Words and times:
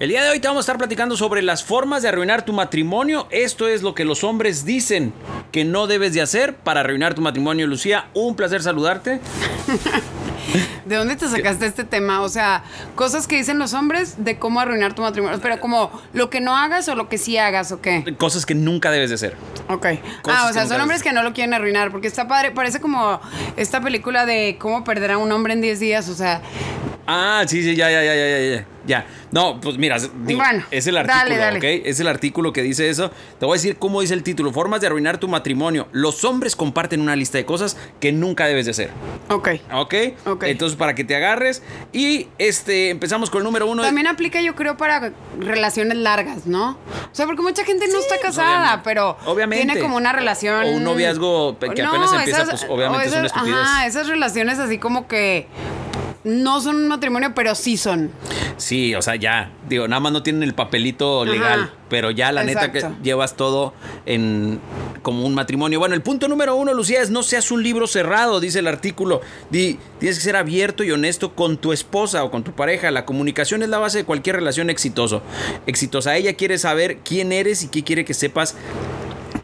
El 0.00 0.08
día 0.08 0.24
de 0.24 0.30
hoy 0.30 0.40
te 0.40 0.48
vamos 0.48 0.62
a 0.62 0.64
estar 0.64 0.78
platicando 0.78 1.14
sobre 1.14 1.42
las 1.42 1.62
formas 1.62 2.02
de 2.02 2.08
arruinar 2.08 2.42
tu 2.42 2.54
matrimonio. 2.54 3.28
Esto 3.30 3.68
es 3.68 3.82
lo 3.82 3.94
que 3.94 4.06
los 4.06 4.24
hombres 4.24 4.64
dicen 4.64 5.12
que 5.52 5.66
no 5.66 5.86
debes 5.86 6.14
de 6.14 6.22
hacer 6.22 6.54
para 6.56 6.80
arruinar 6.80 7.12
tu 7.12 7.20
matrimonio. 7.20 7.66
Lucía, 7.66 8.06
un 8.14 8.34
placer 8.34 8.62
saludarte. 8.62 9.20
¿De 10.86 10.96
dónde 10.96 11.16
te 11.16 11.28
sacaste 11.28 11.66
este 11.66 11.84
tema? 11.84 12.22
O 12.22 12.30
sea, 12.30 12.64
cosas 12.94 13.26
que 13.26 13.36
dicen 13.36 13.58
los 13.58 13.74
hombres 13.74 14.24
de 14.24 14.38
cómo 14.38 14.60
arruinar 14.60 14.94
tu 14.94 15.02
matrimonio. 15.02 15.38
Pero 15.42 15.60
como 15.60 15.90
lo 16.14 16.30
que 16.30 16.40
no 16.40 16.56
hagas 16.56 16.88
o 16.88 16.94
lo 16.94 17.10
que 17.10 17.18
sí 17.18 17.36
hagas 17.36 17.70
o 17.70 17.82
qué. 17.82 18.16
Cosas 18.16 18.46
que 18.46 18.54
nunca 18.54 18.90
debes 18.90 19.10
de 19.10 19.16
hacer. 19.16 19.36
Ok. 19.68 19.86
Cosas 20.22 20.40
Ah, 20.40 20.48
o 20.48 20.52
sea, 20.54 20.66
son 20.66 20.80
hombres 20.80 21.02
que 21.02 21.12
no 21.12 21.22
lo 21.22 21.34
quieren 21.34 21.52
arruinar. 21.52 21.90
Porque 21.90 22.08
está 22.08 22.26
padre. 22.26 22.52
Parece 22.52 22.80
como 22.80 23.20
esta 23.58 23.82
película 23.82 24.24
de 24.24 24.56
cómo 24.58 24.82
perder 24.82 25.10
a 25.10 25.18
un 25.18 25.30
hombre 25.30 25.52
en 25.52 25.60
10 25.60 25.78
días. 25.78 26.08
O 26.08 26.14
sea, 26.14 26.40
Ah, 27.12 27.42
sí, 27.46 27.60
sí, 27.62 27.74
ya, 27.74 27.90
ya, 27.90 28.04
ya, 28.04 28.14
ya, 28.14 28.56
ya, 28.56 28.66
ya. 28.90 29.06
No, 29.30 29.60
pues 29.60 29.78
mira, 29.78 29.96
digo, 29.98 30.40
Bueno, 30.40 30.64
es 30.70 30.86
el 30.86 30.96
artículo, 30.96 31.18
dale, 31.18 31.36
dale. 31.36 31.58
¿ok? 31.58 31.86
Es 31.86 32.00
el 32.00 32.08
artículo 32.08 32.52
que 32.52 32.62
dice 32.62 32.88
eso. 32.90 33.10
Te 33.38 33.46
voy 33.46 33.54
a 33.54 33.58
decir 33.58 33.76
cómo 33.78 34.00
dice 34.00 34.14
el 34.14 34.22
título. 34.22 34.52
Formas 34.52 34.80
de 34.80 34.88
arruinar 34.88 35.18
tu 35.18 35.28
matrimonio. 35.28 35.88
Los 35.92 36.24
hombres 36.24 36.56
comparten 36.56 37.00
una 37.00 37.14
lista 37.16 37.38
de 37.38 37.44
cosas 37.44 37.76
que 38.00 38.12
nunca 38.12 38.46
debes 38.46 38.64
de 38.66 38.72
hacer. 38.72 38.90
ok. 39.28 39.48
¿Ok? 39.72 39.94
Ok. 40.26 40.42
Entonces, 40.44 40.76
para 40.76 40.94
que 40.94 41.04
te 41.04 41.14
agarres. 41.16 41.62
Y 41.92 42.28
este, 42.38 42.90
empezamos 42.90 43.30
con 43.30 43.38
el 43.38 43.44
número 43.44 43.66
uno. 43.66 43.82
También 43.82 44.08
aplica, 44.08 44.40
yo 44.42 44.54
creo, 44.56 44.76
para 44.76 45.12
relaciones 45.38 45.96
largas, 45.96 46.46
¿no? 46.46 46.70
O 46.70 47.14
sea, 47.14 47.26
porque 47.26 47.42
mucha 47.42 47.64
gente 47.64 47.86
no 47.88 47.98
está 47.98 48.18
casada, 48.18 48.56
obviamente. 48.58 48.82
pero 48.84 49.16
Obviamente. 49.26 49.64
tiene 49.66 49.80
como 49.80 49.96
una 49.96 50.12
relación. 50.12 50.64
O 50.66 50.70
un 50.72 50.84
noviazgo 50.84 51.58
que 51.58 51.66
apenas 51.66 52.12
empieza, 52.12 52.44
pues, 52.46 52.66
obviamente 52.68 53.06
o 53.06 53.08
es 53.08 53.16
una 53.16 53.26
estupidez. 53.26 53.56
Ajá, 53.56 53.86
esas 53.86 54.08
relaciones 54.08 54.58
así 54.58 54.78
como 54.78 55.06
que 55.06 55.46
no 56.24 56.60
son 56.60 56.76
un 56.76 56.88
matrimonio, 56.88 57.32
pero 57.34 57.54
sí 57.54 57.76
son. 57.76 58.10
Sí, 58.56 58.94
o 58.94 59.00
sea, 59.00 59.16
ya. 59.16 59.50
Digo, 59.68 59.88
nada 59.88 60.00
más 60.00 60.12
no 60.12 60.22
tienen 60.22 60.42
el 60.42 60.54
papelito 60.54 61.24
legal. 61.24 61.60
Ajá. 61.60 61.74
Pero 61.88 62.10
ya 62.10 62.30
la 62.30 62.44
neta 62.44 62.70
que 62.70 62.86
llevas 63.02 63.36
todo 63.36 63.72
en 64.06 64.60
como 65.02 65.24
un 65.24 65.34
matrimonio. 65.34 65.78
Bueno, 65.78 65.94
el 65.94 66.02
punto 66.02 66.28
número 66.28 66.54
uno, 66.54 66.74
Lucía, 66.74 67.00
es 67.00 67.10
no 67.10 67.22
seas 67.22 67.50
un 67.50 67.62
libro 67.62 67.86
cerrado, 67.86 68.38
dice 68.38 68.58
el 68.58 68.66
artículo. 68.66 69.22
Di, 69.50 69.78
tienes 69.98 70.18
que 70.18 70.24
ser 70.24 70.36
abierto 70.36 70.84
y 70.84 70.90
honesto 70.90 71.34
con 71.34 71.56
tu 71.56 71.72
esposa 71.72 72.22
o 72.22 72.30
con 72.30 72.44
tu 72.44 72.52
pareja. 72.52 72.90
La 72.90 73.06
comunicación 73.06 73.62
es 73.62 73.70
la 73.70 73.78
base 73.78 73.98
de 73.98 74.04
cualquier 74.04 74.36
relación 74.36 74.70
exitoso. 74.70 75.22
Exitosa. 75.66 76.16
Ella 76.16 76.34
quiere 76.34 76.58
saber 76.58 76.98
quién 76.98 77.32
eres 77.32 77.62
y 77.64 77.68
qué 77.68 77.82
quiere 77.82 78.04
que 78.04 78.14
sepas 78.14 78.56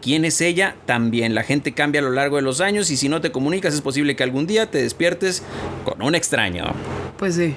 quién 0.07 0.25
es 0.25 0.41
ella 0.41 0.77
también. 0.87 1.35
La 1.35 1.43
gente 1.43 1.73
cambia 1.73 2.01
a 2.01 2.05
lo 2.05 2.12
largo 2.12 2.37
de 2.37 2.43
los 2.43 2.61
años 2.61 2.91
y 2.93 2.97
si 2.97 3.09
no 3.09 3.21
te 3.21 3.33
comunicas 3.33 3.75
es 3.75 3.81
posible 3.81 4.15
que 4.15 4.23
algún 4.23 4.47
día 4.47 4.71
te 4.71 4.79
despiertes 4.81 5.43
con 5.85 6.01
un 6.01 6.15
extraño. 6.15 6.65
Pues 7.19 7.35
sí. 7.35 7.57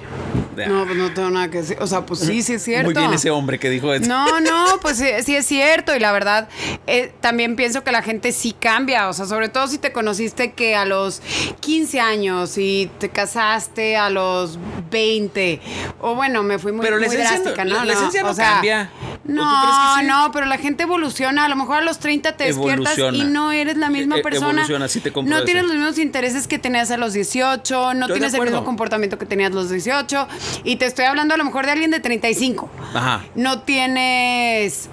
No, 0.66 0.84
pues 0.84 0.98
no 0.98 1.12
tengo 1.14 1.30
nada 1.30 1.48
que 1.48 1.58
decir. 1.58 1.76
O 1.80 1.86
sea, 1.86 2.04
pues 2.04 2.20
sí, 2.20 2.42
sí 2.42 2.54
es 2.54 2.62
cierto. 2.64 2.86
Muy 2.90 2.94
bien 2.94 3.12
ese 3.14 3.30
hombre 3.30 3.58
que 3.60 3.70
dijo 3.70 3.94
esto. 3.94 4.08
No, 4.08 4.40
no, 4.40 4.64
pues 4.82 4.96
sí, 4.96 5.06
sí 5.22 5.36
es 5.36 5.46
cierto. 5.46 5.94
Y 5.94 6.00
la 6.00 6.10
verdad, 6.12 6.48
eh, 6.88 7.12
también 7.20 7.54
pienso 7.56 7.84
que 7.84 7.92
la 7.92 8.02
gente 8.02 8.32
sí 8.32 8.52
cambia. 8.58 9.08
O 9.08 9.12
sea, 9.12 9.26
sobre 9.26 9.48
todo 9.48 9.68
si 9.68 9.78
te 9.78 9.92
conociste 9.92 10.52
que 10.52 10.74
a 10.74 10.84
los 10.84 11.22
15 11.60 12.00
años 12.00 12.58
y 12.58 12.90
te 12.98 13.10
casaste 13.10 13.96
a 13.96 14.10
los 14.10 14.58
20. 14.90 15.60
O 16.00 16.14
bueno, 16.16 16.42
me 16.42 16.58
fui 16.58 16.72
muy, 16.72 16.82
Pero 16.84 16.96
muy 16.96 17.06
esencia 17.06 17.30
no- 17.30 17.36
drástica, 17.42 17.64
la- 17.64 17.78
¿no? 17.78 17.84
la 17.84 17.92
esencia 17.92 18.22
no 18.22 18.30
o 18.30 18.34
sea, 18.34 18.52
cambia. 18.54 18.90
¿O 19.30 19.34
tú 19.34 19.42
No, 19.42 19.96
sí? 19.98 20.06
no, 20.06 20.30
pero 20.32 20.46
la 20.46 20.58
gente 20.58 20.82
evoluciona. 20.84 21.44
A 21.44 21.48
lo 21.48 21.56
mejor 21.56 21.78
a 21.78 21.80
los 21.82 21.98
30 21.98 22.36
te 22.36 22.44
despiertas 22.44 22.98
y 23.12 23.24
no 23.24 23.52
eres 23.52 23.76
la 23.76 23.88
misma 23.90 24.16
E- 24.16 24.20
e- 24.20 24.22
persona. 24.22 24.50
evoluciona, 24.50 24.88
sí 24.88 25.00
te 25.00 25.12
compro 25.12 25.36
no 25.36 25.44
tienes 25.44 25.64
los 25.64 25.74
mismos 25.74 25.98
intereses 25.98 26.46
que 26.48 26.58
tenías 26.58 26.90
a 26.90 26.96
los 26.96 27.12
18, 27.12 27.94
no 27.94 28.06
Estoy 28.06 28.18
tienes 28.18 28.34
el 28.34 28.42
mismo 28.42 28.64
comportamiento 28.64 29.18
que 29.18 29.26
tenías 29.26 29.50
a 29.52 29.54
los 29.54 29.70
18. 29.70 30.26
Y 30.64 30.76
te 30.76 30.86
estoy 30.86 31.04
hablando 31.04 31.34
a 31.34 31.36
lo 31.36 31.44
mejor 31.44 31.66
de 31.66 31.72
alguien 31.72 31.90
de 31.90 32.00
35. 32.00 32.68
Ajá. 32.94 33.24
No 33.34 33.60
tienes. 33.62 34.88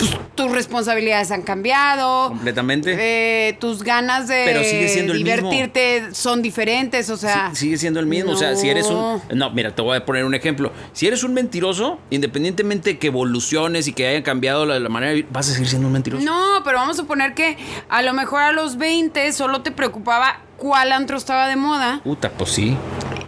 Pues, 0.00 0.16
tus 0.34 0.50
responsabilidades 0.50 1.30
han 1.30 1.42
cambiado. 1.42 2.28
Completamente. 2.28 2.96
Eh, 2.98 3.52
tus 3.60 3.82
ganas 3.82 4.26
de 4.28 4.42
Pero 4.46 4.64
sigue 4.64 4.88
siendo 4.88 5.12
el 5.12 5.22
mismo. 5.22 5.50
divertirte 5.50 6.14
son 6.14 6.42
diferentes. 6.42 7.10
O 7.10 7.16
sea. 7.16 7.50
Sí, 7.50 7.66
sigue 7.66 7.76
siendo 7.78 8.00
el 8.00 8.06
mismo. 8.06 8.32
O 8.32 8.36
sea, 8.36 8.56
si 8.56 8.68
eres 8.68 8.86
un. 8.86 8.94
no. 8.94 9.22
No, 9.34 9.50
mira, 9.50 9.74
te 9.74 9.82
voy 9.82 9.96
a 9.96 10.04
poner 10.04 10.24
un 10.24 10.34
ejemplo. 10.34 10.72
Si 10.92 11.06
eres 11.06 11.22
un 11.22 11.34
mentiroso, 11.34 11.98
independientemente 12.10 12.98
que 12.98 13.08
evoluciones 13.08 13.86
y 13.88 13.92
que 13.92 14.06
haya 14.06 14.22
cambiado 14.22 14.66
la, 14.66 14.78
la 14.78 14.88
manera 14.88 15.10
de 15.10 15.16
vivir, 15.16 15.30
vas 15.32 15.48
a 15.48 15.52
seguir 15.52 15.68
siendo 15.68 15.86
un 15.88 15.92
mentiroso. 15.92 16.24
No, 16.24 16.62
pero 16.64 16.78
vamos 16.78 16.96
a 16.96 17.02
suponer 17.02 17.34
que 17.34 17.56
a 17.88 18.02
lo 18.02 18.12
mejor 18.14 18.40
a 18.42 18.52
los 18.52 18.76
20 18.76 19.32
solo 19.32 19.62
te 19.62 19.70
preocupaba 19.70 20.40
cuál 20.56 20.92
antro 20.92 21.16
estaba 21.16 21.48
de 21.48 21.56
moda. 21.56 22.00
Puta, 22.04 22.30
pues 22.30 22.50
sí. 22.50 22.76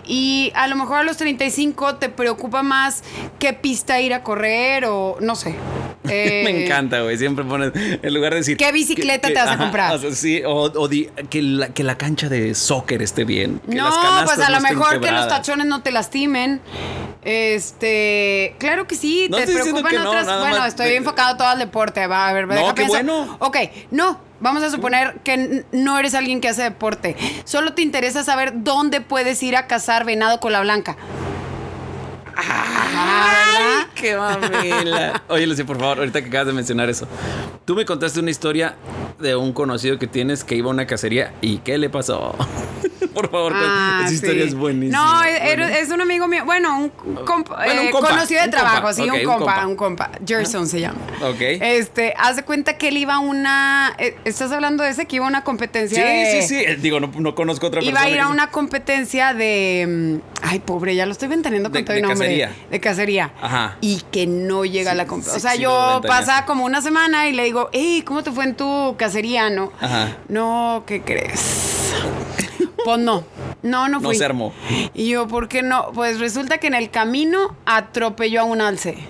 Y 0.05 0.53
a 0.55 0.67
lo 0.67 0.77
mejor 0.77 0.99
a 0.99 1.03
los 1.05 1.17
35 1.17 1.97
te 1.97 2.09
preocupa 2.09 2.63
más 2.63 3.03
qué 3.39 3.53
pista 3.53 4.01
ir 4.01 4.13
a 4.15 4.23
correr 4.23 4.85
o 4.87 5.17
no 5.21 5.35
sé. 5.37 5.55
Eh, 6.09 6.43
Me 6.45 6.65
encanta, 6.65 7.01
güey. 7.03 7.17
Siempre 7.17 7.45
pones, 7.45 7.71
en 7.75 8.13
lugar 8.15 8.33
de 8.33 8.39
decir. 8.41 8.57
¿Qué 8.57 8.73
bicicleta 8.73 9.29
te 9.29 9.35
vas 9.35 9.51
a 9.51 9.57
comprar? 9.59 9.95
o 9.95 9.99
sea, 9.99 10.11
sí, 10.13 10.43
o, 10.45 10.63
o 10.65 10.89
di- 10.89 11.09
que, 11.31 11.41
la, 11.43 11.69
que 11.69 11.85
la 11.85 11.97
cancha 11.97 12.29
de 12.29 12.55
soccer 12.57 13.03
esté 13.03 13.25
bien. 13.25 13.61
Que 13.69 13.77
No, 13.77 13.89
las 13.89 14.25
pues 14.25 14.39
a 14.41 14.49
no 14.51 14.57
lo 14.57 14.61
mejor 14.63 15.01
que 15.01 15.11
los 15.13 15.29
tachones 15.29 15.67
no 15.67 15.83
te 15.83 15.93
lastimen. 15.93 16.61
Este, 17.25 18.57
claro 18.59 18.87
que 18.89 18.95
sí, 18.97 19.29
No 19.31 19.37
te 19.37 19.47
preocupan 19.47 19.95
no, 19.95 20.09
otras. 20.11 20.27
bueno, 20.27 20.59
más 20.59 20.69
estoy 20.69 20.95
enfocado 20.95 21.37
todo 21.37 21.49
al 21.49 21.59
deporte. 21.59 22.07
Va, 22.07 22.29
a 22.29 22.33
ver, 22.33 22.49
No, 22.49 22.55
deja 22.55 22.75
qué 22.75 22.85
bueno. 22.85 23.37
Ok, 23.41 23.57
no, 23.93 24.19
vamos 24.41 24.63
a 24.65 24.71
suponer 24.71 25.21
que 25.23 25.65
no 25.71 25.99
eres 25.99 26.15
alguien 26.15 26.41
que 26.41 26.49
hace 26.49 26.63
deporte. 26.63 27.17
Solo 27.45 27.75
te 27.75 27.83
interesa 27.83 28.25
saber 28.25 28.53
dónde 28.65 29.01
puedes 29.01 29.41
ir 29.43 29.57
a 29.57 29.67
cazar 29.69 30.05
venado 30.05 30.41
con 30.41 30.51
la 30.53 30.61
blanca. 30.63 30.97
¿Verdad? 32.49 33.87
¡Qué 33.95 34.17
mamela! 34.17 35.23
Oye, 35.29 35.47
Lucía, 35.47 35.65
por 35.65 35.79
favor, 35.79 35.99
ahorita 35.99 36.23
que 36.23 36.29
acabas 36.29 36.49
de 36.49 36.53
mencionar 36.53 36.89
eso. 36.91 37.07
Tú 37.65 37.75
me 37.75 37.85
contaste 37.85 38.21
una 38.21 38.31
historia 38.31 38.77
de 39.19 39.37
un 39.37 39.53
conocido 39.53 39.99
que 39.99 40.07
tienes 40.07 40.45
que 40.45 40.57
iba 40.57 40.69
a 40.69 40.71
una 40.71 40.87
cacería 40.87 41.35
y 41.41 41.59
¿qué 41.59 41.79
le 41.79 41.89
pasó? 41.91 42.35
Por 43.13 43.31
favor, 43.31 43.53
Ah, 43.55 43.99
esa 44.01 44.09
sí. 44.09 44.15
historia 44.17 44.45
es 44.45 44.55
buenísima. 44.55 44.99
No, 44.99 45.25
es, 45.25 45.41
Buenísima. 45.57 45.79
es 45.79 45.91
un 45.91 46.01
amigo 46.01 46.29
mío. 46.29 46.45
Bueno, 46.45 46.79
un, 46.79 46.89
compa, 47.25 47.57
Bueno, 47.57 47.81
un 47.83 47.87
eh, 47.89 47.91
compa, 47.91 48.09
conocido 48.11 48.41
de 48.41 48.47
un 48.47 48.51
trabajo, 48.51 48.75
compa, 48.77 48.93
sí, 48.95 49.03
un 49.11 49.25
compa, 49.25 49.67
un 49.67 49.77
compa. 49.77 50.11
Gerson 50.27 50.67
se 50.69 50.81
llama. 50.81 50.99
Ok. 51.23 51.41
Este, 51.41 52.15
haz 52.19 52.37
de 52.37 52.43
cuenta 52.45 52.77
que 52.79 52.89
él 52.89 52.97
iba 52.97 53.15
a 53.15 53.19
una. 53.21 53.95
eh, 53.99 54.17
¿Estás 54.25 54.51
hablando 54.53 54.83
de 54.85 54.91
ese 54.91 55.07
que 55.07 55.17
iba 55.17 55.25
a 55.25 55.29
una 55.29 55.45
competencia? 55.45 55.97
Sí, 56.03 56.03
de- 56.09 56.43
sí, 56.43 56.49
sí. 56.49 56.65
Eh, 56.67 56.77
Digo, 56.77 57.01
no, 57.01 57.11
no 57.15 57.35
conozco 57.35 57.67
otra 57.69 57.83
Iba 57.83 57.93
persona. 58.01 58.07
a 58.07 58.11
ir 58.17 58.21
a 58.21 58.29
una 58.29 58.51
competencia 58.51 59.35
de. 59.35 60.21
mm, 60.21 60.33
Ay, 60.45 60.59
pobre, 60.59 60.95
ya 60.97 61.07
lo 61.07 61.13
estoy 61.13 61.29
ventaneando 61.29 61.71
con 61.71 61.79
De- 61.81 61.85
todo 61.85 61.97
el 61.97 62.03
nombre. 62.03 62.19
cacería. 62.27 62.53
De 62.71 62.81
cacería. 62.81 63.33
Ajá. 63.41 63.77
Y 63.81 64.03
que 64.11 64.27
no 64.27 64.65
llega 64.65 64.91
a 64.91 64.95
la 64.95 65.07
competencia. 65.07 65.39
o 65.39 65.41
sea, 65.53 65.61
yo 65.61 66.01
pasaba 66.07 66.45
como 66.47 66.65
una 66.65 66.83
semana 66.83 67.29
y 67.29 67.33
le 67.33 67.45
digo, 67.45 67.71
hey, 67.73 68.03
¿cómo 68.05 68.23
te 68.23 68.33
fue 68.33 68.45
en 68.45 68.55
tu 68.57 68.97
cacería? 68.99 69.51
No. 69.51 69.73
Ajá. 69.81 70.17
No, 70.29 70.83
¿qué 70.87 71.03
crees? 71.03 71.93
Pues 72.85 72.99
no. 72.99 73.25
No, 73.63 73.89
no 73.89 74.01
No 74.01 74.01
fui. 74.01 74.17
se 74.17 74.25
armó. 74.25 74.53
Y 74.95 75.09
yo, 75.11 75.29
¿por 75.29 75.49
qué 75.49 75.63
no? 75.63 75.93
Pues 75.95 76.19
resulta 76.19 76.59
que 76.59 76.67
en 76.67 76.75
el 76.75 76.91
camino 76.91 77.57
atropelló 77.65 78.41
a 78.41 78.45
un 78.45 78.61
alce. 78.61 78.97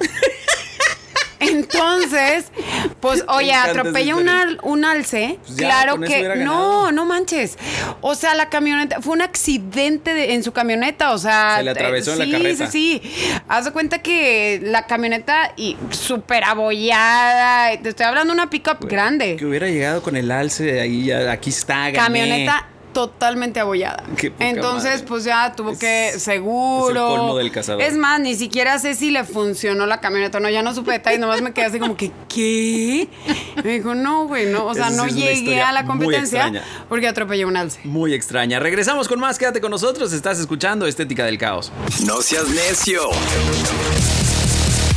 Entonces, 1.41 2.53
pues, 3.01 3.25
oye, 3.27 3.53
atropella 3.53 4.15
un, 4.15 4.29
al- 4.29 4.61
un 4.63 4.85
alce. 4.85 5.41
Pues 5.45 5.57
ya, 5.57 5.67
claro 5.67 5.99
que. 6.01 6.37
No, 6.37 6.93
no 6.93 7.05
manches. 7.05 7.59
O 8.01 8.15
sea, 8.15 8.37
la 8.37 8.49
camioneta. 8.49 9.01
Fue 9.01 9.13
un 9.15 9.23
accidente 9.23 10.15
de- 10.15 10.35
en 10.35 10.45
su 10.45 10.53
camioneta. 10.53 11.11
O 11.13 11.19
sea. 11.19 11.57
Se 11.59 11.65
le 11.65 11.71
atravesó 11.73 12.13
en 12.13 12.19
la 12.21 12.25
sí, 12.27 12.31
carreta. 12.31 12.71
Sí, 12.71 13.01
sí. 13.03 13.33
Haz 13.49 13.65
de 13.65 13.73
cuenta 13.73 13.99
que 14.03 14.61
la 14.63 14.87
camioneta 14.87 15.53
y 15.57 15.77
súper 15.91 16.45
abollada. 16.45 17.77
Te 17.83 17.89
estoy 17.89 18.07
hablando 18.07 18.33
de 18.35 18.41
una 18.41 18.49
pickup 18.49 18.85
grande. 18.87 19.35
Que 19.37 19.45
hubiera 19.45 19.67
llegado 19.67 20.01
con 20.01 20.15
el 20.17 20.31
alce 20.31 20.81
ahí, 20.81 21.11
aquí 21.11 21.51
está, 21.51 21.91
gané. 21.91 21.95
Camioneta 21.97 22.69
totalmente 22.93 23.61
abollada. 23.61 24.05
Qué 24.17 24.31
poca 24.31 24.49
Entonces, 24.49 24.93
madre. 24.95 25.07
pues 25.09 25.25
ya 25.25 25.53
tuvo 25.55 25.79
que 25.79 26.13
seguro. 26.19 26.91
es 27.09 27.13
el 27.13 27.19
colmo 27.19 27.37
del 27.37 27.51
cazador. 27.51 27.83
Es 27.83 27.97
más, 27.97 28.21
ni 28.21 28.35
siquiera 28.35 28.79
sé 28.79 28.95
si 28.95 29.11
le 29.11 29.25
funcionó 29.25 29.87
la 29.87 30.01
camioneta. 30.01 30.41
No, 30.41 30.49
ya 30.51 30.63
no 30.63 30.75
supe 30.75 30.93
detalles, 30.93 31.21
nomás 31.21 31.43
me 31.43 31.53
quedé 31.53 31.67
así 31.67 31.79
como 31.79 31.97
que, 31.97 32.13
¿qué? 32.29 33.09
Me 33.65 33.73
dijo, 33.73 33.95
no, 33.95 34.27
güey, 34.27 34.47
no. 34.47 34.67
O 34.67 34.75
sea, 34.75 34.91
no 34.91 35.07
llegué 35.07 35.61
a 35.63 35.73
la 35.73 35.85
competencia 35.85 36.53
porque 36.89 37.09
atropellé 37.09 37.45
un 37.45 37.57
alce. 37.57 37.81
Muy 37.85 38.15
extraña. 38.15 38.59
Regresamos 38.61 39.09
con 39.09 39.21
más. 39.21 39.39
Quédate 39.39 39.61
con 39.61 39.71
nosotros. 39.71 40.13
Estás 40.13 40.39
escuchando 40.39 40.87
Estética 40.87 41.25
del 41.25 41.39
Caos. 41.39 41.73
No 42.07 42.23
seas 42.23 42.49
necio. 42.49 43.03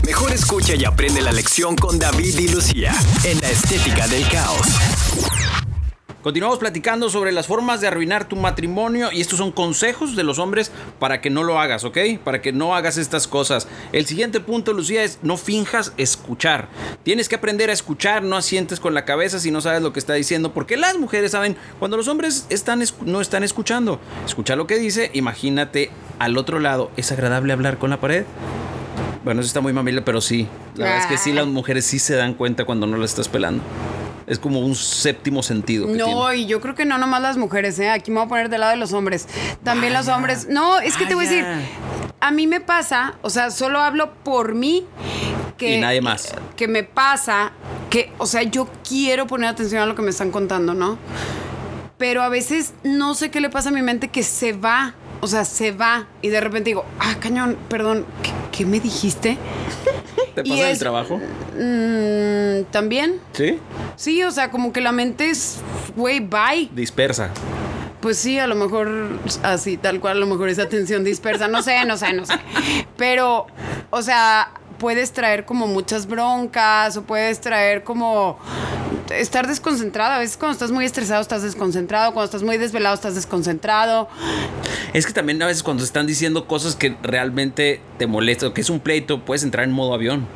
Mejor 0.06 0.32
escucha 0.34 0.76
y 0.76 0.86
aprende 0.86 1.20
la 1.22 1.32
lección 1.32 1.76
con 1.76 1.98
David 1.98 2.38
y 2.38 2.48
Lucía 2.50 2.94
en 3.24 3.42
la 3.42 3.50
estética 3.50 4.08
del 4.08 4.28
caos. 4.30 4.68
Continuamos 6.26 6.58
platicando 6.58 7.12
sobre 7.12 7.32
las 7.32 7.46
formas 7.46 7.82
de 7.82 7.88
arruinar 7.88 8.28
tu 8.28 8.36
matrimonio 8.36 9.12
y 9.12 9.22
estos 9.22 9.38
son 9.38 9.52
consejos 9.52 10.16
de 10.16 10.24
los 10.24 10.40
hombres 10.40 10.72
para 10.98 11.22
que 11.22 11.30
no 11.30 11.44
lo 11.44 11.60
hagas, 11.60 11.84
¿ok? 11.84 12.00
Para 12.24 12.42
que 12.42 12.52
no 12.52 12.74
hagas 12.74 12.98
estas 12.98 13.28
cosas. 13.28 13.68
El 13.92 14.08
siguiente 14.08 14.40
punto, 14.40 14.74
Lucía, 14.74 15.04
es 15.04 15.20
no 15.22 15.38
finjas 15.38 15.94
escuchar. 15.98 16.68
Tienes 17.04 17.30
que 17.30 17.36
aprender 17.36 17.70
a 17.70 17.74
escuchar, 17.74 18.24
no 18.24 18.38
asientes 18.38 18.80
con 18.80 18.96
la 18.96 19.06
cabeza 19.06 19.38
si 19.38 19.52
no 19.52 19.62
sabes 19.62 19.84
lo 19.84 19.94
que 19.94 20.00
está 20.00 20.16
diciendo, 20.16 20.52
porque 20.52 20.78
las 20.78 20.98
mujeres 20.98 21.30
saben 21.30 21.58
cuando 21.78 21.96
los 21.96 22.08
hombres 22.08 22.48
están, 22.50 22.84
no 23.06 23.22
están 23.22 23.44
escuchando. 23.44 24.00
Escucha 24.26 24.56
lo 24.56 24.66
que 24.66 24.80
dice, 24.80 25.12
imagínate 25.14 25.92
al 26.18 26.40
otro 26.40 26.60
lado, 26.60 26.90
¿es 26.98 27.12
agradable 27.12 27.54
hablar 27.54 27.78
con 27.78 27.92
la 27.92 28.02
pared? 28.02 28.26
Bueno, 29.24 29.42
eso 29.42 29.48
está 29.48 29.62
muy 29.62 29.74
mamila, 29.74 30.04
pero 30.04 30.22
sí. 30.22 30.48
La 30.74 30.86
verdad 30.86 31.02
es 31.02 31.06
que 31.06 31.18
sí, 31.20 31.34
las 31.34 31.46
mujeres 31.46 31.86
sí 31.86 32.00
se 32.00 32.16
dan 32.16 32.34
cuenta 32.34 32.66
cuando 32.66 32.88
no 32.88 32.98
las 32.98 33.12
estás 33.12 33.30
pelando. 33.30 33.64
Es 34.28 34.40
como 34.40 34.60
un 34.60 34.76
séptimo 34.76 35.44
sentido. 35.44 35.86
que 35.88 35.94
No, 35.94 36.06
tiene. 36.28 36.38
y 36.38 36.46
yo 36.48 36.60
creo 36.62 36.74
que 36.74 36.86
no 36.86 36.98
nomás 36.98 37.22
las 37.22 37.38
mujeres, 37.38 37.78
¿eh? 37.80 37.90
Aquí 37.90 38.10
me 38.12 38.18
voy 38.18 38.26
a 38.26 38.30
poner 38.30 38.50
del 38.50 38.62
lado 38.62 38.72
de 38.72 38.78
los 38.78 38.92
hombres. 38.94 39.28
También 39.64 39.94
los 39.94 40.08
hombres. 40.08 40.48
No, 40.50 40.80
es 40.80 40.98
que 40.98 41.06
te 41.06 41.14
voy 41.16 41.26
a 41.26 41.30
decir, 41.30 41.46
a 42.20 42.32
mí 42.32 42.48
me 42.48 42.60
pasa, 42.60 43.16
o 43.22 43.30
sea, 43.30 43.52
solo 43.52 43.80
hablo 43.80 44.14
por 44.24 44.56
mí. 44.56 44.86
Que, 45.58 45.78
Y 45.78 45.80
nadie 45.80 46.02
más. 46.02 46.34
Que 46.56 46.68
me 46.68 46.84
pasa 46.84 47.52
que, 47.90 48.12
o 48.18 48.26
sea, 48.26 48.44
yo 48.44 48.68
quiero 48.88 49.28
poner 49.28 49.50
atención 49.50 49.82
a 49.82 49.86
lo 49.86 49.96
que 49.96 50.02
me 50.02 50.10
están 50.10 50.32
contando, 50.32 50.74
¿no? 50.74 50.98
Pero 51.98 52.24
a 52.24 52.30
veces 52.30 52.74
no 52.84 53.14
sé 53.16 53.32
qué 53.32 53.40
le 53.40 53.50
pasa 53.50 53.70
a 53.70 53.72
mi 53.72 53.82
mente 53.82 54.10
que 54.10 54.24
se 54.24 54.54
va. 54.54 54.96
O 55.22 55.28
sea, 55.28 55.46
se 55.46 55.72
va. 55.72 56.08
Y 56.22 56.28
de 56.30 56.42
repente 56.42 56.72
digo, 56.72 56.84
ah, 57.00 57.16
cañón, 57.20 57.58
perdón, 57.70 58.06
¿qué, 58.22 58.32
qué 58.52 58.66
me 58.66 58.80
dijiste? 58.80 59.38
¿Te 60.36 60.44
pasa 60.44 60.62
en 60.66 60.68
el 60.70 60.80
trabajo? 60.80 61.20
Mm, 61.58 62.64
También. 62.72 63.20
Sí. 63.34 63.60
Sí, 63.96 64.24
o 64.24 64.32
sea, 64.32 64.52
como 64.52 64.72
que 64.74 64.82
la 64.82 64.92
mente 64.92 65.30
es, 65.30 65.58
güey, 65.96 66.20
bye. 66.20 66.70
Dispersa. 66.74 67.30
Pues 68.02 68.18
sí, 68.20 68.38
a 68.38 68.46
lo 68.46 68.54
mejor 68.56 69.20
así, 69.42 69.78
tal 69.78 70.00
cual, 70.00 70.18
a 70.18 70.20
lo 70.20 70.28
mejor 70.28 70.50
es 70.50 70.60
atención 70.60 71.04
dispersa, 71.04 71.48
no 71.48 71.64
sé, 71.64 71.84
no 71.86 71.98
sé, 71.98 72.14
no 72.14 72.26
sé. 72.26 72.34
Pero, 72.98 73.48
o 73.90 74.02
sea, 74.04 74.52
puedes 74.78 75.12
traer 75.12 75.46
como 75.46 75.68
muchas 75.68 76.08
broncas 76.08 76.98
o 76.98 77.04
puedes 77.04 77.40
traer 77.42 77.84
como 77.84 78.38
estar 79.10 79.48
desconcentrado. 79.48 80.14
A 80.14 80.20
veces 80.20 80.38
cuando 80.38 80.54
estás 80.54 80.72
muy 80.72 80.86
estresado 80.86 81.22
estás 81.22 81.44
desconcentrado, 81.44 82.12
cuando 82.14 82.26
estás 82.26 82.44
muy 82.44 82.58
desvelado 82.58 82.96
estás 82.96 83.16
desconcentrado. 83.16 84.08
Es 84.94 85.06
que 85.06 85.14
también 85.14 85.42
a 85.44 85.48
veces 85.48 85.64
cuando 85.64 85.84
están 85.84 86.08
diciendo 86.08 86.48
cosas 86.48 86.76
que 86.76 86.96
realmente 87.04 87.82
te 87.98 88.08
molestan, 88.08 88.54
que 88.54 88.62
es 88.62 88.70
un 88.70 88.80
pleito, 88.80 89.24
puedes 89.26 89.44
entrar 89.44 89.66
en 89.66 89.72
modo 89.72 89.94
avión. 89.94 90.28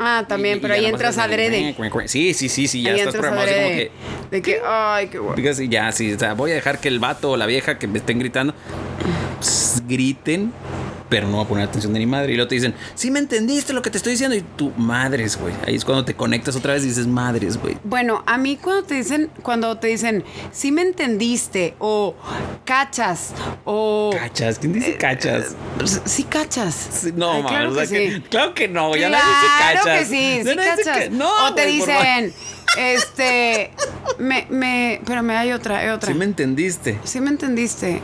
Ah, 0.00 0.24
también, 0.28 0.58
Y- 0.58 0.60
pero 0.60 0.74
ahí 0.74 0.84
entras 0.86 1.18
adrede. 1.18 1.74
Sí, 2.06 2.32
sí, 2.32 2.48
sí, 2.48 2.68
sí, 2.68 2.82
ya 2.82 2.92
ahí 2.92 2.98
estás 3.00 3.14
programado 3.16 3.46
así 3.46 3.54
como 3.54 3.66
adrede. 3.66 3.90
que. 4.30 4.36
De 4.36 4.42
que, 4.42 4.60
ay, 4.64 5.08
qué 5.08 5.18
bueno. 5.18 5.42
Ya, 5.68 5.90
sí, 5.90 6.12
o 6.12 6.18
sea, 6.18 6.34
voy 6.34 6.52
a 6.52 6.54
dejar 6.54 6.78
que 6.78 6.86
el 6.86 7.00
vato 7.00 7.32
o 7.32 7.36
la 7.36 7.46
vieja 7.46 7.78
que 7.78 7.88
me 7.88 7.98
estén 7.98 8.20
gritando 8.20 8.54
pss, 9.40 9.82
griten, 9.88 10.52
pero 11.08 11.26
no 11.28 11.36
voy 11.36 11.44
a 11.44 11.48
poner 11.48 11.68
atención 11.68 11.92
de 11.92 11.98
mi 12.00 12.06
madre. 12.06 12.32
Y 12.32 12.36
luego 12.36 12.48
te 12.48 12.54
dicen, 12.56 12.74
sí 12.94 13.10
me 13.10 13.18
entendiste 13.18 13.72
lo 13.72 13.82
que 13.82 13.90
te 13.90 13.96
estoy 13.98 14.12
diciendo. 14.12 14.36
Y 14.36 14.42
tú, 14.56 14.72
madres, 14.76 15.36
güey. 15.38 15.54
Ahí 15.66 15.74
es 15.76 15.84
cuando 15.84 16.04
te 16.04 16.14
conectas 16.14 16.56
otra 16.56 16.74
vez 16.74 16.84
y 16.84 16.88
dices, 16.88 17.06
madres, 17.06 17.56
güey. 17.60 17.76
Bueno, 17.84 18.22
a 18.26 18.36
mí 18.38 18.56
cuando 18.56 18.82
te 18.84 18.94
dicen, 18.94 19.30
cuando 19.42 19.76
te 19.78 19.88
dicen, 19.88 20.24
sí 20.52 20.72
me 20.72 20.82
entendiste, 20.82 21.74
o 21.78 22.14
cachas, 22.64 23.32
o 23.64 24.10
Cachas, 24.18 24.58
¿quién 24.58 24.72
dice 24.72 24.96
cachas? 24.96 25.54
Pues, 25.78 26.00
Sí 26.04 26.24
cachas. 26.24 26.74
Sí, 27.02 27.12
No, 27.14 27.32
Ay, 27.32 27.42
claro 27.44 27.70
o 27.70 27.74
sea 27.74 27.86
que 27.86 27.88
que- 28.10 28.22
claro 28.28 28.54
que 28.54 28.68
no, 28.68 28.94
ya 28.96 29.08
nadie 29.08 29.24
dice 29.24 29.46
Claro 29.58 29.78
cachas. 29.84 29.98
que 29.98 30.04
sí, 30.06 30.48
sí 30.48 30.56
cachas. 30.56 30.98
que- 30.98 31.10
no, 31.10 31.46
o 31.46 31.54
te 31.54 31.66
dicen, 31.66 32.32
este, 32.76 33.70
me, 34.18 34.46
me, 34.50 35.00
pero 35.06 35.22
me 35.22 35.36
hay 35.36 35.52
otra, 35.52 35.78
hay 35.78 35.88
otra. 35.88 36.12
Sí 36.12 36.18
me 36.18 36.24
entendiste. 36.24 36.98
Sí 37.04 37.20
me 37.20 37.30
entendiste. 37.30 38.00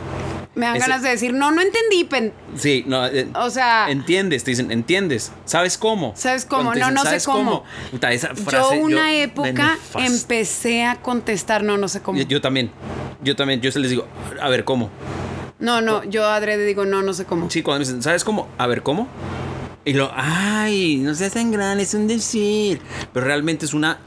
Me 0.54 0.66
dan 0.66 0.76
Ese- 0.76 0.86
ganas 0.86 1.02
de 1.02 1.08
decir, 1.10 1.32
no, 1.34 1.50
no 1.50 1.60
entendí, 1.60 2.04
pen. 2.04 2.32
Sí, 2.56 2.84
no. 2.86 3.06
eh, 3.06 3.26
O 3.34 3.50
sea, 3.50 3.90
entiendes, 3.90 4.44
te 4.44 4.52
dicen, 4.52 4.70
entiendes. 4.70 5.32
¿Sabes 5.46 5.76
cómo? 5.78 6.12
¿Sabes 6.16 6.44
cómo? 6.44 6.74
No, 6.74 6.90
no 6.92 7.00
sé 7.02 7.06
"¿Sabes 7.06 7.24
cómo?" 7.26 7.64
Puta, 7.90 8.12
esa 8.12 8.32
yo 8.34 8.70
una 8.72 9.12
época 9.14 9.76
empecé 9.98 10.84
a 10.84 10.96
contestar, 11.02 11.64
no, 11.64 11.76
no 11.76 11.88
sé 11.88 12.00
cómo. 12.02 12.18
Yo, 12.20 12.24
yo 12.26 12.40
también. 12.40 12.70
Yo 13.22 13.34
también. 13.34 13.60
Yo 13.60 13.72
se 13.72 13.80
les 13.80 13.90
digo, 13.90 14.06
a 14.40 14.48
ver, 14.48 14.64
¿cómo? 14.64 14.90
No, 15.58 15.80
no, 15.80 16.04
yo 16.04 16.24
adrede 16.26 16.66
digo, 16.66 16.84
no, 16.84 17.02
no 17.02 17.14
sé 17.14 17.24
cómo. 17.24 17.50
Sí, 17.50 17.62
cuando 17.62 17.80
me 17.80 17.84
dicen, 17.86 18.02
¿sabes 18.02 18.22
cómo? 18.22 18.48
A 18.58 18.66
ver, 18.66 18.82
¿cómo? 18.82 19.08
Y 19.84 19.94
lo, 19.94 20.10
ay, 20.14 20.96
no 20.98 21.14
seas 21.14 21.32
tan 21.32 21.50
grande, 21.50 21.82
es 21.84 21.94
un 21.94 22.06
decir. 22.06 22.80
Pero 23.12 23.26
realmente 23.26 23.66
es 23.66 23.74
una 23.74 23.98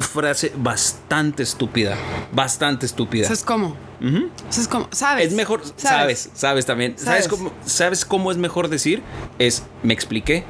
frase 0.00 0.52
bastante 0.56 1.42
estúpida. 1.42 1.96
Bastante 2.32 2.86
estúpida. 2.86 3.24
¿Sabes 3.24 3.44
cómo? 3.44 3.76
Ujú. 4.00 4.30
¿Sabes 4.48 4.68
cómo? 4.68 4.88
¿Sabes? 4.90 5.28
Es 5.28 5.32
mejor, 5.34 5.62
sabes, 5.76 6.30
sabes, 6.34 6.66
también. 6.66 6.96
¿Sabes? 6.96 7.24
Sabes. 7.24 7.28
cómo, 7.28 7.52
¿Sabes 7.64 8.04
cómo 8.04 8.30
es 8.32 8.38
mejor 8.38 8.68
decir? 8.68 9.02
Es, 9.38 9.62
me 9.82 9.94
expliqué. 9.94 10.44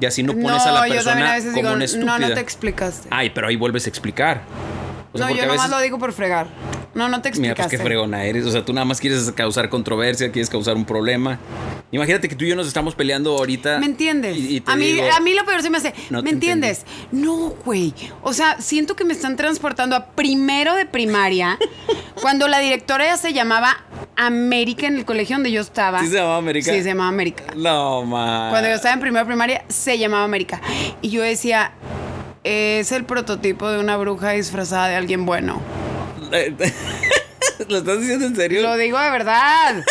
Y 0.00 0.06
así 0.06 0.22
no 0.22 0.32
pones 0.32 0.50
no, 0.50 0.62
a 0.62 0.72
la 0.72 0.88
yo 0.88 0.94
persona 0.94 1.32
a 1.32 1.34
veces 1.36 1.52
como 1.52 1.62
digo, 1.62 1.74
una 1.74 1.84
estúpida. 1.84 2.18
no, 2.18 2.28
no 2.28 2.34
te 2.34 2.40
explicaste. 2.40 3.08
Ay, 3.10 3.30
pero 3.30 3.46
ahí 3.46 3.56
vuelves 3.56 3.86
a 3.86 3.88
explicar. 3.88 4.42
O 5.14 5.18
sea, 5.18 5.28
no, 5.28 5.34
yo 5.34 5.42
nomás 5.42 5.56
veces- 5.62 5.70
lo 5.70 5.80
digo 5.80 5.98
por 5.98 6.12
fregar. 6.12 6.46
No, 6.94 7.08
no 7.08 7.20
te 7.22 7.30
Mira, 7.32 7.54
pues 7.54 7.66
explicaste. 7.66 7.76
qué 7.76 7.82
fregona 7.82 8.24
eres. 8.24 8.46
O 8.46 8.52
sea, 8.52 8.64
tú 8.64 8.72
nada 8.72 8.84
más 8.84 9.00
quieres 9.00 9.32
causar 9.32 9.68
controversia, 9.68 10.30
quieres 10.30 10.48
causar 10.48 10.76
un 10.76 10.84
problema. 10.84 11.40
Imagínate 11.90 12.28
que 12.28 12.36
tú 12.36 12.44
y 12.44 12.48
yo 12.50 12.56
nos 12.56 12.68
estamos 12.68 12.94
peleando 12.94 13.36
ahorita. 13.36 13.78
¿Me 13.78 13.86
entiendes? 13.86 14.36
y- 14.36 14.56
y 14.56 14.60
te 14.60 14.70
a, 14.70 14.76
mí, 14.76 14.92
digo- 14.92 15.06
a 15.12 15.18
mí 15.20 15.34
lo 15.34 15.44
peor 15.44 15.60
se 15.62 15.70
me 15.70 15.78
hace. 15.78 15.92
No 16.10 16.22
¿Me 16.22 16.30
entiendes? 16.30 16.84
No, 17.10 17.54
güey. 17.64 17.92
O 18.22 18.32
sea, 18.32 18.60
siento 18.60 18.94
que 18.94 19.04
me 19.04 19.12
están 19.12 19.34
transportando 19.36 19.96
a 19.96 20.06
primero 20.06 20.74
de 20.76 20.86
primaria, 20.86 21.58
cuando 22.22 22.46
la 22.46 22.60
directora 22.60 23.06
ya 23.06 23.16
se 23.16 23.32
llamaba 23.32 23.76
América 24.16 24.86
en 24.86 24.96
el 24.96 25.04
colegio 25.04 25.34
donde 25.36 25.50
yo 25.50 25.62
estaba. 25.62 25.98
¿Sí 26.00 26.06
se 26.08 26.14
llamaba 26.16 26.36
América? 26.36 26.70
Sí, 26.72 26.78
se 26.82 26.88
llamaba 26.90 27.08
América. 27.08 27.42
No, 27.56 28.04
man. 28.04 28.50
Cuando 28.50 28.68
yo 28.68 28.74
estaba 28.76 28.94
en 28.94 29.00
primero 29.00 29.24
de 29.24 29.28
primaria, 29.28 29.64
se 29.68 29.98
llamaba 29.98 30.22
América. 30.22 30.60
Y 31.02 31.10
yo 31.10 31.22
decía, 31.22 31.72
es 32.44 32.92
el 32.92 33.04
prototipo 33.04 33.68
de 33.70 33.78
una 33.78 33.96
bruja 33.96 34.30
disfrazada 34.30 34.88
de 34.88 34.96
alguien 34.96 35.26
bueno. 35.26 35.60
¿Lo 37.68 37.78
estás 37.78 38.00
diciendo 38.00 38.26
en 38.26 38.36
serio? 38.36 38.62
Lo 38.62 38.76
digo 38.76 38.98
de 38.98 39.10
verdad. 39.10 39.84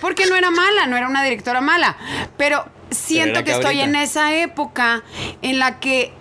Porque 0.00 0.26
no 0.26 0.36
era 0.36 0.50
mala, 0.50 0.86
no 0.86 0.96
era 0.96 1.08
una 1.08 1.22
directora 1.22 1.60
mala. 1.60 1.96
Pero 2.36 2.64
siento 2.90 3.44
que 3.44 3.52
estoy 3.52 3.80
en 3.80 3.94
esa 3.96 4.34
época 4.34 5.02
en 5.42 5.58
la 5.58 5.78
que 5.80 6.12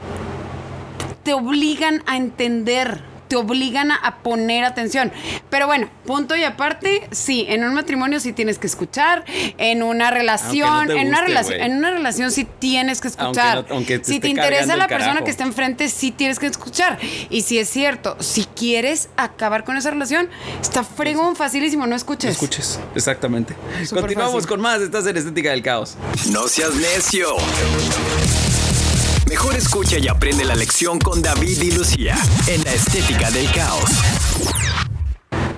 te 1.23 1.33
obligan 1.33 2.03
a 2.05 2.17
entender, 2.17 3.01
te 3.27 3.35
obligan 3.35 3.91
a, 3.91 3.95
a 3.95 4.17
poner 4.17 4.63
atención. 4.65 5.11
Pero 5.49 5.67
bueno, 5.67 5.89
punto 6.05 6.35
y 6.35 6.43
aparte, 6.43 7.07
sí, 7.11 7.45
en 7.49 7.63
un 7.63 7.73
matrimonio 7.73 8.19
sí 8.19 8.33
tienes 8.33 8.57
que 8.59 8.67
escuchar, 8.67 9.23
en 9.57 9.83
una 9.83 10.11
relación, 10.11 10.91
en 10.91 11.07
una 11.07 11.21
relación, 11.21 11.59
en 11.61 11.77
una 11.77 11.91
relación 11.91 12.31
sí 12.31 12.47
tienes 12.59 13.01
que 13.01 13.07
Aunque 13.17 13.39
escuchar. 13.39 13.65
no- 13.69 13.75
aunque 13.75 13.99
te 13.99 14.05
si 14.05 14.19
te 14.19 14.27
interesa 14.29 14.75
la 14.75 14.87
persona 14.87 15.23
que 15.23 15.31
está 15.31 15.43
enfrente, 15.43 15.89
sí 15.89 16.11
tienes 16.11 16.39
que 16.39 16.47
escuchar. 16.47 16.97
Y 17.29 17.41
si 17.41 17.57
es 17.59 17.69
cierto, 17.69 18.17
si 18.19 18.45
quieres 18.45 19.09
acabar 19.17 19.63
con 19.63 19.77
esa 19.77 19.91
relación, 19.91 20.29
está 20.61 20.83
fregón, 20.83 21.35
facilísimo, 21.35 21.87
no 21.87 21.95
escuches. 21.95 22.25
No 22.25 22.31
escuches, 22.31 22.79
exactamente. 22.95 23.55
Continuamos 23.89 24.33
fácil. 24.35 24.49
con 24.49 24.61
más. 24.61 24.81
Estás 24.81 25.05
en 25.07 25.17
Estética 25.17 25.51
del 25.51 25.61
Caos. 25.61 25.95
No 26.31 26.47
seas 26.47 26.73
necio. 26.75 27.27
Mejor 29.33 29.55
escucha 29.55 29.97
y 29.97 30.07
aprende 30.07 30.45
la 30.45 30.53
lección 30.53 30.99
con 30.99 31.23
David 31.23 31.59
y 31.63 31.71
Lucía 31.71 32.15
en 32.45 32.63
la 32.63 32.71
estética 32.71 33.31
del 33.31 33.49
caos. 33.51 33.89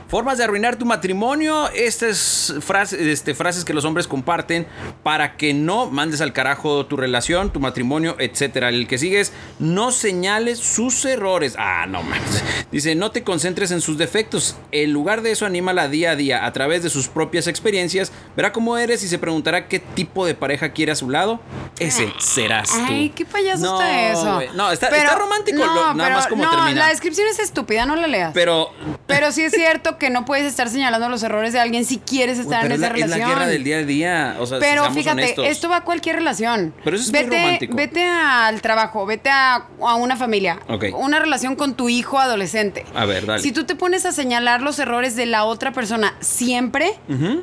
Formas 0.08 0.38
de 0.38 0.44
arruinar 0.44 0.76
tu 0.76 0.86
matrimonio. 0.86 1.70
Estas 1.74 2.54
frases, 2.62 3.00
este, 3.02 3.34
frases 3.34 3.66
que 3.66 3.74
los 3.74 3.86
hombres 3.86 4.08
comparten 4.08 4.68
para 5.04 5.36
que 5.36 5.54
no 5.54 5.88
mandes 5.88 6.22
al 6.22 6.32
carajo 6.32 6.86
tu 6.86 6.96
relación, 6.96 7.52
tu 7.52 7.60
matrimonio, 7.60 8.16
etcétera. 8.20 8.70
El 8.70 8.88
que 8.88 8.98
sigue 9.00 9.20
es 9.20 9.34
no 9.60 9.92
señales 9.92 10.60
sus 10.60 11.04
errores. 11.06 11.56
Ah, 11.58 11.86
no 11.88 12.04
mames. 12.04 12.44
Dice, 12.72 12.94
no 12.96 13.12
te 13.12 13.24
concentres 13.24 13.72
en 13.72 13.82
sus 13.82 13.98
defectos. 13.98 14.56
En 14.72 14.94
lugar 14.94 15.22
de 15.22 15.32
eso, 15.32 15.46
anímala 15.46 15.88
día 15.88 16.12
a 16.12 16.16
día 16.16 16.46
a 16.46 16.54
través 16.54 16.84
de 16.84 16.90
sus 16.90 17.08
propias 17.08 17.48
experiencias. 17.48 18.12
Verá 18.36 18.52
cómo 18.52 18.78
eres 18.78 19.02
y 19.04 19.08
se 19.08 19.18
preguntará 19.18 19.68
qué 19.68 19.80
tipo 19.80 20.26
de 20.26 20.36
pareja 20.36 20.70
quiere 20.70 20.92
a 20.92 20.96
su 20.96 21.10
lado. 21.10 21.40
Ese 21.80 22.14
serás 22.20 22.70
tú. 22.70 22.78
Ay, 22.88 23.10
qué 23.10 23.26
payaso 23.26 23.64
No, 23.64 23.82
está 23.82 24.12
eso. 24.12 24.54
No, 24.56 24.72
está- 24.72 24.88
está 24.96 25.16
romántico, 25.16 25.58
lo- 25.58 25.94
nada 25.94 25.94
pero 25.96 26.16
más 26.16 26.28
como 26.28 26.44
no, 26.44 26.52
termina. 26.52 26.74
la 26.86 26.88
descripción 26.90 27.28
es 27.28 27.40
estúpida, 27.40 27.86
no 27.86 27.96
la 27.96 28.08
leas. 28.08 28.32
Pero 28.34 28.70
Pero 29.08 29.32
sí 29.32 29.42
es 29.44 29.52
cierto 29.54 29.95
que 29.98 30.10
no 30.10 30.26
puedes 30.26 30.46
estar 30.46 30.70
señalando 30.70 31.10
los 31.10 31.24
errores 31.24 31.54
de 31.54 31.60
alguien 31.60 31.86
si 31.86 31.98
quieres 32.00 32.40
estar 32.40 32.66
en 32.66 32.72
es 32.74 32.78
esa 32.80 32.90
la, 32.90 32.94
es 32.96 33.00
la 33.02 33.06
relación. 33.08 33.30
guerra 33.30 33.48
del 33.48 33.64
día 33.64 33.78
a 33.78 33.84
día. 33.84 34.36
O 34.40 34.46
sea, 34.46 34.60
Pero 34.60 34.84
fíjate, 34.92 35.12
honestos. 35.12 35.46
esto 35.48 35.70
va 35.70 35.78
a 35.78 35.84
cualquier 35.84 36.16
relación. 36.18 36.74
Pero 36.84 36.96
eso 36.96 37.06
es 37.06 37.12
muy 37.12 37.22
vete, 37.24 37.42
romántico. 37.44 37.76
Vete 37.76 38.04
al 38.06 38.62
trabajo, 38.62 39.06
vete 39.06 39.30
a, 39.30 39.66
a 39.82 39.96
una 39.96 40.16
familia. 40.16 40.60
Ok. 40.68 40.86
Una 40.98 41.20
relación 41.20 41.56
con 41.56 41.76
tu 41.76 41.90
hijo 41.90 42.20
adolescente. 42.20 42.86
A 42.96 43.06
ver, 43.06 43.26
dale. 43.26 43.42
Si 43.42 43.52
tú 43.52 43.66
te 43.66 43.76
pones 43.76 44.06
a 44.06 44.12
señalar 44.12 44.62
los 44.62 44.80
errores 44.80 45.16
de 45.16 45.26
la 45.26 45.46
otra 45.46 45.72
persona 45.72 46.14
siempre, 46.20 46.94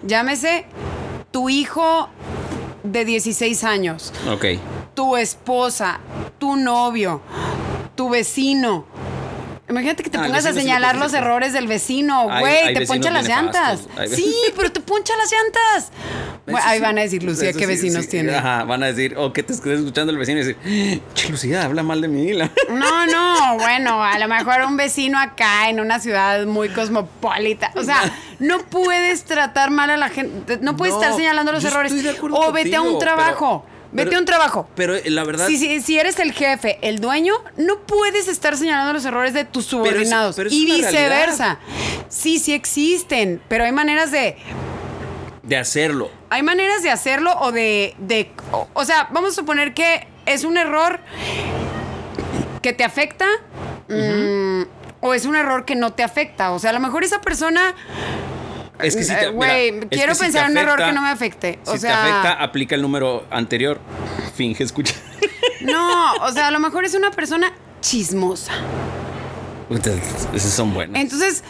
llámese 0.05 0.65
tu 1.31 1.49
hijo 1.49 2.09
de 2.83 3.05
16 3.05 3.65
años, 3.65 4.13
Ok. 4.29 4.45
tu 4.95 5.17
esposa, 5.17 6.01
tu 6.39 6.57
novio, 6.57 7.23
tu 7.95 8.09
vecino. 8.11 8.87
Imagínate 9.73 10.03
que 10.03 10.11
te 10.11 10.19
Ah, 10.19 10.23
pongas 10.25 10.45
a 10.47 10.53
señalar 10.53 10.97
los 10.97 11.13
errores 11.15 11.53
del 11.53 11.67
vecino, 11.67 12.29
güey, 12.39 12.75
te 12.75 12.87
poncha 12.87 13.11
las 13.11 13.27
llantas. 13.27 13.81
Hay 13.97 14.09
Sí, 14.09 14.35
pero 14.57 14.71
te 14.71 14.81
poncha 14.81 15.15
las 15.17 15.31
llantas. 15.33 15.91
Bueno, 16.45 16.61
ahí 16.65 16.79
sí, 16.79 16.83
van 16.83 16.99
a 16.99 17.01
decir, 17.03 17.23
Lucía, 17.23 17.53
¿qué 17.53 17.67
vecinos 17.67 18.05
sí. 18.05 18.11
tiene? 18.11 18.35
Ajá, 18.35 18.65
van 18.65 18.83
a 18.83 18.87
decir, 18.87 19.17
o 19.17 19.33
que 19.33 19.43
te 19.43 19.53
estés 19.53 19.79
escuchando 19.79 20.13
el 20.13 20.19
vecino 20.19 20.41
y 20.41 20.45
decir, 20.45 21.03
che, 21.15 21.29
Lucía, 21.31 21.65
habla 21.65 21.83
mal 21.83 22.01
de 22.01 22.09
mí. 22.09 22.33
la-". 22.33 22.51
No, 22.69 23.07
no, 23.07 23.57
bueno, 23.59 24.03
a 24.05 24.19
lo 24.19 24.29
mejor 24.29 24.63
un 24.67 24.77
vecino 24.77 25.19
acá 25.19 25.69
en 25.71 25.81
una 25.81 26.01
ciudad 26.01 26.45
muy 26.47 26.69
cosmopolita. 26.69 27.71
O 27.77 27.85
sea, 27.85 28.03
no 28.41 28.59
puedes 28.67 29.25
tratar 29.25 29.71
mal 29.71 29.89
a 29.91 29.97
la 29.97 30.09
gente, 30.11 30.59
no 30.61 30.77
puedes 30.77 30.95
No, 30.95 31.01
estar 31.01 31.17
señalando 31.17 31.53
los 31.53 31.65
errores. 31.65 31.93
estoy 31.93 32.05
de 32.11 32.17
acuerdo 32.17 32.37
O 32.37 32.53
vete 32.53 32.77
a 32.77 32.83
un 32.83 32.99
trabajo. 32.99 33.65
Vete 33.93 34.07
pero- 34.09 34.17
a 34.17 34.21
un 34.21 34.27
trabajo. 34.27 34.69
Pero 34.75 34.95
eh, 34.97 35.03
la 35.11 35.25
verdad. 35.25 35.47
Si, 35.47 35.57
si, 35.57 35.81
si 35.81 35.99
eres 35.99 36.19
el 36.19 36.33
jefe, 36.33 36.79
el 36.83 37.01
dueño, 37.01 37.35
no 37.57 37.79
puedes 37.81 38.29
estar 38.29 38.57
señalando 38.57 38.93
los 38.93 39.05
errores 39.05 39.35
de 39.35 39.45
tus 39.45 39.67
subordinados. 39.67 40.37
pero 40.37 40.49
es 40.49 40.55
y 40.55 40.65
viceversa. 40.67 41.59
Sí, 42.09 42.39
sí 42.39 42.53
existen, 42.53 43.41
pero 43.49 43.65
hay 43.65 43.73
maneras 43.73 44.11
de. 44.11 44.37
De 45.43 45.57
hacerlo. 45.57 46.11
Hay 46.31 46.43
maneras 46.43 46.83
de 46.83 46.91
hacerlo 46.91 47.33
o 47.41 47.53
de. 47.53 47.95
de 47.99 48.31
o, 48.53 48.69
o 48.75 48.85
sea, 48.85 49.09
vamos 49.13 49.33
a 49.33 49.35
suponer 49.35 49.75
que 49.75 50.07
es 50.27 50.45
un 50.45 50.57
error 50.57 51.01
que 52.63 52.73
te 52.73 52.85
afecta. 52.85 53.27
mm, 53.89 54.63
o 55.01 55.15
es 55.15 55.25
un 55.27 55.35
error 55.35 55.65
que 55.65 55.75
no 55.75 55.93
te 55.93 56.05
afecta. 56.05 56.53
O 56.53 56.59
sea, 56.61 56.71
a 56.71 56.73
lo 56.73 56.81
mejor 56.81 57.03
esa 57.05 57.21
persona. 57.21 57.75
Es 58.79 58.97
que 58.97 59.05
si 59.05 59.15
te. 59.15 59.27
Eh, 59.27 59.31
Güey, 59.31 59.73
mira, 59.73 59.87
es 59.91 59.97
quiero 59.99 60.13
que 60.15 60.19
pensar 60.19 60.47
en 60.47 60.53
un 60.53 60.59
error 60.59 60.79
que 60.79 60.93
no 60.93 61.03
me 61.03 61.09
afecte. 61.09 61.59
O 61.67 61.73
si 61.73 61.81
sea. 61.81 61.91
te 61.91 62.11
afecta, 62.11 62.33
aplica 62.43 62.75
el 62.75 62.83
número 62.83 63.27
anterior. 63.31 63.81
Finge 64.35 64.65
escuchar. 64.65 64.97
No, 65.61 66.15
o 66.15 66.33
sea, 66.33 66.49
a 66.49 66.51
lo 66.51 66.59
mejor 66.59 66.85
es 66.85 66.95
una 66.95 67.11
persona 67.11 67.53
chismosa. 67.81 68.53
Esos 70.35 70.53
son 70.53 70.75
buenos. 70.75 70.97
Entonces, 70.99 71.43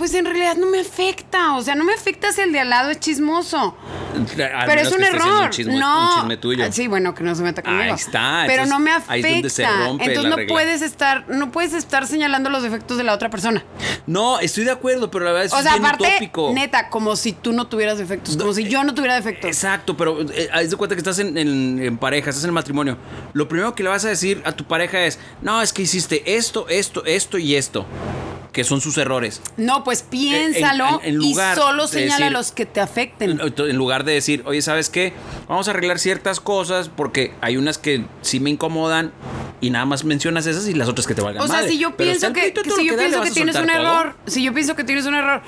pues 0.00 0.14
en 0.14 0.24
realidad 0.24 0.56
no 0.56 0.66
me 0.70 0.80
afecta. 0.80 1.56
O 1.56 1.62
sea, 1.62 1.74
no 1.74 1.84
me 1.84 1.92
afecta 1.92 2.32
si 2.32 2.40
el 2.40 2.52
de 2.52 2.60
al 2.60 2.70
lado 2.70 2.88
es 2.88 2.98
chismoso. 3.00 3.76
Pero 4.34 4.80
es 4.80 4.90
un 4.90 5.04
error. 5.04 5.44
Un 5.44 5.50
chisme, 5.50 5.78
no. 5.78 6.08
un 6.14 6.16
chisme 6.20 6.36
tuyo. 6.38 6.72
Sí, 6.72 6.88
bueno, 6.88 7.14
que 7.14 7.22
no 7.22 7.34
se 7.34 7.42
meta 7.42 7.62
conmigo. 7.62 7.82
Ahí 7.84 7.90
está, 7.90 8.44
Pero 8.46 8.62
entonces, 8.62 8.70
no 8.70 8.78
me 8.80 8.90
afecta. 8.92 9.12
ahí 9.12 9.20
es 9.22 9.32
donde 9.32 9.50
se 9.50 9.66
rompe 9.66 10.04
entonces 10.04 10.22
la 10.24 10.30
no 10.30 10.36
regla. 10.36 10.52
puedes 10.54 10.80
estar, 10.82 11.28
no 11.28 11.52
puedes 11.52 11.74
estar 11.74 12.06
señalando 12.06 12.48
los 12.48 12.62
defectos 12.62 12.96
de 12.96 13.04
la 13.04 13.12
otra 13.12 13.28
persona. 13.28 13.62
No, 14.06 14.40
estoy 14.40 14.64
de 14.64 14.70
acuerdo, 14.70 15.10
pero 15.10 15.26
la 15.26 15.32
verdad 15.32 15.46
es, 15.46 15.52
o 15.52 15.60
sea, 15.62 15.72
bien 15.74 15.84
aparte, 15.84 16.08
utópico. 16.08 16.50
neta, 16.54 16.88
como 16.88 17.14
si 17.14 17.32
tú 17.34 17.52
no 17.52 17.66
tuvieras 17.66 17.98
defectos, 17.98 18.38
como 18.38 18.54
si 18.54 18.64
yo 18.64 18.82
no 18.82 18.94
tuviera 18.94 19.14
defectos. 19.14 19.44
Exacto, 19.48 19.96
pero 19.96 20.22
eh, 20.32 20.48
haz 20.52 20.70
de 20.70 20.76
cuenta 20.76 20.96
que 20.96 21.00
estás 21.00 21.18
en, 21.18 21.36
en- 21.36 21.78
en 21.82 21.98
pareja, 21.98 22.30
estás 22.30 22.44
en 22.44 22.48
el 22.48 22.54
matrimonio. 22.54 22.96
Lo 23.34 23.46
primero 23.48 23.74
que 23.74 23.82
le 23.82 23.90
vas 23.90 24.04
a 24.06 24.08
decir 24.08 24.40
a 24.46 24.52
tu 24.52 24.64
pareja 24.64 25.04
es, 25.04 25.18
no, 25.42 25.60
es 25.60 25.72
que 25.74 25.82
hiciste 25.82 26.36
esto, 26.36 26.66
esto, 26.68 27.04
esto 27.04 27.36
y 27.38 27.54
esto. 27.54 27.84
Que 28.52 28.64
son 28.64 28.80
sus 28.80 28.98
errores. 28.98 29.40
No, 29.56 29.84
pues 29.84 30.02
piénsalo 30.02 31.00
en- 31.04 31.10
en 31.10 31.16
lugar 31.16 31.56
y 31.56 31.60
solo 31.60 31.86
señala 31.86 32.26
decir- 32.26 32.32
los 32.32 32.50
que 32.52 32.66
te 32.66 32.80
afecten. 32.80 33.40
En, 33.40 33.54
en 33.56 33.76
lugar 33.76 34.04
de 34.04 34.12
decir, 34.12 34.42
oye, 34.46 34.60
¿sabes 34.60 34.90
qué? 34.90 35.12
Vamos 35.48 35.68
a 35.68 35.70
arreglar 35.70 35.98
ciertas 36.00 36.40
cosas 36.40 36.88
porque 36.88 37.32
hay 37.40 37.56
unas 37.56 37.78
que 37.78 38.04
sí 38.22 38.40
me 38.40 38.50
incomodan 38.50 39.12
y 39.60 39.70
nada 39.70 39.84
más 39.84 40.04
mencionas 40.04 40.46
esas 40.46 40.66
y 40.68 40.74
las 40.74 40.88
otras 40.88 41.06
que 41.06 41.14
te 41.14 41.20
valgan 41.22 41.42
O 41.42 41.46
sea, 41.46 41.56
madre. 41.56 41.68
si 41.70 41.78
yo 41.78 41.96
pienso 41.96 42.32
que, 42.32 42.54
si 42.76 42.86
yo 42.86 42.96
pienso 42.96 43.20
que 43.22 43.30
tienes 43.30 43.56
un 43.56 43.66
todo. 43.66 43.76
error, 43.76 44.16
si 44.26 44.42
yo 44.42 44.54
pienso 44.54 44.74
que 44.76 44.84
tienes 44.84 45.06
un 45.06 45.14
error, 45.14 45.42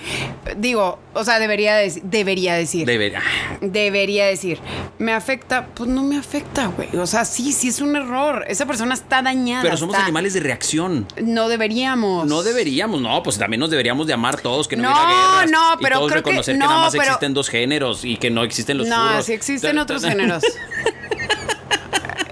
digo, 0.57 0.99
o 1.15 1.25
sea, 1.25 1.39
debería 1.39 1.75
decir, 1.77 2.03
debería 2.05 2.55
decir. 2.55 2.87
Debería. 2.87 3.23
Debería 3.61 4.27
decir, 4.27 4.59
me 4.99 5.13
afecta, 5.13 5.67
pues 5.75 5.89
no 5.89 6.03
me 6.03 6.17
afecta, 6.19 6.67
güey. 6.67 6.95
O 6.97 7.07
sea, 7.07 7.25
sí, 7.25 7.53
sí 7.53 7.69
es 7.69 7.81
un 7.81 7.97
error. 7.97 8.45
Esa 8.49 8.67
persona 8.67 8.95
está 8.95 9.23
dañada. 9.23 9.63
Pero 9.63 9.77
somos 9.77 9.95
está- 9.95 10.05
animales 10.05 10.35
de 10.35 10.41
reacción. 10.41 11.07
No 11.23 11.49
deberíamos. 11.49 12.27
No 12.27 12.43
deberíamos, 12.43 13.01
no, 13.01 13.23
pues 13.23 13.39
también 13.39 13.61
nos 13.61 13.71
deberíamos 13.71 14.07
de 14.07 14.13
amar 14.13 14.41
todos, 14.41 14.69
que 14.69 14.77
no, 14.77 14.91
No, 14.91 14.95
guerras. 14.95 15.51
no, 15.51 15.75
y 15.79 15.83
pero 15.83 15.97
todos 15.99 16.11
creo 16.13 16.23
que- 16.23 16.31
reconocer 16.31 16.55
que, 16.55 16.59
no, 16.59 16.67
nada 16.67 16.79
más 16.83 16.93
pero- 16.93 17.05
existen 17.05 17.35
dos 17.35 17.49
géneros 17.49 18.05
y 18.05 18.17
que 18.17 18.31
no 18.31 18.43
existen 18.45 18.79
los 18.79 18.87
No, 18.89 19.09
furros. 19.09 19.27
sí 19.27 19.33
existen 19.33 19.79
otros 19.79 20.05
géneros. 20.05 20.43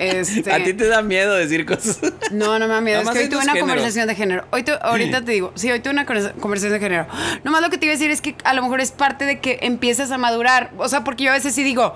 Este, 0.00 0.50
A 0.50 0.64
ti 0.64 0.72
te 0.72 0.86
da 0.88 1.02
miedo 1.02 1.34
decir 1.34 1.66
cosas. 1.66 1.98
No, 2.30 2.58
no 2.58 2.66
me 2.68 2.74
da 2.74 2.80
miedo. 2.80 3.00
Es 3.02 3.10
que 3.10 3.18
hoy 3.18 3.28
tuve 3.28 3.36
una 3.42 3.52
géneros. 3.52 3.60
conversación 3.68 4.08
de 4.08 4.14
género. 4.14 4.44
Hoy 4.50 4.62
tu- 4.62 4.72
ahorita 4.80 5.22
te 5.24 5.32
digo, 5.32 5.52
sí, 5.56 5.70
hoy 5.70 5.80
tuve 5.80 5.92
una 5.92 6.06
conversa- 6.06 6.32
conversación 6.40 6.72
de 6.72 6.80
género. 6.80 7.06
Nomás 7.44 7.60
lo 7.60 7.68
que 7.68 7.76
te 7.76 7.84
iba 7.86 7.92
a 7.92 7.96
decir 7.98 8.10
es 8.10 8.20
que 8.22 8.34
a 8.44 8.54
lo 8.54 8.62
mejor 8.62 8.80
es 8.80 8.92
parte 8.92 9.26
de 9.26 9.40
que 9.40 9.58
empiezas 9.60 10.10
a 10.10 10.16
madurar. 10.16 10.70
O 10.78 10.88
sea, 10.88 11.04
porque 11.04 11.24
yo 11.24 11.30
a 11.30 11.34
veces 11.34 11.54
sí 11.54 11.62
digo, 11.62 11.92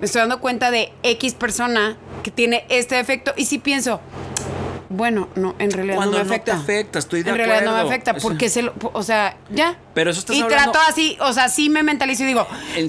me 0.00 0.06
estoy 0.06 0.20
dando 0.20 0.40
cuenta 0.40 0.70
de 0.72 0.92
X 1.04 1.34
persona 1.34 1.96
que 2.24 2.30
tiene 2.32 2.64
este 2.68 2.96
defecto 2.96 3.32
y 3.36 3.44
sí 3.44 3.58
pienso, 3.58 4.00
bueno, 4.90 5.28
no, 5.36 5.54
en 5.58 5.70
realidad 5.70 5.96
Cuando 5.96 6.18
no 6.18 6.24
me 6.24 6.36
no 6.36 6.42
te 6.42 6.50
afecta. 6.50 6.56
afecta, 6.62 6.98
estoy 6.98 7.22
de 7.22 7.30
En 7.30 7.36
realidad 7.36 7.60
no 7.62 7.70
me 7.72 7.78
acuerdo. 7.78 7.88
afecta 7.88 8.14
porque 8.14 8.48
se 8.50 8.62
lo, 8.62 8.74
o 8.92 9.02
sea, 9.02 9.36
ya. 9.50 9.78
Pero 9.94 10.10
eso 10.10 10.20
estás 10.20 10.36
Y 10.36 10.40
hablando- 10.42 10.72
trato 10.72 10.86
así, 10.90 11.16
o 11.20 11.32
sea, 11.32 11.48
sí 11.48 11.68
me 11.70 11.82
mentalizo 11.82 12.22
y 12.24 12.26
digo, 12.26 12.46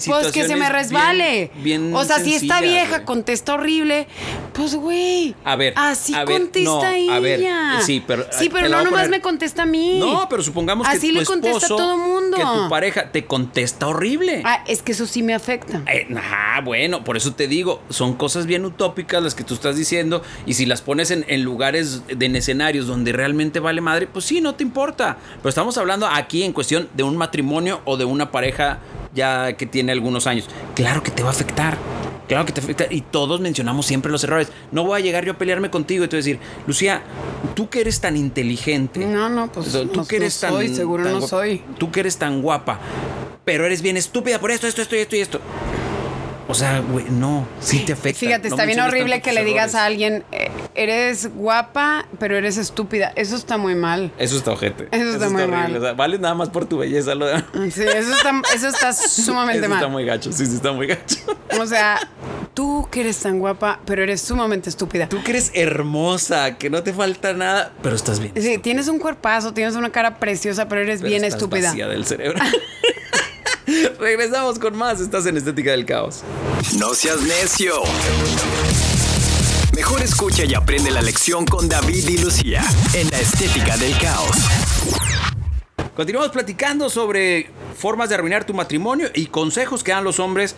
pues 0.07 0.31
que 0.31 0.45
se 0.47 0.55
me 0.55 0.67
resbale. 0.69 1.51
bien- 1.55 1.91
bien 1.91 1.95
o 1.95 2.03
sea, 2.03 2.17
si 2.19 2.31
sencillas, 2.31 2.61
vieja, 2.61 3.05
contesta 3.05 3.53
horrible, 3.53 4.07
pues 4.53 4.75
güey. 4.75 5.35
A 5.43 5.55
ver, 5.55 5.73
Así 5.77 6.13
a 6.13 6.25
ver, 6.25 6.39
contesta 6.41 6.69
no, 6.71 6.87
ella. 6.91 7.15
a 7.15 7.19
ver, 7.19 7.39
sí, 7.85 8.03
pero- 8.05 8.25
Sí, 8.31 8.49
no 8.49 8.61
nomás 8.69 8.89
poner- 8.91 9.09
me 9.09 9.21
contesta 9.21 9.63
a 9.63 9.65
mí. 9.65 9.99
No, 9.99 10.27
pero 10.29 10.41
supongamos 10.43 10.87
que 10.87 10.95
Así 10.97 11.09
tu 11.13 11.19
le 11.19 11.25
contesta 11.25 11.65
a 11.65 11.69
todo 11.69 11.97
mundo. 11.97 12.37
que 12.37 12.43
tu 12.43 12.69
pareja 12.69 13.11
te 13.11 13.25
contesta 13.25 13.87
horrible. 13.87 14.41
Ah, 14.45 14.63
es 14.67 14.81
que 14.81 14.91
eso 14.93 15.05
sí 15.05 15.21
me 15.23 15.33
afecta. 15.33 15.81
Eh, 15.91 16.07
ah, 16.17 16.61
bueno, 16.63 17.03
por 17.03 17.17
eso 17.17 17.33
te 17.35 17.47
digo, 17.47 17.81
son 17.89 18.15
cosas 18.15 18.45
bien 18.45 18.65
utópicas 18.65 19.21
las 19.21 19.35
que 19.35 19.43
tú 19.43 19.53
estás 19.53 19.75
diciendo 19.75 20.23
y 20.45 20.53
si 20.53 20.65
las 20.65 20.81
pones 20.81 21.11
en, 21.11 21.25
en 21.27 21.43
lugares, 21.43 21.90
de, 22.07 22.25
en 22.25 22.35
escenarios 22.35 22.87
donde 22.87 23.11
realmente 23.11 23.59
vale 23.59 23.81
madre, 23.81 24.07
pues 24.07 24.25
sí, 24.25 24.41
no 24.41 24.55
te 24.55 24.63
importa. 24.63 25.17
Pero 25.37 25.49
estamos 25.49 25.77
hablando 25.77 26.07
aquí 26.07 26.43
en 26.43 26.53
cuestión 26.53 26.89
de 26.93 27.03
un 27.03 27.17
matrimonio 27.17 27.81
o 27.85 27.97
de 27.97 28.05
una 28.05 28.31
pareja 28.31 28.79
ya 29.13 29.53
que 29.53 29.65
tiene 29.65 29.91
algunos 29.91 30.27
años. 30.27 30.47
Claro 30.75 31.03
que 31.03 31.11
te 31.11 31.23
va 31.23 31.29
a 31.29 31.31
afectar. 31.33 31.77
Claro 32.27 32.45
que 32.45 32.53
te 32.53 32.61
afecta. 32.61 32.85
Y 32.89 33.01
todos 33.01 33.41
mencionamos 33.41 33.85
siempre 33.85 34.09
los 34.09 34.23
errores. 34.23 34.47
No 34.71 34.85
voy 34.85 35.01
a 35.01 35.03
llegar 35.03 35.25
yo 35.25 35.33
a 35.33 35.37
pelearme 35.37 35.69
contigo 35.69 36.05
y 36.05 36.07
te 36.07 36.15
voy 36.15 36.21
a 36.21 36.23
decir, 36.25 36.39
Lucía, 36.65 37.01
tú 37.55 37.69
que 37.69 37.81
eres 37.81 37.99
tan 37.99 38.15
inteligente. 38.15 39.05
No, 39.05 39.27
no, 39.27 39.51
pues 39.51 39.71
tú 39.73 39.91
no- 39.93 40.07
que 40.07 40.15
eres 40.15 40.41
no 40.41 40.47
tan. 40.47 40.55
soy, 40.57 40.67
seguro 40.73 41.03
tan 41.03 41.11
no 41.13 41.19
guapa- 41.19 41.29
soy. 41.29 41.61
Tú 41.77 41.91
que 41.91 41.99
eres 41.99 42.17
tan 42.17 42.41
guapa, 42.41 42.79
pero 43.43 43.65
eres 43.65 43.81
bien 43.81 43.97
estúpida 43.97 44.39
por 44.39 44.49
esto, 44.51 44.65
esto, 44.67 44.81
esto 44.81 44.95
y 44.95 44.99
esto 44.99 45.15
y 45.17 45.19
esto. 45.19 45.41
O 46.51 46.53
sea, 46.53 46.81
güey, 46.81 47.05
no, 47.09 47.47
sí 47.61 47.79
te 47.85 47.93
afecta. 47.93 48.19
Fíjate, 48.19 48.49
No 48.49 48.55
está 48.55 48.65
bien 48.65 48.81
horrible 48.81 49.21
que 49.21 49.31
le 49.31 49.45
digas 49.45 49.73
a 49.73 49.85
alguien, 49.85 50.25
eh, 50.33 50.51
eres 50.75 51.33
guapa, 51.33 52.05
pero 52.19 52.35
eres 52.37 52.57
estúpida. 52.57 53.13
Eso 53.15 53.37
está 53.37 53.57
muy 53.57 53.73
mal. 53.73 54.11
Eso 54.17 54.35
está 54.35 54.51
ojete. 54.51 54.89
Eso 54.91 55.11
está 55.13 55.29
muy 55.29 55.47
mal. 55.47 55.73
O 55.77 55.79
sea, 55.79 55.93
vale 55.93 56.19
nada 56.19 56.35
más 56.35 56.49
por 56.49 56.65
tu 56.65 56.79
belleza. 56.79 57.15
Lo 57.15 57.25
de... 57.25 57.37
Sí, 57.71 57.83
eso 57.83 58.13
está, 58.13 58.41
eso 58.53 58.67
está 58.67 58.91
sumamente 58.91 59.61
Eso 59.61 59.69
mal. 59.69 59.77
está 59.79 59.87
muy 59.87 60.03
gacho. 60.03 60.33
Sí, 60.33 60.45
sí, 60.45 60.55
está 60.55 60.73
muy 60.73 60.87
gacho. 60.87 61.15
O 61.57 61.65
sea, 61.65 61.97
tú 62.53 62.85
que 62.91 62.99
eres 62.99 63.17
tan 63.19 63.39
guapa, 63.39 63.79
pero 63.85 64.03
eres 64.03 64.19
sumamente 64.21 64.69
estúpida. 64.69 65.07
Tú 65.07 65.23
que 65.23 65.31
eres 65.31 65.51
hermosa, 65.53 66.57
que 66.57 66.69
no 66.69 66.83
te 66.83 66.91
falta 66.91 67.31
nada, 67.31 67.71
pero 67.81 67.95
estás 67.95 68.19
bien. 68.19 68.33
Sí, 68.35 68.57
tienes 68.57 68.89
un 68.89 68.99
cuerpazo, 68.99 69.53
tienes 69.53 69.75
una 69.75 69.89
cara 69.89 70.19
preciosa, 70.19 70.67
pero 70.67 70.81
eres 70.81 70.99
Pero 70.99 71.11
bien 71.11 71.23
estás 71.23 71.41
estúpida. 71.41 71.69
vacía 71.69 71.87
del 71.87 72.05
cerebro. 72.05 72.39
Regresamos 73.99 74.59
con 74.59 74.77
más. 74.77 74.99
Estás 74.99 75.25
en 75.25 75.37
Estética 75.37 75.71
del 75.71 75.85
Caos. 75.85 76.23
No 76.77 76.93
seas 76.93 77.21
necio. 77.21 77.73
Mejor 79.75 80.01
escucha 80.01 80.43
y 80.43 80.53
aprende 80.53 80.91
la 80.91 81.01
lección 81.01 81.45
con 81.45 81.69
David 81.69 82.07
y 82.07 82.17
Lucía 82.17 82.63
en 82.93 83.09
la 83.09 83.19
estética 83.19 83.77
del 83.77 83.97
caos. 83.99 84.37
Continuamos 85.95 86.29
platicando 86.29 86.89
sobre 86.89 87.49
formas 87.77 88.09
de 88.09 88.15
arruinar 88.15 88.43
tu 88.43 88.53
matrimonio 88.53 89.07
y 89.13 89.27
consejos 89.27 89.83
que 89.83 89.91
dan 89.91 90.03
los 90.03 90.19
hombres 90.19 90.55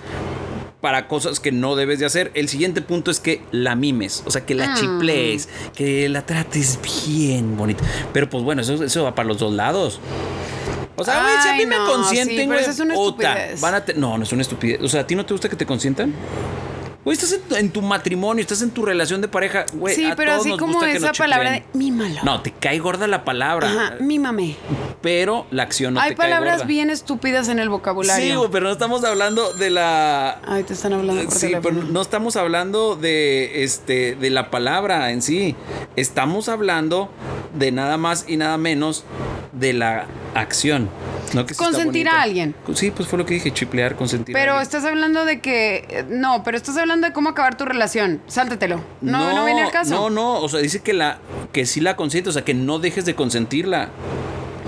para 0.82 1.08
cosas 1.08 1.39
que 1.39 1.51
no 1.51 1.75
debes 1.75 2.00
de 2.00 2.08
hacer. 2.08 2.32
El 2.34 2.50
siguiente 2.50 2.82
punto 2.82 3.12
es 3.12 3.20
que 3.20 3.44
la 3.51 3.75
mimes, 3.75 4.24
o 4.25 4.32
sea, 4.32 4.46
que 4.46 4.56
la 4.56 4.74
chiplees, 4.74 5.48
que 5.75 6.10
la 6.10 6.25
trates 6.25 6.80
bien 7.08 7.56
bonita. 7.56 7.84
Pero 8.13 8.30
pues 8.30 8.44
bueno, 8.44 8.63
eso, 8.63 8.84
eso 8.84 9.03
va 9.03 9.13
para 9.13 9.27
los 9.27 9.38
dos 9.38 9.53
lados. 9.53 10.00
O 11.04 11.06
sea, 11.06 11.22
güey, 11.22 11.36
si 11.44 11.50
a 11.50 11.54
mí 11.56 11.66
me 11.66 11.78
no, 11.78 11.86
consienten, 11.86 12.38
sí, 12.38 12.46
güey, 12.46 12.60
eso 12.60 12.72
es 12.72 12.80
una 12.80 12.94
puta, 12.96 13.34
estupidez. 13.34 13.62
van 13.62 13.76
a 13.76 13.86
te- 13.86 13.94
no, 13.94 14.18
no 14.18 14.24
es 14.24 14.32
una 14.32 14.42
estupidez. 14.42 14.82
O 14.82 14.88
sea, 14.88 15.02
¿a 15.02 15.08
ti 15.08 15.16
no 15.16 15.26
te 15.26 15.34
gusta 15.34 15.50
que 15.50 15.56
te 15.56 15.66
consientan? 15.66 16.14
Güey, 17.06 17.16
estás 17.18 17.34
en 17.34 17.42
tu, 17.42 17.56
en 17.56 17.70
tu 17.70 17.82
matrimonio, 17.82 18.42
estás 18.42 18.62
en 18.62 18.72
tu 18.72 18.86
relación 18.86 19.20
de 19.20 19.28
pareja, 19.28 19.66
güey. 19.74 19.94
sí, 19.94 20.06
a 20.06 20.16
pero 20.16 20.32
todos 20.32 20.42
así 20.42 20.50
nos 20.52 20.60
como 20.60 20.84
esa 20.84 21.12
palabra 21.12 21.52
de 21.52 21.64
mímalo. 21.74 22.22
No, 22.24 22.42
te 22.42 22.52
cae 22.52 22.80
gorda 22.80 23.08
la 23.08 23.26
palabra. 23.26 23.70
Ajá, 23.70 23.96
mímame. 24.00 24.56
Pero 25.02 25.46
la 25.52 25.64
acción 25.64 25.96
no 25.96 26.00
Hay 26.00 26.12
te 26.12 26.16
cae 26.16 26.28
palabras 26.28 26.56
gorda. 26.60 26.68
bien 26.68 26.90
estúpidas 26.90 27.50
en 27.50 27.60
el 27.60 27.66
Sí, 27.66 27.70
vocabulario. 27.70 28.38
güey, 28.40 28.52
pero 28.52 28.68
no 28.68 28.72
estamos 28.72 29.04
hablando 29.04 29.52
de 29.54 29.70
la. 29.70 30.40
Ay, 30.48 30.64
te 30.64 30.74
están 30.74 30.94
hablando 30.94 31.24
por 31.26 31.34
Sí, 31.34 31.48
teléfono. 31.48 31.80
pero 31.82 31.92
no 31.92 32.02
estamos 32.02 32.36
hablando 32.38 32.96
de 32.96 33.64
este 33.66 34.16
de 34.16 34.30
la 34.30 34.50
palabra 34.50 35.12
en 35.12 35.22
sí. 35.22 35.56
Estamos 35.98 36.48
hablando 36.48 37.10
de 37.54 37.74
nada 37.74 37.98
más 37.98 38.24
y 38.30 38.38
nada 38.38 38.58
menos 38.58 39.04
de 39.52 39.74
la 39.74 40.06
acción. 40.36 40.90
No 41.34 41.46
que 41.48 41.54
sí 41.56 41.64
Consentir 41.64 42.08
a 42.08 42.22
alguien. 42.22 42.54
Sí, 42.76 42.92
pues 42.92 43.08
fue 43.10 43.18
lo 43.18 43.26
que 43.26 43.34
dije, 43.34 43.52
chiplear, 43.52 43.96
consentir. 43.96 44.36
a 44.36 44.40
Pero 44.40 44.52
alguien. 44.54 44.62
estás 44.64 44.86
hablando 44.86 45.26
de 45.26 45.42
que. 45.42 46.06
No, 46.10 46.44
pero 46.44 46.58
estás 46.58 46.78
hablando 46.78 46.93
de 47.02 47.12
cómo 47.14 47.30
acabar 47.30 47.56
tu 47.58 47.66
relación. 47.66 48.22
Sáltatelo. 48.28 48.82
No, 49.02 49.34
no, 49.34 49.46
viene 49.46 49.64
al 49.64 49.72
caso. 49.72 49.94
No, 49.96 50.10
no, 50.10 50.40
o 50.40 50.50
sea, 50.50 50.60
dice 50.60 50.82
que 50.82 50.94
la 50.94 51.18
que 51.52 51.66
sí 51.66 51.80
la 51.82 51.96
consiente, 51.96 52.30
o 52.30 52.34
sea, 52.34 52.44
que 52.44 52.54
no 52.54 52.80
dejes 52.80 53.06
de 53.06 53.14
consentirla 53.16 53.90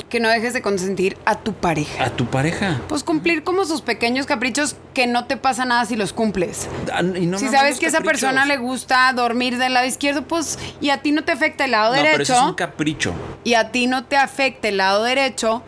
Que 0.10 0.20
no 0.20 0.30
dejes 0.30 0.54
de 0.54 0.62
consentir 0.62 1.18
a 1.26 1.36
tu 1.40 1.54
pareja. 1.54 2.04
a 2.06 2.10
tu 2.12 2.26
pareja. 2.28 2.80
Pues 2.88 3.04
cumplir 3.04 3.44
como 3.44 3.66
sus 3.66 3.82
pequeños 3.82 4.26
caprichos 4.28 4.76
que 4.94 5.08
no 5.08 5.26
te 5.26 5.36
pasa 5.36 5.66
nada 5.66 5.84
si 5.86 5.96
los 5.96 6.14
cumples. 6.14 6.68
Ah, 6.94 7.02
y 7.02 7.26
no 7.26 7.38
si 7.40 7.48
sabes 7.50 7.80
que 7.80 7.88
a 7.88 7.90
esa 7.90 8.02
persona 8.02 8.46
le 8.46 8.58
gusta 8.58 9.12
dormir 9.14 9.58
del 9.58 9.74
lado 9.74 9.86
izquierdo, 9.88 10.22
pues 10.22 10.60
y 10.80 10.90
a 10.92 11.02
ti 11.02 11.12
no 11.12 11.24
te 11.24 11.32
afecta 11.32 11.66
el 11.66 11.72
lado 11.72 11.88
No, 11.96 12.02
pero 12.02 12.12
derecho 12.12 12.34
eso 12.34 12.42
es 12.44 12.48
un 12.50 12.54
capricho. 12.56 13.14
y 13.44 13.56
a 13.56 13.72
ti 13.72 13.88
no 13.88 14.06
te 14.06 14.16
afecta 14.16 14.68
el 14.70 14.78
lado 14.78 15.04
derecho, 15.04 15.64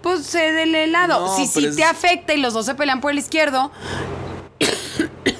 pues 0.00 0.26
cédele 0.26 0.84
el 0.84 0.92
lado. 0.92 1.26
No, 1.26 1.36
si 1.36 1.42
pero 1.54 1.66
sí 1.66 1.66
es- 1.66 1.76
te 1.76 1.84
afecta 1.84 2.32
y 2.34 2.38
los 2.38 2.54
dos 2.54 2.64
se 2.66 2.74
pelean 2.74 3.00
por 3.00 3.12
el 3.12 3.18
izquierdo, 3.18 3.70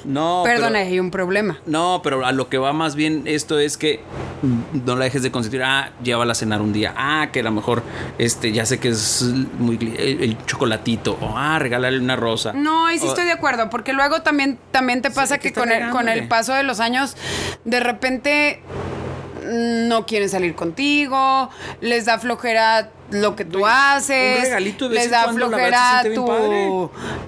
No, 0.05 0.41
perdona, 0.43 0.67
pero- 0.79 0.89
hay 0.89 0.99
un 0.99 1.11
problema. 1.11 1.59
No, 1.65 2.01
pero 2.03 2.25
a 2.25 2.31
lo 2.31 2.49
que 2.49 2.57
va 2.57 2.73
más 2.73 2.95
bien 2.95 3.23
esto 3.25 3.59
es 3.59 3.77
que 3.77 4.01
no 4.85 4.95
la 4.95 5.05
dejes 5.05 5.23
de 5.23 5.31
consentir. 5.31 5.63
Ah, 5.63 5.91
llévala 6.03 6.31
a 6.33 6.35
cenar 6.35 6.61
un 6.61 6.73
día. 6.73 6.93
Ah, 6.97 7.29
que 7.31 7.39
a 7.39 7.43
lo 7.43 7.51
mejor 7.51 7.83
este, 8.17 8.51
ya 8.51 8.65
sé 8.65 8.79
que 8.79 8.89
es 8.89 9.23
muy 9.59 9.75
el, 9.97 10.21
el 10.23 10.45
chocolatito. 10.45 11.17
O 11.21 11.33
ah, 11.37 11.57
regálale 11.59 11.97
una 11.99 12.15
rosa. 12.15 12.53
No, 12.53 12.87
ahí 12.87 12.99
sí 12.99 13.05
O- 13.05 13.09
estoy 13.09 13.25
de 13.25 13.31
acuerdo, 13.31 13.69
porque 13.69 13.93
luego 13.93 14.21
también, 14.21 14.57
también 14.71 15.01
te 15.01 15.11
pasa 15.11 15.37
que 15.37 15.51
que 15.53 15.59
con 15.59 15.71
el, 15.71 15.89
con 15.89 16.09
el 16.09 16.27
paso 16.27 16.53
de 16.53 16.63
los 16.63 16.79
años, 16.79 17.15
de 17.65 17.79
repente 17.79 18.61
no 19.45 20.05
quieren 20.05 20.29
salir 20.29 20.55
contigo, 20.55 21.49
les 21.81 22.05
da 22.05 22.19
flojera 22.19 22.89
lo 23.11 23.35
que 23.35 23.45
tú 23.45 23.65
haces, 23.65 24.37
un 24.39 24.43
regalito 24.43 24.89
de 24.89 24.95
les 24.95 25.11
da 25.11 25.31
flojera 25.31 26.01
se 26.03 26.11
tu... 26.11 26.25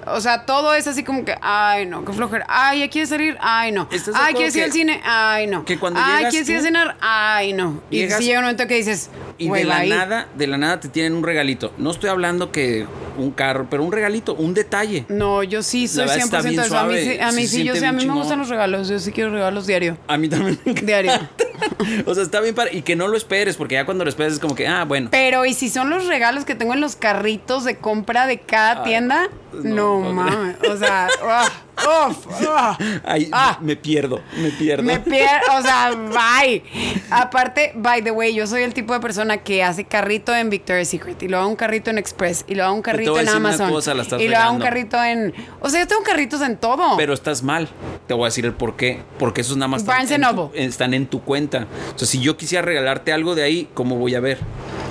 O 0.06 0.20
sea, 0.20 0.44
todo 0.44 0.74
es 0.74 0.86
así 0.86 1.04
como 1.04 1.24
que, 1.24 1.34
ay, 1.40 1.86
no, 1.86 2.04
qué 2.04 2.12
flojera. 2.12 2.44
Ay, 2.48 2.80
¿ya 2.80 2.88
quieres 2.88 3.10
salir? 3.10 3.36
Ay, 3.40 3.72
no. 3.72 3.88
¿Estás 3.90 4.14
de 4.14 4.20
Ay, 4.20 4.34
¿quieres 4.34 4.56
ir 4.56 4.64
al 4.64 4.72
cine? 4.72 5.00
Ay, 5.04 5.46
no. 5.46 5.64
que 5.64 5.78
cuando 5.78 6.00
Ay, 6.02 6.18
llegas 6.18 6.30
¿quieres 6.30 6.48
ir 6.48 6.56
a 6.56 6.62
cenar? 6.62 6.96
Ay, 7.00 7.52
no. 7.52 7.82
Y 7.90 8.08
si 8.10 8.24
llega 8.24 8.38
un 8.38 8.44
momento 8.44 8.66
que 8.66 8.74
dices, 8.74 9.10
Y 9.38 9.48
de 9.48 9.64
la 9.64 9.84
nada, 9.84 10.28
de 10.34 10.46
la 10.46 10.58
nada 10.58 10.80
te 10.80 10.88
tienen 10.88 11.14
un 11.14 11.22
regalito. 11.22 11.72
No 11.78 11.90
estoy 11.90 12.10
hablando 12.10 12.52
que 12.52 12.86
un 13.16 13.30
carro, 13.30 13.66
pero 13.70 13.82
un 13.82 13.92
regalito, 13.92 14.34
un 14.34 14.54
detalle. 14.54 15.04
No, 15.08 15.42
yo 15.42 15.62
sí 15.62 15.88
soy 15.88 16.06
verdad 16.06 16.16
100% 16.16 16.24
está 16.24 16.42
bien 16.42 16.56
de 16.56 16.62
eso. 16.62 16.78
A 16.78 16.84
mí 16.84 17.18
a 17.20 17.32
mí 17.32 17.46
sí, 17.46 17.64
yo 17.64 17.74
sí, 17.74 17.84
a 17.84 17.92
mí 17.92 18.06
me 18.06 18.14
gustan 18.14 18.38
los 18.38 18.48
regalos. 18.48 18.88
Yo 18.88 18.98
sí 18.98 19.12
quiero 19.12 19.30
regalos 19.30 19.66
diario. 19.66 19.98
A 20.08 20.16
mí 20.16 20.28
también. 20.28 20.58
Diario. 20.82 21.12
O 22.06 22.14
sea, 22.14 22.22
está 22.22 22.40
bien 22.40 22.54
para. 22.54 22.72
Y 22.72 22.82
que 22.82 22.96
no 22.96 23.08
lo 23.08 23.16
esperes, 23.16 23.56
porque 23.56 23.74
ya 23.74 23.84
cuando 23.84 24.04
lo 24.04 24.10
esperes 24.10 24.34
es 24.34 24.38
como 24.40 24.54
que, 24.54 24.66
ah, 24.68 24.84
bueno. 24.84 25.08
Pero, 25.10 25.44
¿y 25.46 25.54
si 25.54 25.68
son 25.68 25.90
los 25.90 26.06
regalos 26.06 26.44
que 26.44 26.54
tengo 26.54 26.74
en 26.74 26.80
los 26.80 26.96
carritos 26.96 27.64
de 27.64 27.76
compra 27.78 28.26
de 28.26 28.38
cada 28.40 28.78
Ay, 28.78 28.84
tienda? 28.84 29.28
no, 29.52 30.00
No, 30.00 30.00
no. 30.04 30.12
mames. 30.12 30.56
O 30.68 30.76
sea, 30.76 31.08
ah, 31.22 31.48
uf, 31.78 32.26
ah. 32.48 32.78
Ay, 33.04 33.28
Ah. 33.32 33.58
me 33.60 33.76
pierdo, 33.76 34.20
me 34.38 34.50
pierdo. 34.50 34.82
Me 34.82 34.98
pierdo, 35.00 35.46
o 35.58 35.62
sea, 35.62 35.90
bye. 35.90 36.62
Aparte, 37.10 37.72
by 37.74 38.02
the 38.02 38.10
way, 38.10 38.34
yo 38.34 38.46
soy 38.46 38.62
el 38.62 38.74
tipo 38.74 38.92
de 38.94 39.00
persona 39.00 39.38
que 39.38 39.62
hace 39.62 39.84
carrito 39.84 40.34
en 40.34 40.50
Victoria's 40.50 40.88
Secret 40.88 41.22
y 41.22 41.28
luego 41.28 41.42
hago 41.42 41.50
un 41.50 41.56
carrito 41.56 41.90
en 41.90 41.98
Express 41.98 42.44
y 42.48 42.54
luego 42.54 42.68
hago 42.68 42.76
un 42.76 42.82
carrito 42.82 43.18
en 43.18 43.28
Amazon 43.28 43.70
cosa, 43.70 43.92
y 44.18 44.28
luego 44.28 44.42
hago 44.42 44.54
un 44.54 44.60
carrito 44.60 45.02
en, 45.02 45.34
o 45.60 45.68
sea, 45.68 45.80
yo 45.80 45.86
tengo 45.86 46.02
carritos 46.02 46.40
en 46.42 46.56
todo. 46.56 46.96
Pero 46.96 47.12
estás 47.14 47.42
mal. 47.42 47.68
Te 48.06 48.14
voy 48.14 48.24
a 48.24 48.26
decir 48.26 48.44
el 48.46 48.52
por 48.54 48.76
qué. 48.76 49.02
Porque 49.18 49.40
esos 49.40 49.56
nada 49.56 49.68
más 49.68 49.84
Barnes 49.84 50.10
en 50.10 50.22
tu- 50.22 50.50
están 50.54 50.94
en 50.94 51.06
tu 51.06 51.22
cuenta. 51.22 51.66
O 51.94 51.98
sea, 51.98 52.06
si 52.08 52.20
yo 52.20 52.36
quisiera 52.36 52.62
regalarte 52.62 53.12
algo 53.12 53.34
de 53.34 53.42
ahí, 53.42 53.68
¿cómo 53.74 53.96
voy 53.96 54.14
a 54.14 54.20
ver? 54.20 54.38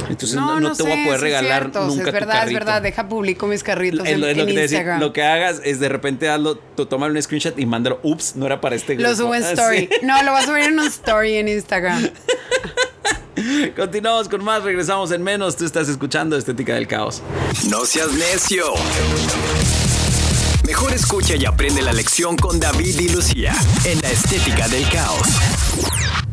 Entonces 0.10 0.36
no, 0.36 0.60
no 0.60 0.76
te 0.76 0.84
voy 0.84 0.92
a 0.92 1.06
poder 1.06 1.22
regalar 1.22 1.62
cierto, 1.64 1.88
nunca 1.88 2.02
es 2.04 2.08
tu 2.08 2.14
verdad, 2.14 2.48
es 2.48 2.54
verdad. 2.54 2.82
Deja 2.82 3.08
publico 3.08 3.48
mis 3.48 3.64
carritos 3.64 4.06
Es 4.06 4.14
en, 4.14 4.22
lo, 4.22 4.28
es 4.28 4.38
lo 4.38 4.44
en 4.44 4.56
que. 4.56 4.62
Instagram. 4.62 5.00
Lo 5.00 5.14
que 5.14 5.24
hagas 5.24 5.62
es 5.64 5.80
de 5.80 5.90
repente 5.90 6.30
hazlo, 6.30 6.56
tómale 6.58 7.14
un 7.14 7.22
screenshot 7.22 7.58
y 7.60 7.66
mándalo. 7.66 8.00
Ups, 8.04 8.36
no 8.36 8.46
era 8.46 8.62
para 8.62 8.76
este 8.76 8.96
grupo. 8.96 9.10
Lo 9.10 9.16
subo 9.16 9.36
en 9.36 9.44
Así. 9.44 9.54
story. 9.60 9.90
No, 10.04 10.22
lo 10.24 10.32
voy 10.32 10.42
a 10.42 10.46
subir 10.46 10.64
en 10.64 10.80
un 10.80 10.88
story 10.88 11.36
en 11.36 11.48
Instagram. 11.48 12.10
Continuamos 13.76 14.30
con 14.30 14.44
más, 14.44 14.64
regresamos 14.64 15.12
en 15.12 15.22
menos. 15.22 15.56
Tú 15.58 15.66
estás 15.66 15.90
escuchando 15.90 16.38
Estética 16.38 16.76
del 16.76 16.88
Caos. 16.88 17.22
No 17.70 17.86
seas 17.86 18.12
necio. 18.14 18.66
Mejor 20.66 20.94
escucha 20.94 21.36
y 21.36 21.46
aprende 21.46 21.82
la 21.82 21.94
lección 21.94 22.38
con 22.38 22.60
David 22.60 23.00
y 23.00 23.10
Lucía 23.10 23.54
en 23.86 24.02
la 24.02 24.10
estética 24.10 24.68
del 24.68 24.88
caos. 24.90 26.25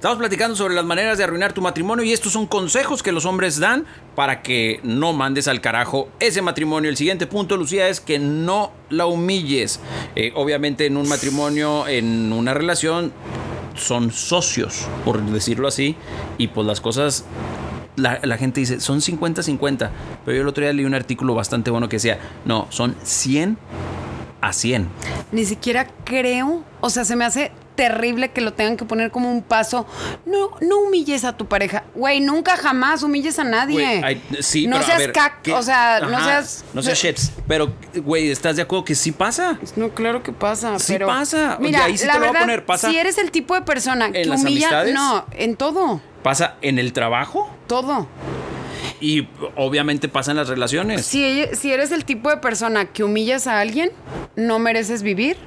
Estamos 0.00 0.16
platicando 0.16 0.56
sobre 0.56 0.74
las 0.74 0.86
maneras 0.86 1.18
de 1.18 1.24
arruinar 1.24 1.52
tu 1.52 1.60
matrimonio 1.60 2.02
y 2.06 2.14
estos 2.14 2.32
son 2.32 2.46
consejos 2.46 3.02
que 3.02 3.12
los 3.12 3.26
hombres 3.26 3.58
dan 3.60 3.84
para 4.14 4.40
que 4.40 4.80
no 4.82 5.12
mandes 5.12 5.46
al 5.46 5.60
carajo 5.60 6.08
ese 6.20 6.40
matrimonio. 6.40 6.88
El 6.88 6.96
siguiente 6.96 7.26
punto, 7.26 7.58
Lucía, 7.58 7.86
es 7.86 8.00
que 8.00 8.18
no 8.18 8.72
la 8.88 9.04
humilles. 9.04 9.78
Eh, 10.16 10.32
obviamente 10.34 10.86
en 10.86 10.96
un 10.96 11.06
matrimonio, 11.06 11.86
en 11.86 12.32
una 12.32 12.54
relación, 12.54 13.12
son 13.74 14.10
socios, 14.10 14.88
por 15.04 15.20
decirlo 15.20 15.68
así, 15.68 15.96
y 16.38 16.48
pues 16.48 16.66
las 16.66 16.80
cosas... 16.80 17.26
La, 17.96 18.20
la 18.22 18.38
gente 18.38 18.60
dice, 18.60 18.80
son 18.80 19.00
50-50, 19.00 19.90
pero 20.24 20.34
yo 20.34 20.40
el 20.40 20.48
otro 20.48 20.64
día 20.64 20.72
leí 20.72 20.86
un 20.86 20.94
artículo 20.94 21.34
bastante 21.34 21.70
bueno 21.70 21.90
que 21.90 21.96
decía, 21.96 22.18
no, 22.46 22.68
son 22.70 22.96
100 23.02 23.58
a 24.40 24.54
100. 24.54 24.88
Ni 25.32 25.44
siquiera 25.44 25.88
creo, 26.04 26.64
o 26.80 26.88
sea, 26.88 27.04
se 27.04 27.16
me 27.16 27.26
hace 27.26 27.52
terrible 27.80 28.28
que 28.30 28.42
lo 28.42 28.52
tengan 28.52 28.76
que 28.76 28.84
poner 28.84 29.10
como 29.10 29.32
un 29.32 29.40
paso. 29.42 29.86
No, 30.26 30.50
no 30.60 30.80
humilles 30.80 31.24
a 31.24 31.34
tu 31.34 31.46
pareja. 31.46 31.84
Güey, 31.94 32.20
nunca 32.20 32.58
jamás 32.58 33.02
humilles 33.02 33.38
a 33.38 33.44
nadie. 33.44 33.72
Güey, 33.72 34.04
ay, 34.04 34.22
sí, 34.40 34.66
no 34.66 34.76
pero 34.76 34.84
a 34.84 34.86
seas 34.86 34.98
ver, 34.98 35.12
cac, 35.12 35.48
o 35.54 35.62
sea, 35.62 36.00
no 36.00 36.22
seas 36.22 36.62
No 36.74 36.82
seas 36.82 36.98
shits. 36.98 37.32
Pero, 37.48 37.72
güey, 37.94 38.30
¿estás 38.30 38.56
de 38.56 38.62
acuerdo 38.62 38.84
que 38.84 38.94
sí 38.94 39.12
pasa? 39.12 39.58
No, 39.76 39.88
claro 39.94 40.22
que 40.22 40.30
pasa, 40.30 40.78
Sí 40.78 40.92
pero 40.92 41.06
pasa. 41.06 41.56
Mira, 41.58 41.84
ahí 41.86 41.96
sí 41.96 42.04
la 42.04 42.12
te 42.12 42.18
lo 42.20 42.26
voy 42.28 42.36
a 42.36 42.40
poner, 42.40 42.66
pasa 42.66 42.90
si 42.90 42.98
eres 42.98 43.16
el 43.16 43.30
tipo 43.30 43.54
de 43.54 43.62
persona 43.62 44.12
que 44.12 44.26
las 44.26 44.42
humilla, 44.42 44.66
amistades. 44.82 44.94
no, 44.94 45.24
en 45.32 45.56
todo, 45.56 46.02
¿Pasa 46.22 46.56
en 46.60 46.78
el 46.78 46.92
trabajo? 46.92 47.48
todo. 47.66 48.06
Y 49.00 49.26
obviamente 49.56 50.08
pasa 50.10 50.32
en 50.32 50.36
las 50.36 50.48
relaciones. 50.48 51.06
Si, 51.06 51.46
si 51.54 51.72
eres 51.72 51.92
el 51.92 52.04
tipo 52.04 52.28
de 52.28 52.36
persona 52.36 52.84
que 52.84 53.02
humillas 53.04 53.46
a 53.46 53.58
alguien, 53.60 53.90
no 54.36 54.58
mereces 54.58 55.02
vivir. 55.02 55.38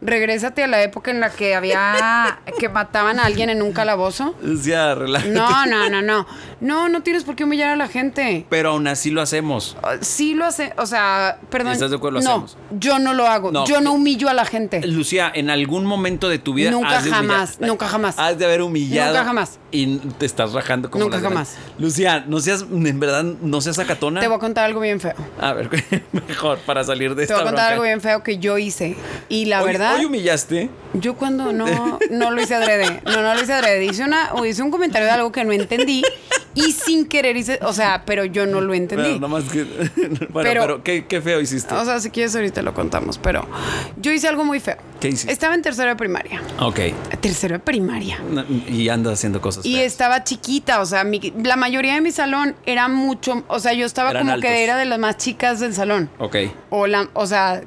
Regrésate 0.00 0.62
a 0.62 0.68
la 0.68 0.80
época 0.82 1.10
en 1.10 1.18
la 1.18 1.30
que 1.30 1.56
había 1.56 2.38
que 2.58 2.68
mataban 2.68 3.18
a 3.18 3.24
alguien 3.24 3.50
en 3.50 3.62
un 3.62 3.72
calabozo. 3.72 4.34
O 4.44 4.56
sea, 4.56 4.94
relájate. 4.94 5.30
No, 5.32 5.66
no, 5.66 5.90
no, 5.90 6.02
no. 6.02 6.26
No, 6.60 6.88
no 6.88 7.02
tienes 7.02 7.24
por 7.24 7.34
qué 7.34 7.44
humillar 7.44 7.70
a 7.70 7.76
la 7.76 7.88
gente. 7.88 8.46
Pero 8.48 8.70
aún 8.70 8.86
así 8.86 9.10
lo 9.10 9.20
hacemos. 9.22 9.76
Uh, 9.82 9.98
Sí 10.00 10.34
lo 10.34 10.44
hace, 10.44 10.72
o 10.78 10.86
sea, 10.86 11.38
perdón. 11.50 11.72
¿Estás 11.72 11.90
de 11.90 11.96
acuerdo? 11.96 12.18
Lo 12.18 12.24
no, 12.24 12.30
hacemos. 12.30 12.56
yo 12.78 12.98
no 13.00 13.12
lo 13.12 13.26
hago. 13.26 13.50
No. 13.50 13.64
Yo 13.66 13.80
no 13.80 13.92
humillo 13.92 14.28
a 14.28 14.34
la 14.34 14.44
gente. 14.44 14.86
Lucía, 14.86 15.30
en 15.34 15.50
algún 15.50 15.84
momento 15.84 16.28
de 16.28 16.38
tu 16.38 16.54
vida. 16.54 16.70
Nunca 16.70 16.98
has 16.98 17.04
de 17.04 17.10
jamás, 17.10 17.56
humillar- 17.58 17.68
nunca 17.68 17.88
jamás. 17.88 18.18
Has 18.18 18.38
de 18.38 18.44
haber 18.44 18.62
humillado. 18.62 19.12
Nunca 19.14 19.24
jamás. 19.24 19.58
Y 19.70 19.96
te 19.98 20.26
estás 20.26 20.52
rajando 20.52 20.90
como 20.90 21.04
Nunca 21.04 21.18
grandes. 21.18 21.54
jamás. 21.56 21.72
Lucía, 21.78 22.24
no 22.26 22.40
seas, 22.40 22.62
en 22.62 23.00
verdad, 23.00 23.24
no 23.24 23.60
seas 23.60 23.76
sacatona. 23.76 24.20
Te 24.20 24.28
voy 24.28 24.36
a 24.36 24.40
contar 24.40 24.64
algo 24.64 24.80
bien 24.80 25.00
feo. 25.00 25.14
A 25.40 25.52
ver, 25.52 25.68
mejor 26.12 26.58
para 26.60 26.84
salir 26.84 27.10
de 27.10 27.16
Te 27.16 27.22
esta 27.24 27.34
voy 27.34 27.42
a 27.42 27.44
contar 27.46 27.64
bronca. 27.66 27.72
algo 27.72 27.82
bien 27.84 28.00
feo 28.00 28.22
que 28.22 28.38
yo 28.38 28.58
hice. 28.58 28.96
Y 29.28 29.46
la 29.46 29.62
verdad. 29.62 29.87
Hoy 29.94 30.04
humillaste. 30.04 30.70
Yo 30.94 31.14
cuando 31.16 31.52
no, 31.52 31.98
no 32.10 32.30
lo 32.30 32.40
hice 32.42 32.54
adrede, 32.54 33.00
no, 33.04 33.22
no 33.22 33.34
lo 33.34 33.42
hice 33.42 33.52
adrede, 33.52 33.84
hice, 33.84 34.04
una, 34.04 34.32
o 34.34 34.44
hice 34.46 34.62
un 34.62 34.70
comentario 34.70 35.06
de 35.06 35.12
algo 35.12 35.30
que 35.32 35.44
no 35.44 35.52
entendí 35.52 36.02
y 36.54 36.72
sin 36.72 37.06
querer 37.06 37.36
hice, 37.36 37.58
o 37.62 37.72
sea, 37.72 38.02
pero 38.06 38.24
yo 38.24 38.46
no 38.46 38.60
lo 38.60 38.72
entendí. 38.74 39.04
Pero 39.04 39.20
nomás 39.20 39.44
que. 39.44 39.64
bueno, 40.04 40.28
Pero- 40.32 40.60
pero, 40.62 40.82
¿qué, 40.82 41.06
qué 41.06 41.20
feo 41.20 41.40
hiciste. 41.40 41.74
O 41.74 41.84
sea, 41.84 42.00
si 42.00 42.10
quieres 42.10 42.34
ahorita 42.34 42.62
lo 42.62 42.72
contamos, 42.74 43.18
pero 43.18 43.46
yo 43.98 44.10
hice 44.12 44.28
algo 44.28 44.44
muy 44.44 44.60
feo. 44.60 44.76
¿Qué 44.98 45.08
hiciste? 45.08 45.30
Estaba 45.32 45.54
en 45.54 45.62
tercero 45.62 45.90
de 45.90 45.96
primaria. 45.96 46.40
ok. 46.60 46.80
Tercero 47.20 47.54
de 47.54 47.58
primaria. 47.60 48.18
Y 48.68 48.88
anda 48.88 49.12
haciendo 49.12 49.40
cosas. 49.40 49.64
Y 49.66 49.74
feas. 49.74 49.86
estaba 49.86 50.24
chiquita, 50.24 50.80
o 50.80 50.86
sea, 50.86 51.04
mi- 51.04 51.32
la 51.44 51.56
mayoría 51.56 51.94
de 51.94 52.00
mi 52.00 52.10
salón 52.12 52.56
era 52.66 52.88
mucho, 52.88 53.44
o 53.48 53.60
sea, 53.60 53.74
yo 53.74 53.84
estaba 53.86 54.10
Eran 54.10 54.22
como 54.22 54.32
altos. 54.34 54.48
que 54.50 54.64
era 54.64 54.76
de 54.76 54.86
las 54.86 54.98
más 54.98 55.16
chicas 55.18 55.60
del 55.60 55.74
salón. 55.74 56.10
Ok, 56.18 56.36
O, 56.70 56.86
la, 56.86 57.08
o 57.12 57.26
sea, 57.26 57.60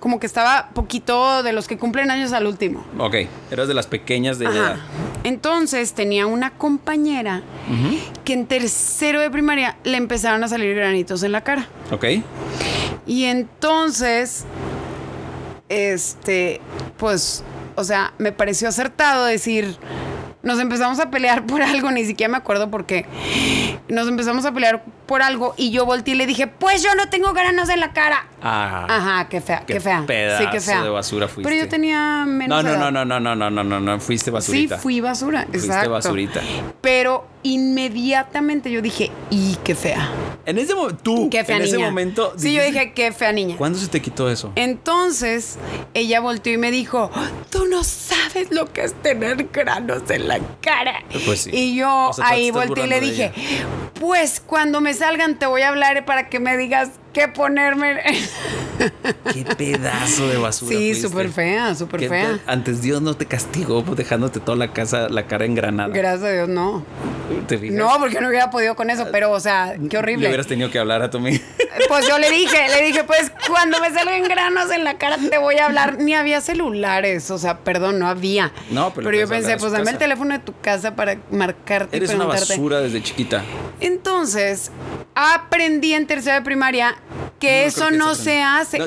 como 0.00 0.20
que 0.20 0.26
estaba 0.26 0.70
poquito 0.74 1.42
de 1.42 1.52
los 1.52 1.66
que 1.66 1.76
cumplen 1.78 2.10
años 2.10 2.32
al 2.32 2.46
último. 2.46 2.84
ok. 2.98 3.14
Eras 3.50 3.68
de 3.68 3.74
las 3.74 3.86
pequeñas 3.86 4.38
de 4.38 4.46
Ajá. 4.46 4.56
edad. 4.56 4.76
Entonces 5.24 5.92
tenía 5.92 6.26
una 6.26 6.50
compañera 6.50 7.42
que 8.24 8.32
en 8.32 8.46
tercero 8.46 9.20
de 9.20 9.30
primaria 9.30 9.76
le 9.84 9.96
empezaron 9.96 10.42
a 10.44 10.48
salir 10.48 10.74
granitos 10.76 11.22
en 11.22 11.32
la 11.32 11.40
cara. 11.42 11.66
Ok. 11.90 12.04
Y 13.06 13.24
entonces 13.24 14.44
este, 15.68 16.60
pues, 16.96 17.42
o 17.74 17.84
sea, 17.84 18.12
me 18.18 18.32
pareció 18.32 18.68
acertado 18.68 19.24
decir, 19.24 19.76
nos 20.42 20.58
empezamos 20.60 20.98
a 21.00 21.10
pelear 21.10 21.44
por 21.46 21.62
algo, 21.62 21.90
ni 21.90 22.04
siquiera 22.04 22.30
me 22.30 22.38
acuerdo 22.38 22.70
por 22.70 22.86
qué. 22.86 23.04
Nos 23.88 24.08
empezamos 24.08 24.44
a 24.44 24.52
pelear 24.52 24.82
por 25.08 25.22
algo 25.22 25.54
y 25.56 25.70
yo 25.70 25.86
volteé 25.86 26.14
y 26.14 26.18
le 26.18 26.26
dije, 26.26 26.46
pues 26.46 26.82
yo 26.82 26.94
no 26.94 27.08
tengo 27.08 27.32
granos 27.32 27.70
en 27.70 27.80
la 27.80 27.92
cara. 27.92 28.26
Ah, 28.42 28.86
Ajá, 28.88 29.28
qué 29.28 29.40
fea, 29.40 29.64
qué, 29.66 29.74
qué 29.74 29.80
fea. 29.80 30.04
Pedazo 30.06 30.44
sí, 30.44 30.50
qué 30.52 30.60
fea. 30.60 30.84
de 30.84 30.90
basura 30.90 31.26
fuiste. 31.26 31.50
Pero 31.50 31.64
yo 31.64 31.68
tenía 31.68 32.24
menos. 32.26 32.62
No, 32.62 32.70
no, 32.70 32.76
edad. 32.76 32.92
no, 32.92 33.04
no, 33.04 33.18
no, 33.18 33.34
no, 33.34 33.50
no, 33.50 33.64
no, 33.64 33.80
no, 33.80 34.00
fuiste 34.00 34.30
basurita. 34.30 34.76
Sí, 34.76 34.82
fui 34.82 35.00
basura, 35.00 35.46
fuiste 35.50 35.66
exacto. 35.66 35.90
basurita. 35.90 36.40
Pero 36.82 37.26
inmediatamente 37.42 38.70
yo 38.70 38.82
dije, 38.82 39.10
y 39.30 39.56
qué 39.64 39.74
fea. 39.74 40.08
En 40.44 40.58
ese 40.58 40.74
momento, 40.74 41.02
tú, 41.02 41.28
qué 41.30 41.44
fea 41.44 41.56
en 41.56 41.62
niña. 41.62 41.76
ese 41.76 41.84
momento. 41.84 42.32
Sí, 42.36 42.48
dijiste, 42.48 42.66
yo 42.66 42.72
dije, 42.72 42.92
qué 42.92 43.12
fea 43.12 43.32
niña. 43.32 43.56
¿Cuándo 43.56 43.78
se 43.78 43.88
te 43.88 44.02
quitó 44.02 44.30
eso? 44.30 44.52
Entonces, 44.56 45.58
ella 45.94 46.20
volteó 46.20 46.52
y 46.52 46.58
me 46.58 46.70
dijo, 46.70 47.10
tú 47.50 47.66
no 47.66 47.82
sabes 47.82 48.50
lo 48.50 48.72
que 48.72 48.84
es 48.84 48.94
tener 49.02 49.48
granos 49.52 50.02
en 50.10 50.28
la 50.28 50.38
cara. 50.60 51.02
Pues 51.24 51.42
sí. 51.42 51.50
Y 51.52 51.76
yo 51.76 52.10
o 52.10 52.12
sea, 52.12 52.28
ahí 52.28 52.50
volteé 52.50 52.84
y 52.84 52.88
le 52.88 53.00
dije, 53.00 53.32
pues 54.00 54.42
cuando 54.44 54.80
me 54.80 54.94
salgan 54.98 55.38
te 55.38 55.46
voy 55.46 55.62
a 55.62 55.68
hablar 55.68 56.04
para 56.04 56.28
que 56.28 56.40
me 56.40 56.56
digas 56.56 56.90
qué 57.18 57.28
ponerme. 57.28 58.00
Qué 59.32 59.44
pedazo 59.56 60.28
de 60.28 60.36
basura. 60.36 60.76
sí, 60.76 60.94
súper 60.94 61.30
fea, 61.30 61.74
súper 61.74 61.98
¿Qué 61.98 62.08
fea. 62.08 62.38
Antes 62.46 62.80
Dios 62.80 63.02
no 63.02 63.14
te 63.16 63.26
castigó 63.26 63.82
dejándote 63.82 64.38
toda 64.38 64.56
la 64.56 64.72
casa, 64.72 65.08
la 65.08 65.26
cara 65.26 65.44
engranada. 65.46 65.92
Gracias 65.92 66.22
a 66.22 66.32
Dios, 66.32 66.48
no. 66.48 66.84
¿Te 67.48 67.58
fijas? 67.58 67.76
No, 67.76 67.90
porque 67.98 68.20
no 68.20 68.28
hubiera 68.28 68.50
podido 68.50 68.76
con 68.76 68.88
eso, 68.90 69.08
pero, 69.10 69.32
o 69.32 69.40
sea, 69.40 69.74
qué 69.74 69.88
Le 69.90 69.98
horrible. 69.98 70.28
hubieras 70.28 70.46
tenido 70.46 70.70
que 70.70 70.78
hablar 70.78 71.02
a 71.02 71.10
tu 71.10 71.18
amiga. 71.18 71.40
Pues 71.88 72.06
yo 72.08 72.18
le 72.18 72.30
dije, 72.30 72.68
le 72.68 72.82
dije, 72.86 73.02
pues 73.04 73.32
cuando 73.48 73.80
me 73.80 73.90
salgan 73.92 74.22
granos 74.24 74.70
en 74.70 74.84
la 74.84 74.96
cara 74.98 75.16
te 75.30 75.38
voy 75.38 75.56
a 75.56 75.66
hablar. 75.66 75.98
Ni 75.98 76.14
había 76.14 76.40
celulares, 76.40 77.30
o 77.32 77.38
sea, 77.38 77.58
perdón, 77.58 77.98
no 77.98 78.06
había. 78.08 78.52
No, 78.70 78.92
pero 78.94 79.06
pero 79.06 79.10
le 79.12 79.20
yo 79.20 79.28
pensé, 79.28 79.56
pues 79.56 79.72
dame 79.72 79.90
el 79.90 79.98
teléfono 79.98 80.34
de 80.34 80.40
tu 80.40 80.54
casa 80.60 80.94
para 80.94 81.16
marcarte 81.30 81.96
Eres 81.96 82.10
y 82.10 82.14
una 82.14 82.24
preguntarte. 82.26 82.54
basura 82.54 82.80
desde 82.80 83.02
chiquita. 83.02 83.42
Entonces, 83.80 84.70
aprendí 85.18 85.94
en 85.94 86.06
tercera 86.06 86.36
de 86.36 86.42
primaria 86.42 86.94
que 87.40 87.62
No 87.62 87.68
eso 87.68 87.88
que 87.88 87.96
no 87.96 88.14
se 88.14 88.42
hace. 88.42 88.78
No, 88.78 88.86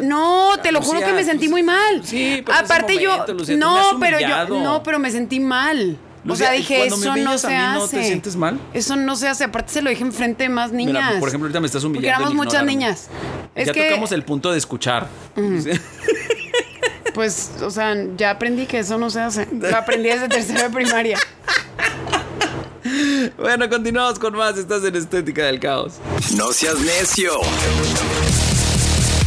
No, 0.52 0.62
te 0.62 0.72
lo 0.72 0.82
juro 0.82 1.00
que 1.02 1.13
me 1.13 1.24
sentí 1.24 1.46
pues, 1.48 1.52
muy 1.52 1.63
mal. 1.63 2.02
sí, 2.06 2.41
pero 2.46 2.58
ese 2.58 2.65
Aparte 2.65 2.98
yo, 2.98 3.26
Lucía, 3.28 3.58
no, 3.58 3.98
pero 4.00 4.20
yo, 4.20 4.60
no, 4.60 4.82
pero 4.84 5.00
me 5.00 5.12
sentí 5.12 5.39
mal. 5.39 5.98
Lucía, 6.24 6.46
o 6.46 6.50
sea, 6.50 6.56
¿y 6.56 6.60
dije, 6.60 6.80
me 6.82 6.86
eso 6.86 7.15
no 7.15 7.38
se 7.38 7.48
a 7.48 7.50
mí, 7.50 7.56
hace. 7.56 7.80
no 7.80 7.88
te 7.88 8.04
sientes 8.04 8.36
mal? 8.36 8.60
Eso 8.74 8.96
no 8.96 9.15
se 9.15 9.28
hace. 9.28 9.44
Aparte 9.44 9.74
se 9.74 9.82
lo 9.82 9.89
dije 9.89 10.04
enfrente 10.04 10.44
de 10.44 10.50
más 10.50 10.72
niñas. 10.72 10.94
Mira, 10.94 11.20
por 11.20 11.30
ejemplo, 11.30 11.48
ahorita 11.48 11.60
me 11.60 11.65
estás 11.65 11.82
Porque 11.82 11.98
humillando. 11.98 12.26
éramos 12.26 12.32
en 12.32 12.38
muchas 12.38 12.63
niñas. 12.63 13.10
Es 13.56 13.67
ya 13.67 13.74
que, 13.74 13.86
tocamos 13.89 14.12
el 14.12 14.24
punto 14.24 14.52
de 14.52 14.58
escuchar. 14.60 15.08
pues, 17.15 17.52
o 17.62 17.72
sea, 17.72 17.96
ya 18.17 18.32
aprendí 18.32 18.67
que 18.67 18.80
eso 18.80 18.98
no 18.98 19.10
se 19.10 19.20
hace. 19.20 19.48
Lo 19.52 19.76
aprendí 19.76 20.10
desde 20.10 20.30
tercera 20.30 20.63
de 20.63 20.70
primaria. 20.70 21.17
bueno, 23.38 23.70
continuamos 23.70 24.20
con 24.20 24.36
más. 24.36 24.58
Estás 24.58 24.84
en 24.84 24.96
Estética 24.96 25.46
del 25.46 25.60
Caos. 25.60 25.94
No 26.36 26.52
seas 26.54 26.78
necio. 26.80 27.32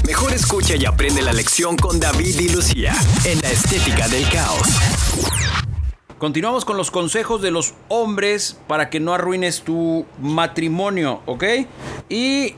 Mejor 0.06 0.32
escucha 0.34 0.76
y 0.76 0.84
aprende 0.84 1.22
la 1.22 1.32
lección 1.32 1.76
con 1.76 1.98
David 1.98 2.38
y 2.38 2.48
Lucía 2.50 2.94
en 3.24 3.40
la 3.40 3.50
estética 3.50 4.06
del 4.08 4.28
caos. 4.28 4.68
Continuamos 6.18 6.64
con 6.66 6.76
los 6.76 6.90
consejos 6.90 7.40
de 7.42 7.50
los 7.50 7.72
hombres 7.88 8.56
para 8.66 8.88
que 8.90 9.00
no 9.00 9.14
arruines 9.14 9.62
tu 9.62 10.04
matrimonio, 10.20 11.22
¿ok? 11.26 11.44
Y. 12.08 12.44
eh, 12.46 12.54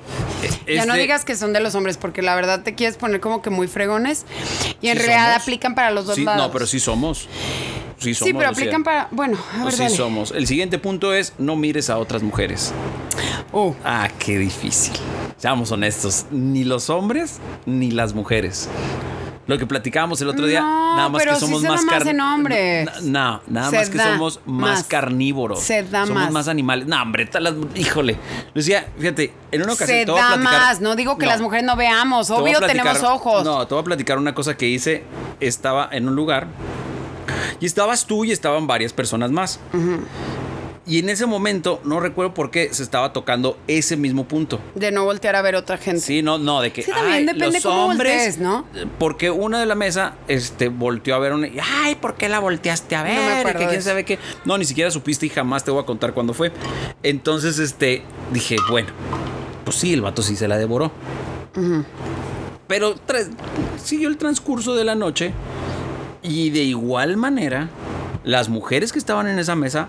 Ya 0.66 0.86
no 0.86 0.92
este, 0.92 1.02
digas 1.02 1.24
que 1.24 1.36
son 1.36 1.52
de 1.52 1.60
los 1.60 1.74
hombres, 1.76 1.96
porque 1.96 2.20
la 2.20 2.34
verdad 2.34 2.62
te 2.62 2.74
quieres 2.74 2.96
poner 2.96 3.20
como 3.20 3.42
que 3.42 3.50
muy 3.50 3.68
fregones. 3.68 4.24
Y 4.82 4.88
en 4.88 4.98
¿sí 4.98 5.04
realidad 5.06 5.30
somos? 5.34 5.42
aplican 5.42 5.74
para 5.76 5.90
los 5.92 6.06
dos 6.06 6.16
Sí, 6.16 6.24
lados. 6.24 6.42
No, 6.46 6.52
pero 6.52 6.66
sí 6.66 6.80
somos. 6.80 7.28
Sí 7.98 8.14
somos. 8.14 8.28
Sí, 8.28 8.34
pero 8.36 8.50
aplican 8.50 8.84
para. 8.84 9.08
Bueno, 9.10 9.38
a 9.58 9.64
ver, 9.64 9.72
Sí 9.72 9.82
dale. 9.84 9.94
somos. 9.96 10.30
El 10.32 10.46
siguiente 10.46 10.78
punto 10.78 11.14
es 11.14 11.32
no 11.38 11.56
mires 11.56 11.88
a 11.90 11.98
otras 11.98 12.22
mujeres. 12.22 12.72
Uh, 13.52 13.72
Ah, 13.84 14.08
qué 14.18 14.38
difícil. 14.38 14.92
Seamos 15.38 15.70
honestos, 15.72 16.26
ni 16.30 16.64
los 16.64 16.90
hombres 16.90 17.38
ni 17.64 17.90
las 17.90 18.14
mujeres. 18.14 18.68
Lo 19.46 19.58
que 19.58 19.66
platicábamos 19.66 20.20
el 20.22 20.28
otro 20.28 20.44
día, 20.46 20.60
No, 20.60 20.96
nada 20.96 21.08
más 21.08 21.22
pero 21.22 21.34
que 21.34 21.38
sí 21.38 21.44
somos 21.46 21.60
se 21.60 21.68
da 21.68 21.72
más 21.74 21.84
más 21.84 21.94
carn- 22.02 22.08
en 22.08 22.20
hombres. 22.20 23.02
No, 23.04 23.40
nada 23.46 23.70
Se 23.70 23.76
más 23.76 23.90
que 23.90 23.98
somos 23.98 24.40
más, 24.44 24.78
más. 24.78 24.84
carnívoros. 24.84 25.60
Se 25.62 25.84
da 25.84 26.04
somos 26.04 26.24
más. 26.24 26.32
más 26.32 26.48
animales. 26.48 26.88
No, 26.88 27.00
hombre, 27.00 27.30
las- 27.38 27.54
híjole. 27.76 28.16
Lucía, 28.54 28.88
fíjate, 28.98 29.32
en 29.52 29.62
una 29.62 29.74
ocasión 29.74 29.98
se 30.00 30.04
te 30.04 30.10
voy 30.10 30.20
a 30.20 30.24
da 30.24 30.28
platicar- 30.34 30.52
más. 30.60 30.80
No 30.80 30.96
digo 30.96 31.16
que 31.16 31.26
No, 31.26 31.32
las 31.32 31.40
mujeres 31.40 31.64
no 31.64 31.76
veamos. 31.76 32.26
te 32.26 32.32
a 32.32 32.36
Obvio 32.38 32.58
platicar- 32.58 32.86
tenemos 32.96 33.02
ojos. 33.04 33.44
No, 33.44 33.64
te 33.68 33.74
voy 33.74 33.82
a 33.82 33.84
platicar 33.84 34.18
una 34.18 34.34
cosa 34.34 34.56
que 34.56 34.66
hice. 34.66 35.04
Estaba 35.38 35.88
en 35.92 36.08
un 36.08 36.16
lugar 36.16 36.48
y 37.60 37.66
estabas 37.66 38.06
tú 38.06 38.24
y 38.24 38.32
estaban 38.32 38.66
varias 38.66 38.92
personas 38.92 39.30
más. 39.30 39.60
Y 40.88 41.00
en 41.00 41.08
ese 41.08 41.26
momento, 41.26 41.80
no 41.82 41.98
recuerdo 41.98 42.32
por 42.32 42.52
qué, 42.52 42.72
se 42.72 42.84
estaba 42.84 43.12
tocando 43.12 43.58
ese 43.66 43.96
mismo 43.96 44.28
punto. 44.28 44.60
De 44.76 44.92
no 44.92 45.04
voltear 45.04 45.34
a 45.34 45.42
ver 45.42 45.56
otra 45.56 45.78
gente. 45.78 46.00
Sí, 46.00 46.22
no, 46.22 46.38
no, 46.38 46.60
de 46.60 46.72
que 46.72 46.82
Sí, 46.82 46.92
también 46.92 47.12
ay, 47.12 47.24
depende 47.24 47.54
los 47.54 47.62
cómo 47.64 47.86
hombres, 47.86 48.12
voltees, 48.14 48.38
¿no? 48.38 48.64
Porque 49.00 49.32
una 49.32 49.58
de 49.58 49.66
la 49.66 49.74
mesa 49.74 50.14
este 50.28 50.68
volteó 50.68 51.16
a 51.16 51.18
ver 51.18 51.32
a 51.32 51.34
una 51.34 51.48
y, 51.48 51.58
ay, 51.60 51.96
¿por 51.96 52.14
qué 52.14 52.28
la 52.28 52.38
volteaste 52.38 52.94
a 52.94 53.02
No 53.02 53.08
me 53.08 53.18
ver? 53.18 53.38
Acuerdo 53.38 53.58
que 53.58 53.66
quién 53.66 53.82
sabe 53.82 54.04
qué. 54.04 54.20
No, 54.44 54.56
ni 54.58 54.64
siquiera 54.64 54.88
supiste 54.92 55.26
y 55.26 55.28
jamás 55.28 55.64
te 55.64 55.72
voy 55.72 55.82
a 55.82 55.86
contar 55.86 56.14
cuándo 56.14 56.34
fue. 56.34 56.52
Entonces, 57.02 57.58
este, 57.58 58.04
dije, 58.32 58.54
bueno, 58.70 58.90
pues 59.64 59.76
sí, 59.76 59.92
el 59.92 60.02
vato 60.02 60.22
sí 60.22 60.36
se 60.36 60.46
la 60.46 60.56
devoró. 60.56 60.92
Pero 62.68 62.94
siguió 63.82 64.08
el 64.08 64.18
transcurso 64.18 64.76
de 64.76 64.84
la 64.84 64.94
noche 64.94 65.32
y 66.26 66.50
de 66.50 66.60
igual 66.64 67.16
manera 67.16 67.68
las 68.24 68.48
mujeres 68.48 68.92
que 68.92 68.98
estaban 68.98 69.26
en 69.28 69.38
esa 69.38 69.54
mesa 69.54 69.88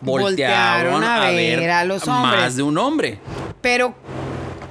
voltearon, 0.00 0.92
Voltearon 1.00 1.04
a, 1.04 1.26
a 1.28 1.30
ver, 1.30 1.70
a 1.70 1.84
los 1.84 2.06
más 2.06 2.24
hombres. 2.34 2.56
de 2.56 2.62
un 2.62 2.78
hombre. 2.78 3.18
Pero 3.60 3.94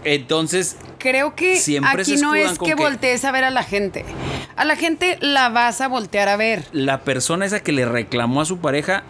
Entonces, 0.03 0.77
creo 0.99 1.35
que 1.35 1.55
Siempre 1.57 2.01
aquí 2.03 2.17
no 2.17 2.35
es 2.35 2.59
que 2.59 2.65
que- 2.67 2.75
voltees 2.75 3.25
a 3.25 3.31
ver 3.31 3.43
a 3.43 3.49
la 3.49 3.63
gente. 3.63 4.05
A 4.55 4.63
la 4.65 4.75
gente 4.75 5.17
la 5.21 5.49
vas 5.49 5.81
a 5.81 5.87
voltear 5.87 6.27
a 6.29 6.37
ver. 6.37 6.65
la 6.71 7.01
persona 7.01 7.45
esa 7.45 7.61
que 7.61 7.71
le 7.71 7.85
reclamó 7.85 8.41
a 8.41 8.45
su 8.45 8.59
pareja 8.59 9.03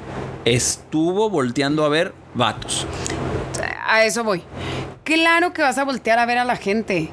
estuvo 0.45 1.29
volteando 1.29 1.83
a 1.85 1.89
ver 1.89 2.13
vatos. 2.33 2.85
A 3.87 4.05
eso 4.05 4.23
voy. 4.23 4.41
Claro 5.05 5.53
que 5.53 5.61
vas 5.61 5.77
a 5.77 5.83
voltear 5.85 6.17
a 6.17 6.25
ver 6.25 6.39
a 6.39 6.45
la 6.45 6.55
gente. 6.57 7.09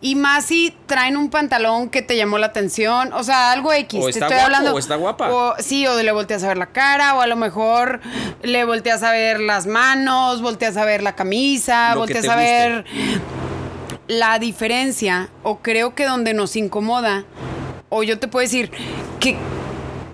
Y 0.00 0.14
más 0.16 0.46
si 0.46 0.74
traen 0.86 1.16
un 1.18 1.28
pantalón 1.28 1.90
que 1.90 2.00
te 2.00 2.16
llamó 2.16 2.38
la 2.38 2.46
atención. 2.46 3.12
O 3.12 3.22
sea, 3.22 3.52
algo 3.52 3.70
X. 3.72 4.00
O 4.00 4.04
te 4.04 4.10
está 4.10 4.26
estoy 4.26 4.38
guapo, 4.38 4.44
hablando. 4.46 4.74
o 4.74 4.78
está 4.78 4.96
guapa. 4.96 5.30
O, 5.30 5.54
sí, 5.58 5.86
o 5.86 6.02
le 6.02 6.10
volteas 6.10 6.42
a 6.42 6.48
ver 6.48 6.56
la 6.56 6.72
cara. 6.72 7.14
O 7.14 7.20
a 7.20 7.26
lo 7.26 7.36
mejor 7.36 8.00
le 8.42 8.64
volteas 8.64 9.02
a 9.02 9.12
ver 9.12 9.40
las 9.40 9.66
manos. 9.66 10.40
Volteas 10.40 10.78
a 10.78 10.86
ver 10.86 11.02
la 11.02 11.14
camisa. 11.14 11.92
Lo 11.92 12.00
volteas 12.00 12.22
te 12.24 12.30
a 12.30 12.34
guste. 12.34 12.50
ver 12.50 12.84
la 14.08 14.38
diferencia. 14.38 15.28
O 15.42 15.58
creo 15.58 15.94
que 15.94 16.06
donde 16.06 16.32
nos 16.32 16.56
incomoda. 16.56 17.24
O 17.90 18.02
yo 18.02 18.18
te 18.18 18.26
puedo 18.26 18.42
decir 18.42 18.70
que, 19.20 19.36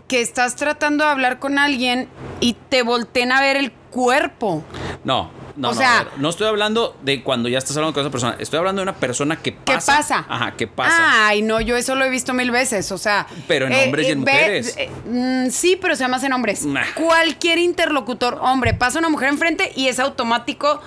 que 0.08 0.20
estás 0.20 0.56
tratando 0.56 1.04
de 1.04 1.10
hablar 1.10 1.38
con 1.38 1.58
alguien 1.60 2.08
y 2.40 2.54
te 2.68 2.82
volteen 2.82 3.30
a 3.30 3.40
ver 3.40 3.56
el 3.56 3.70
cuerpo. 3.72 4.64
No, 5.04 5.30
no, 5.61 5.68
O 5.68 5.73
no, 5.75 5.79
sea- 5.79 6.09
no 6.16 6.29
estoy 6.31 6.46
hablando 6.49 6.96
de 7.03 7.23
cuando 7.23 7.49
ya 7.49 7.59
estás 7.59 7.77
hablando 7.77 7.92
con 7.94 8.03
esa 8.03 8.11
persona. 8.11 8.37
Estoy 8.38 8.59
hablando 8.59 8.81
de 8.81 8.85
una 8.85 8.94
persona 8.96 9.37
que 9.37 9.53
¿Qué 9.55 9.75
pasa. 9.75 9.96
pasa? 9.99 10.27
Ajá, 10.29 10.53
que 10.57 10.66
pasa. 10.66 11.27
Ay, 11.29 11.42
no, 11.42 11.61
yo 11.61 11.77
eso 11.77 11.94
lo 11.94 12.05
he 12.05 12.09
visto 12.11 12.33
mil 12.33 12.51
veces, 12.51 12.90
o 12.92 12.99
sea. 12.99 13.27
Pero 13.46 13.66
en 13.66 13.75
hombres 13.75 14.09
y 14.09 14.11
en 14.12 14.25
ve- 14.25 14.33
mujeres. 14.33 14.75
eh, 14.79 14.90
mm, 15.07 15.51
sí, 15.51 15.79
pero 15.81 15.94
se 15.96 16.03
llama 16.05 16.18
en 16.23 16.33
hombres. 16.33 16.64
Nah. 16.64 16.83
Cualquier 16.94 17.59
interlocutor, 17.59 18.38
hombre, 18.40 18.75
pasa 18.75 18.99
una 18.99 19.09
mujer 19.11 19.29
enfrente 19.29 19.70
y 19.77 19.88
es 19.88 20.01
automático. 20.01 20.81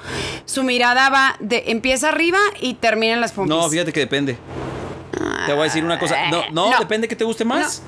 Su 0.45 0.63
mirada 0.63 1.09
va 1.09 1.35
de 1.39 1.63
empieza 1.67 2.09
arriba 2.09 2.39
y 2.59 2.73
termina 2.73 3.13
en 3.13 3.21
las 3.21 3.31
pompis. 3.31 3.55
no, 3.55 3.69
fíjate 3.69 3.93
que 3.93 3.99
depende. 3.99 4.37
Te 5.45 5.51
voy 5.53 5.61
a 5.61 5.63
decir 5.65 5.83
una 5.83 5.99
cosa. 5.99 6.29
No, 6.31 6.43
no, 6.51 6.71
No. 6.71 6.79
depende 6.79 7.07
que 7.07 7.15
te 7.15 7.23
guste 7.23 7.45
más. 7.45 7.83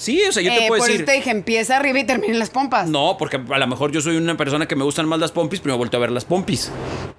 Sí, 0.00 0.22
o 0.26 0.32
sea, 0.32 0.42
yo 0.42 0.50
te 0.50 0.64
Eh, 0.64 0.68
puedo 0.68 0.78
por 0.80 0.86
decir. 0.88 1.02
eso 1.02 1.04
te 1.04 1.12
dije, 1.18 1.30
empieza 1.30 1.76
arriba 1.76 1.98
y 1.98 2.04
termina 2.04 2.32
en 2.32 2.38
las 2.38 2.48
pompas. 2.48 2.88
No, 2.88 3.16
porque 3.18 3.36
a 3.50 3.58
lo 3.58 3.66
mejor 3.66 3.92
yo 3.92 4.00
soy 4.00 4.16
una 4.16 4.34
persona 4.34 4.64
que 4.66 4.74
me 4.74 4.82
gustan 4.82 5.06
más 5.06 5.18
las 5.20 5.30
pompis, 5.30 5.60
pero 5.60 5.74
me 5.74 5.78
vuelto 5.78 5.98
a 5.98 6.00
ver 6.00 6.10
las 6.10 6.24
pompis. 6.24 6.70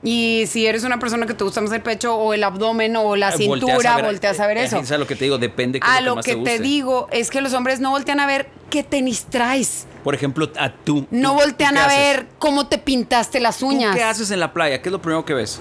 Y 0.02 0.46
si 0.48 0.65
eres 0.65 0.84
una 0.84 0.98
persona 0.98 1.28
que 1.28 1.36
te 1.36 1.44
gusta 1.44 1.62
más 1.62 1.72
el 1.74 1.82
pecho 1.84 2.15
o 2.15 2.34
el 2.34 2.44
abdomen 2.44 2.96
o 2.96 3.15
la 3.15 3.30
Eh, 3.30 3.46
volteas 3.46 3.70
cintura, 3.70 3.94
a 3.94 3.96
ver- 3.98 4.06
volteas 4.06 4.39
a 4.39 4.48
ver 4.48 4.58
eh, 4.58 4.63
eso. 4.63 4.80
Es 4.80 4.89
lo 4.89 5.06
que 5.06 5.15
te 5.15 5.26
digo, 5.26 5.38
depende 5.38 5.80
qué 5.80 5.86
es 5.88 5.94
A 5.94 6.02
lo 6.02 6.13
que 6.13 6.15
más 6.15 6.26
que 6.26 6.36
te 6.38 6.58
digo 6.60 7.08
es 7.12 7.30
que 7.30 7.39
los 7.41 7.54
hombres 7.54 7.80
no 7.80 7.91
voltean 7.91 8.20
a 8.20 8.26
ver 8.26 8.50
qué 8.72 8.82
tenis 8.82 9.26
traes. 9.30 9.86
Por 10.04 10.15
ejemplo, 10.15 10.50
a 10.58 10.72
tú. 10.74 11.06
No 11.12 11.34
¿tú- 11.34 11.36
voltean 11.41 11.76
tú 11.76 11.82
a 11.82 11.86
haces? 11.86 12.00
ver 12.00 12.28
cómo 12.39 12.65
te 12.65 12.80
pintaste 12.80 13.39
las 13.39 13.60
¿Tú 13.60 13.67
uñas. 13.67 13.96
qué 13.96 14.02
haces 14.02 14.32
en 14.32 14.39
la 14.39 14.54
playa? 14.54 14.82
¿Qué 14.82 14.89
es 14.89 14.94
lo 14.94 15.00
primero 15.04 15.24
que 15.24 15.36
ves? 15.36 15.60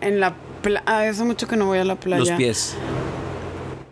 En 0.00 0.20
la 0.20 0.34
playa. 0.62 0.82
Hace 1.10 1.24
mucho 1.24 1.48
que 1.48 1.56
no 1.56 1.66
voy 1.66 1.78
a 1.78 1.84
la 1.84 1.96
playa. 1.96 2.20
Los 2.20 2.30
pies. 2.30 2.76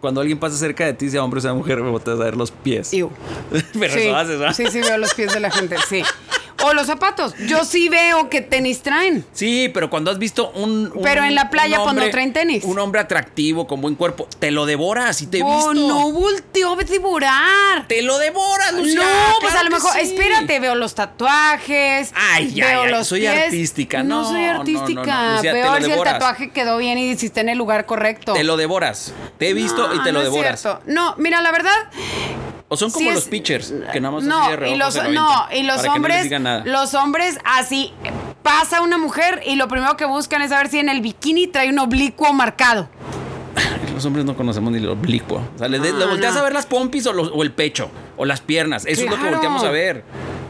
Cuando 0.05 0.21
alguien 0.21 0.39
pasa 0.39 0.59
cerca 0.59 0.85
de 0.85 0.93
ti, 0.93 1.09
sea 1.09 1.25
hombre 1.25 1.39
o 1.39 1.41
sea 1.41 1.55
mujer, 1.55 1.81
me 1.81 1.89
volteas 1.89 2.21
a 2.21 2.25
ver 2.25 2.37
los 2.37 2.51
pies. 2.51 2.93
Iu. 2.93 3.11
Pero 3.73 3.95
sí. 3.95 4.01
eso 4.01 4.15
haces, 4.15 4.39
¿verdad? 4.39 4.55
Sí, 4.55 4.67
sí, 4.71 4.83
veo 4.83 4.99
los 4.99 5.15
pies 5.15 5.33
de 5.33 5.41
la 5.41 5.51
gente, 5.51 5.77
sí. 5.89 6.03
O 6.65 6.73
los 6.73 6.87
zapatos. 6.87 7.35
Yo 7.47 7.65
sí 7.65 7.89
veo 7.89 8.29
que 8.31 8.41
tenis 8.41 8.83
traen. 8.83 9.25
Sí, 9.33 9.71
pero 9.73 9.91
cuando 9.91 10.11
has 10.11 10.19
visto 10.19 10.51
un. 10.53 10.91
un- 10.95 11.03
Pero 11.03 11.25
en 11.25 11.35
la 11.35 11.51
playa, 11.51 11.81
hombre- 11.83 12.09
traen 12.11 12.33
tenis. 12.33 12.65
Un 12.65 12.79
hombre 12.79 13.01
atractivo, 13.01 13.67
con 13.67 13.81
buen 13.81 13.95
cuerpo, 13.95 14.27
te 14.39 14.51
lo 14.51 14.65
devoras 14.67 15.21
y 15.23 15.27
te 15.27 15.39
he 15.39 15.43
Oh, 15.43 15.71
visto. 15.71 15.75
no 15.75 16.11
volteó 16.13 16.73
a 16.73 16.77
devorar. 16.77 17.87
Te 17.89 18.03
lo 18.03 18.19
devoras, 18.19 18.73
Lucía. 18.73 19.01
no, 19.01 19.41
pues 19.41 19.55
a 19.55 19.63
lo 19.65 19.71
mejor, 19.71 19.93
sí. 19.93 20.01
espérate, 20.01 20.59
veo 20.61 20.75
los 20.75 20.95
tatuajes. 20.95 22.13
Ay, 22.15 22.53
ya, 22.55 22.67
veo 22.69 22.85
ya, 22.85 22.91
los 22.91 23.07
soy 23.07 23.21
pies. 23.21 23.45
artística. 23.45 24.03
No, 24.03 24.23
No, 24.23 24.29
soy 24.29 24.41
no, 24.43 24.47
no, 24.47 24.53
no. 24.55 24.61
artística. 24.61 25.33
Lucía, 25.37 25.51
te 25.53 25.57
veo 25.59 25.65
lo 25.67 25.71
a 25.71 25.75
ver 25.75 25.85
si 25.85 25.91
el 25.91 26.03
tatuaje 26.03 26.51
quedó 26.51 26.79
bien 26.79 26.99
y 26.99 27.17
si 27.17 27.27
está 27.27 27.41
en 27.41 27.49
el 27.51 27.59
lugar 27.59 27.87
correcto. 27.87 28.33
Te 28.33 28.45
lo 28.45 28.57
devoras. 28.57 29.13
Te 29.39 29.49
he 29.51 29.55
visto 29.55 29.95
y 29.95 30.03
te 30.03 30.13
lo 30.13 30.21
es 30.21 30.25
devoras. 30.31 30.61
cierto. 30.61 30.83
No, 30.87 31.15
mira, 31.19 31.43
la 31.43 31.53
verdad. 31.53 31.73
O 32.75 32.77
son 32.77 32.91
como 32.91 33.09
sí 33.09 33.15
los 33.15 33.23
es- 33.25 33.29
pitchers, 33.29 33.73
que 33.93 34.01
nada 34.01 34.15
más 34.15 34.25
no, 34.25 34.57
reojo 34.57 34.75
y 34.75 34.79
los, 34.79 34.95
se 34.95 35.03
lo 35.05 35.13
no, 35.13 35.47
y 35.55 35.63
los 35.63 35.83
no 35.85 35.93
hombres, 35.95 36.23
digan 36.25 36.43
nada. 36.43 36.63
los 36.65 36.95
hombres 36.95 37.39
así 37.45 37.93
pasa 38.43 38.83
una 38.83 38.99
mujer 38.99 39.43
y 39.47 39.57
lo 39.57 39.69
primero 39.69 39.97
que 39.97 40.05
buscan 40.05 40.43
es 40.43 40.51
saber 40.51 40.69
si 40.69 40.79
en 40.79 40.89
el 40.89 41.01
bikini 41.01 41.47
trae 41.47 41.71
un 41.71 41.79
oblicuo 41.79 42.33
marcado. 42.33 42.89
Los 43.95 44.05
hombres 44.07 44.25
no 44.25 44.37
conocemos 44.37 44.73
ni 44.73 44.79
el 44.79 44.89
oblicuo. 44.89 45.41
O 45.55 45.59
sea, 45.59 45.69
le, 45.69 45.77
Ah, 45.79 46.07
volteas 46.09 46.35
no. 46.35 46.41
a 46.41 46.43
ver 46.43 46.53
las 46.53 46.67
pompis 46.67 47.07
o, 47.07 47.13
los- 47.13 47.31
o 47.33 47.43
el 47.45 47.53
pecho 47.53 47.89
o 48.17 48.25
las 48.25 48.41
piernas. 48.41 48.85
Eso 48.87 49.05
es 49.05 49.11
lo 49.11 49.17
que 49.17 49.31
volteamos 49.31 49.63
a 49.63 49.71
ver. 49.71 50.03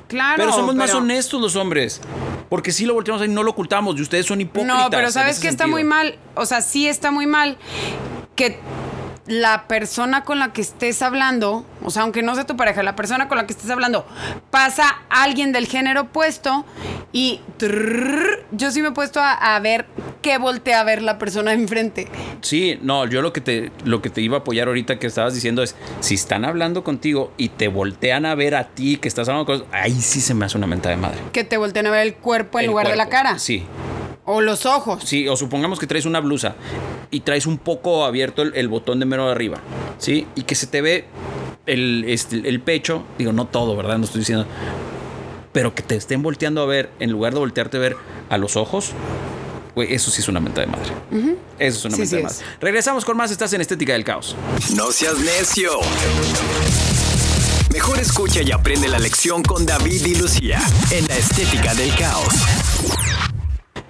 Claro. 0.09 0.35
pero 0.39 0.53
somos 0.53 0.75
más 0.75 0.95
honestos 0.95 1.41
los 1.41 1.55
hombres. 1.57 2.01
Porque 2.49 2.73
si 2.73 2.87
lo 2.87 2.95
volteamos 2.95 3.21
a 3.21 3.25
ver 3.25 3.31
y 3.31 3.35
no 3.35 3.43
lo 3.43 3.51
ocultamos. 3.51 3.97
Y 3.99 4.03
ustedes 4.03 4.25
son 4.27 4.41
hipócritas. 4.41 4.85
No, 4.85 4.89
pero 4.91 5.11
sabes 5.11 5.41
que 5.41 5.49
está 5.49 5.67
muy 5.67 5.85
mal. 5.85 6.17
O 6.35 6.47
sea, 6.47 6.63
sí 6.63 6.89
está 6.89 7.11
muy 7.11 7.27
mal 7.27 7.59
que 8.35 8.59
la 9.27 9.67
persona 9.69 10.25
con 10.25 10.39
la 10.39 10.53
que 10.53 10.61
estés 10.61 11.01
hablando, 11.03 11.65
o 11.83 11.91
sea, 11.91 12.03
aunque 12.03 12.23
no 12.23 12.35
sea 12.35 12.45
tu 12.45 12.57
pareja, 12.57 12.83
la 12.83 12.95
persona 12.95 13.29
con 13.29 13.39
la 13.39 13.47
que 13.47 13.55
estés 13.55 13.71
hablando, 13.71 14.07
pasa 14.51 14.85
alguien 15.09 15.53
del 15.53 15.67
género 15.67 16.03
opuesto 16.03 16.65
y 17.13 17.41
trrr, 17.57 18.45
yo 18.53 18.71
sí 18.71 18.83
me 18.83 18.89
he 18.89 18.93
puesto 18.93 19.21
a, 19.21 19.33
a 19.33 19.59
ver 19.61 19.87
qué 20.21 20.39
voltea 20.39 20.81
a 20.81 20.85
ver 20.85 21.03
la 21.03 21.19
persona 21.19 21.53
de 21.53 21.59
enfrente. 21.59 22.09
Sí, 22.41 22.79
no, 22.83 23.07
yo 23.07 23.23
lo 23.23 23.33
que 23.33 23.41
te 23.41 23.71
lo 23.85 24.03
que 24.03 24.11
te 24.11 24.21
iba 24.21 24.39
a 24.39 24.41
apoyar 24.41 24.69
ahorita 24.69 24.99
que 24.99 25.07
estabas 25.07 25.35
diciendo 25.35 25.63
es 25.63 25.75
si 26.01 26.15
están 26.15 26.45
hablando 26.45 26.85
contigo 26.85 27.33
y 27.37 27.51
te 27.51 27.69
voltean 27.69 28.27
a 28.27 28.35
ver 28.35 28.55
a 28.55 28.69
ti 28.69 28.97
que 28.97 29.09
estás 29.09 29.29
hablando 29.29 29.47
con 29.47 29.65
ahí 29.73 30.01
sí 30.01 30.21
se 30.21 30.35
me 30.35 30.45
hace 30.45 30.59
una 30.59 30.67
mentada 30.67 30.95
de 30.95 31.01
madre. 31.01 31.19
Que 31.33 31.45
te 31.45 31.57
volteen 31.57 31.87
a 31.87 31.91
ver 31.91 32.07
el 32.07 32.15
cuerpo 32.15 32.59
en 32.59 32.65
El 32.65 32.71
lugar 32.71 32.89
de 32.89 32.97
la 32.97 33.09
cara. 33.09 33.39
Sí. 33.39 33.65
O 34.27 34.41
los 34.41 34.65
ojos. 34.67 35.03
Sí, 35.05 35.29
o 35.29 35.37
supongamos 35.37 35.79
que 35.79 35.87
traes 35.87 36.07
una 36.07 36.21
blusa 36.21 36.55
y 37.11 37.21
traes 37.21 37.47
un 37.47 37.59
poco 37.59 38.05
abierto 38.05 38.43
el, 38.43 38.53
el 38.57 38.69
botón 38.69 38.99
de 39.01 39.07
mero 39.07 39.27
de 39.27 39.33
arriba, 39.33 39.59
¿sí? 39.99 40.27
Y 40.35 40.43
que 40.45 40.55
se 40.55 40.67
te 40.67 40.81
ve 40.81 41.05
el, 41.67 42.05
este, 42.09 42.37
el 42.49 42.61
pecho, 42.61 43.03
digo, 43.19 43.33
no 43.33 43.47
todo, 43.47 43.77
¿verdad? 43.77 43.99
No 43.99 44.05
estoy 44.05 44.21
diciendo. 44.21 44.47
Pero 45.53 45.75
que 45.75 45.83
te 45.83 45.95
estén 45.97 46.23
volteando 46.23 46.63
a 46.63 46.67
ver, 46.67 46.91
en 47.01 47.11
lugar 47.13 47.33
de 47.35 47.39
voltearte 47.41 47.77
a 47.77 47.81
ver 47.81 47.97
a 48.31 48.39
los 48.39 48.57
ojos, 48.57 48.91
güey, 49.75 49.93
eso 49.95 50.11
sí 50.11 50.21
es 50.21 50.29
una 50.29 50.41
mentada 50.41 50.67
de 50.67 50.73
madre. 50.73 50.93
Eso 51.59 51.79
es 51.79 51.85
una 51.85 51.97
Sí, 51.97 52.07
sí 52.07 52.17
de 52.17 52.23
es. 52.23 52.25
madre. 52.25 52.47
Regresamos 52.61 53.05
con 53.05 53.17
más, 53.17 53.31
estás 53.31 53.53
en 53.53 53.61
Estética 53.61 53.93
del 53.93 54.05
Caos. 54.05 54.35
No 54.75 54.91
seas 54.91 55.19
necio. 55.19 55.71
Mejor 57.73 57.99
escucha 57.99 58.41
y 58.43 58.53
aprende 58.53 58.89
la 58.89 58.99
lección 58.99 59.43
con 59.43 59.67
David 59.67 60.05
y 60.07 60.15
Lucía 60.15 60.61
en 60.91 61.07
la 61.09 61.17
estética 61.17 61.75
del 61.75 61.93
caos. 61.97 62.29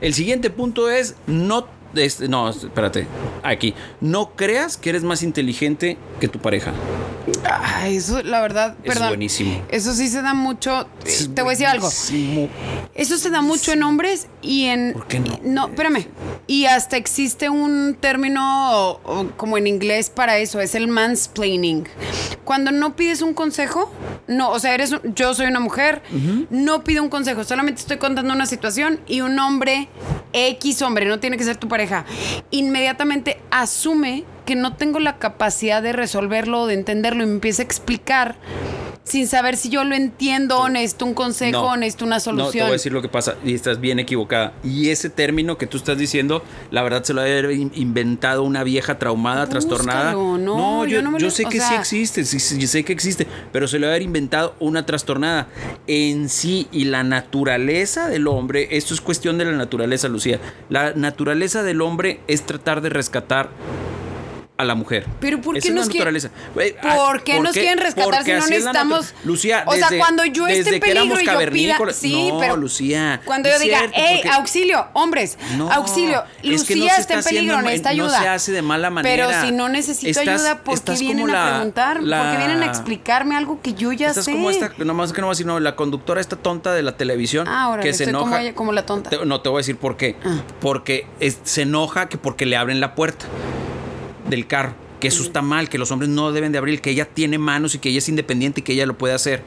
El 0.01 0.15
siguiente 0.15 0.51
punto 0.51 0.91
es 0.91 1.17
no. 1.27 1.67
Este, 1.97 2.29
no, 2.29 2.49
espérate. 2.51 3.07
Aquí. 3.43 3.75
No 4.01 4.31
creas 4.37 4.77
que 4.77 4.91
eres 4.91 5.03
más 5.05 5.23
inteligente 5.23 5.97
que 6.21 6.29
tu 6.29 6.39
pareja. 6.39 6.73
Eso, 7.87 8.23
la 8.23 8.41
verdad, 8.41 8.77
Es 8.83 8.93
perdón. 8.93 9.09
buenísimo. 9.09 9.63
Eso 9.71 9.93
sí 9.95 10.09
se 10.09 10.23
da 10.23 10.35
mucho. 10.35 10.87
Es 11.07 11.31
te 11.35 11.43
voy 11.43 11.51
a 11.51 11.53
decir 11.53 11.67
algo. 11.67 11.89
Eso 12.95 13.17
se 13.19 13.31
da 13.31 13.41
mucho 13.43 13.73
en 13.73 13.83
hombres 13.83 14.29
y 14.43 14.65
en. 14.67 14.93
¿Por 14.93 15.07
qué 15.07 15.21
no? 15.21 15.39
No, 15.43 15.67
espérame. 15.69 16.07
Y 16.47 16.67
hasta 16.67 16.97
existe 16.97 17.49
un 17.49 17.97
término 17.99 18.73
o- 18.73 19.01
o 19.05 19.31
como 19.37 19.57
en 19.59 19.67
inglés 19.67 20.11
para 20.11 20.39
eso, 20.39 20.61
es 20.61 20.75
el 20.75 20.89
mansplaining. 20.89 21.87
Cuando 22.45 22.71
no 22.71 22.95
pides 22.97 23.23
un 23.23 23.33
consejo, 23.35 23.91
no, 24.27 24.51
o 24.51 24.59
sea, 24.59 24.75
eres 24.75 24.93
un- 24.93 25.15
yo 25.15 25.35
soy 25.35 25.47
una 25.47 25.61
mujer, 25.61 26.03
no 26.51 26.85
pido 26.85 27.03
un 27.03 27.09
consejo, 27.09 27.45
solamente 27.45 27.81
estoy 27.81 27.97
contando 27.97 28.33
una 28.35 28.47
situación 28.47 29.01
y 29.07 29.23
un 29.23 29.39
hombre, 29.39 29.89
X 30.33 30.83
hombre, 30.83 31.07
no 31.07 31.21
tiene 31.21 31.37
que 31.39 31.45
ser 31.45 31.57
tu 31.57 31.69
pareja, 31.69 31.84
inmediatamente 32.51 33.39
asume 33.51 34.25
que 34.45 34.57
no 34.57 34.77
tengo 34.77 34.99
la 34.99 35.19
capacidad 35.19 35.83
de 35.83 35.93
resolverlo 35.93 36.63
o 36.63 36.67
de 36.67 36.75
entenderlo 36.75 37.23
y 37.23 37.27
me 37.27 37.33
empieza 37.33 37.63
a 37.63 37.65
explicar 37.65 38.37
sin 39.05 39.27
saber 39.29 39.57
si 39.57 39.69
yo 39.69 39.85
lo 39.85 39.95
entiendo 39.95 40.59
o 40.59 40.69
necesito 40.69 41.05
un 41.05 41.13
consejo 41.15 41.61
o 41.61 41.77
necesito 41.77 42.07
una 42.07 42.17
No, 42.17 42.21
te 42.21 42.25
solución. 42.25 42.65
voy 42.65 42.71
a 42.71 42.73
decir 42.73 42.93
lo 42.93 43.03
que 43.03 43.09
pasa 43.09 43.37
y 43.45 43.53
estás 43.55 43.79
bien 43.81 43.99
equivocada. 43.99 44.53
Y 44.65 44.89
ese 44.89 45.11
término 45.11 45.59
que 45.59 45.67
tú 45.67 45.77
estás 45.77 45.99
diciendo, 45.99 46.43
la 46.71 46.83
verdad 46.83 47.05
se 47.05 47.13
lo 47.13 47.21
ha 47.21 47.29
inventado 47.53 48.43
una 48.43 48.65
vieja 48.65 48.99
traumada, 48.99 49.45
Búscalo, 49.45 49.61
trastornada. 49.69 50.13
no, 50.13 50.85
yo, 50.85 50.91
yo 50.91 51.03
no 51.03 51.11
me 51.11 51.19
yo 51.21 51.27
lo- 51.27 51.31
sé 51.31 51.45
o 51.45 51.49
que 51.51 51.61
sí 51.61 51.67
sea- 51.67 51.79
existe, 51.81 52.25
sí, 52.25 52.41
sí, 52.41 52.59
yo 52.59 52.67
sé 52.67 52.83
que 52.85 52.93
existe, 52.95 53.27
pero 53.53 53.69
se 53.69 53.79
lo 53.79 53.87
ha 53.87 53.91
haber 53.91 54.03
inventado 54.03 54.55
una 54.59 54.87
trastornada. 54.87 55.49
En 55.87 56.29
sí 56.31 56.67
y 56.73 56.85
la 56.87 57.05
naturaleza 57.05 58.09
del 58.09 58.27
hombre, 58.27 58.69
esto 58.71 58.95
es 58.95 59.01
cuestión 59.03 59.37
de 59.39 59.45
la 59.45 59.53
naturaleza, 59.53 60.09
Lucía. 60.09 60.41
La 60.71 60.95
naturaleza 60.95 61.63
del 61.63 61.83
hombre 61.83 62.21
es 62.27 62.47
tratar 62.47 62.81
de 62.81 62.89
rescatar 62.89 63.51
a 64.57 64.65
la 64.65 64.77
mujer. 64.77 65.05
Pero 65.21 65.41
¿por 65.41 65.59
qué 65.59 65.71
nos 65.71 65.89
quieren- 65.89 66.31
¿Por 66.55 67.23
qué 67.25 67.41
nos 67.41 67.53
quieren 67.53 67.79
rescatar 67.79 68.23
si 68.25 68.31
no 68.33 68.47
necesitamos- 68.47 69.13
Lucía, 69.25 69.65
O 69.67 69.75
sea, 69.75 69.89
cuando 69.99 70.25
yo 70.27 70.47
esté 70.47 70.75
en 70.77 70.81
peligro 70.81 71.21
y 71.21 71.27
yo 71.27 71.39
pida- 71.51 71.93
Sí, 71.93 72.31
no, 72.31 72.39
pero 72.39 72.57
Lucía. 72.57 73.21
Cuando 73.25 73.49
yo 73.49 73.59
diga, 73.59 73.79
cierto, 73.81 73.97
porque- 73.99 74.29
auxilio, 74.29 74.87
hombres, 74.93 75.39
No, 75.57 75.73
auxilio, 75.73 76.23
es 76.43 76.63
que 76.65 76.77
no 76.77 76.85
Lucía 76.85 76.97
está 76.99 77.15
en 77.15 77.25
peligro, 77.25 77.63
necesita 77.63 77.89
no 77.95 78.05
ayuda. 78.05 78.21
se 78.23 78.29
hace 78.29 78.53
de 78.53 78.63
mala 78.63 78.91
manera. 78.91 79.27
Pero 79.29 79.41
si 79.47 79.53
no 79.53 79.69
necesito 79.69 80.21
Estás- 80.21 80.41
ayuda, 80.41 80.63
¿por 80.63 80.81
qué 80.81 80.93
vienen 80.93 81.31
a 81.31 81.33
la- 81.33 81.51
preguntar? 81.57 81.97
¿Por 81.99 82.07
la- 82.07 82.31
qué 82.33 82.39
vienen 82.39 82.63
a 82.63 82.67
explicarme 82.67 83.37
algo 83.37 83.61
que 83.61 83.75
yo 83.75 83.91
ya 83.93 84.09
Estás 84.11 84.25
sé? 84.27 84.33
como 84.33 84.51
esta, 84.51 84.71
nomás 84.85 85.13
que 85.13 85.21
no 85.21 85.27
voy 85.27 85.33
a 85.33 85.35
decir, 85.35 85.47
no, 85.47 85.59
la 85.59 85.75
conductora 85.75 86.21
esta 86.21 86.37
tonta 86.37 86.73
de 86.73 86.83
la 86.83 86.97
televisión 86.97 87.49
Ah, 87.49 87.71
órale, 87.71 87.89
que 87.89 87.93
se 87.95 88.05
enoja. 88.05 88.25
como 88.25 88.37
ella, 88.37 88.55
como 88.55 88.73
la 88.73 88.87
tonta. 88.87 89.11
Te- 89.11 89.25
no, 89.27 89.41
te 89.41 89.49
voy 89.49 89.59
a 89.59 89.61
decir 89.61 89.77
por 89.79 89.97
qué. 89.97 90.17
Ah. 90.25 90.43
Porque 90.61 91.07
es- 91.19 91.39
se 91.43 91.63
enoja 91.63 92.09
que 92.09 92.19
porque 92.19 92.47
le 92.47 92.57
abren 92.57 92.79
la 92.81 92.95
puerta 92.95 93.27
del 94.35 94.47
carro. 94.47 94.75
Que 95.01 95.09
eso 95.09 95.23
está 95.23 95.43
mal, 95.43 95.69
que 95.69 95.77
los 95.77 95.91
hombres 95.91 96.09
no 96.09 96.33
deben 96.33 96.51
de 96.53 96.59
abrir, 96.59 96.81
que 96.81 96.91
ella 96.91 97.05
tiene 97.05 97.37
manos 97.39 97.75
y 97.75 97.79
que 97.79 97.91
ella 97.91 97.99
es 97.99 98.09
independiente 98.09 98.61
y 98.61 98.63
que 98.63 98.73
ella 98.73 98.87
lo 98.87 98.97
puede 98.97 99.13
hacer. 99.15 99.43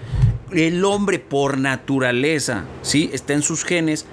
El 0.51 0.85
hombre 0.85 1.17
por 1.19 1.57
naturaleza, 1.57 2.65
¿sí? 2.83 3.09
Está 3.11 3.33
en 3.33 3.41
sus 3.41 3.63
genes 3.63 4.05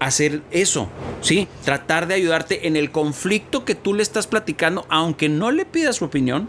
hacer 0.00 0.42
eso, 0.50 0.88
¿sí? 1.20 1.46
Tratar 1.64 2.08
de 2.08 2.14
ayudarte 2.14 2.66
en 2.66 2.76
el 2.76 2.90
conflicto 2.90 3.64
que 3.64 3.74
tú 3.76 3.94
le 3.94 4.02
estás 4.02 4.26
platicando, 4.26 4.86
aunque 4.88 5.28
no 5.28 5.50
le 5.52 5.64
pidas 5.64 5.96
su 5.96 6.04
opinión, 6.04 6.48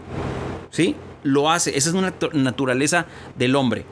¿sí? 0.70 0.96
Lo 1.22 1.50
hace. 1.50 1.76
Esa 1.76 1.90
es 1.90 1.94
una 1.94 2.12
natu- 2.12 2.32
naturaleza 2.32 3.06
del 3.38 3.54
hombre. 3.54 3.84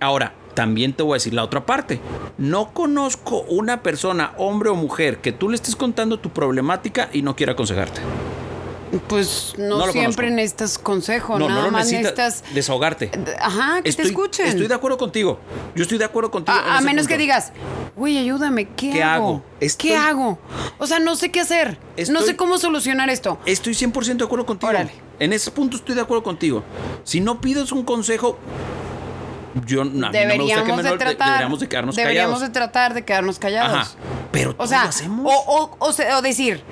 Ahora, 0.00 0.32
también 0.54 0.92
te 0.94 1.02
voy 1.02 1.12
a 1.12 1.16
decir 1.16 1.34
la 1.34 1.44
otra 1.44 1.66
parte. 1.66 2.00
No 2.38 2.72
conozco 2.72 3.42
una 3.42 3.82
persona, 3.82 4.32
hombre 4.38 4.70
o 4.70 4.74
mujer, 4.74 5.18
que 5.18 5.32
tú 5.32 5.48
le 5.50 5.56
estés 5.56 5.76
contando 5.76 6.18
tu 6.18 6.30
problemática 6.30 7.10
y 7.12 7.22
no 7.22 7.36
quiera 7.36 7.52
aconsejarte. 7.52 8.00
Pues 9.06 9.52
no, 9.58 9.78
No 9.86 9.92
siempre 9.92 10.30
necesitas 10.30 10.78
consejo, 10.78 11.38
No, 11.38 11.48
nada 11.48 11.64
no 11.66 11.70
más 11.70 11.90
necesitas. 11.92 12.42
Desahogarte. 12.54 13.10
Ajá, 13.38 13.82
que 13.82 13.90
Estoy, 13.90 14.04
te 14.06 14.10
escuchen. 14.10 14.46
estoy 14.46 14.66
de 14.66 14.74
acuerdo 14.74 14.96
contigo. 14.96 15.38
Yo 15.74 15.82
estoy 15.82 15.98
de 15.98 16.04
acuerdo 16.06 16.30
contigo. 16.30 16.56
A, 16.56 16.80
menos 16.80 17.02
punto. 17.02 17.08
que 17.08 17.18
digas, 17.18 17.52
güey, 17.96 18.16
ayúdame, 18.16 18.66
¿qué, 18.68 18.90
¿Qué 18.90 19.02
hago? 19.02 19.26
hago? 19.28 19.42
Estoy- 19.60 19.90
¿Qué 19.90 19.96
hago? 19.96 20.38
O 20.78 20.86
sea, 20.86 21.00
no 21.00 21.16
sé 21.16 21.30
qué 21.30 21.40
hacer. 21.40 21.78
No 22.10 22.22
sé 22.22 22.34
cómo 22.36 22.56
solucionar 22.58 23.10
esto. 23.10 23.38
Estoy 23.44 23.74
100% 23.74 24.16
de 24.16 24.24
acuerdo 24.24 24.46
contigo. 24.46 24.70
Órale. 24.70 24.92
En 25.18 25.32
ese 25.32 25.50
punto 25.50 25.76
estoy 25.76 25.94
de 25.94 26.00
acuerdo 26.00 26.22
contigo. 26.22 26.62
Si 27.04 27.20
no 27.20 27.40
pides 27.42 27.72
un 27.72 27.84
consejo, 27.84 28.38
yo 29.66 29.82
a 29.82 29.84
mí 29.84 29.90
no 29.90 30.10
me 30.10 30.10
gusta 30.10 30.18
que 30.20 30.26
deberíamos 30.26 30.76
me 30.76 30.82
de 30.84 30.90
no- 30.90 30.96
tratar. 30.98 31.26
deberíamos 31.28 31.60
de 31.60 31.68
quedarnos 31.68 31.96
deberíamos 31.96 32.34
callados. 32.38 32.48
de 32.48 32.54
tratar 32.54 32.94
de 32.94 33.04
quedarnos 33.04 33.38
callados. 33.38 33.78
Ajá. 33.88 33.90
Pero 34.32 34.54
O 34.58 34.66
sea, 34.66 34.84
lo 34.84 34.88
hacemos. 34.90 35.26
o, 35.46 35.76
o, 35.78 35.88
o 36.16 36.22
decir, 36.22 36.62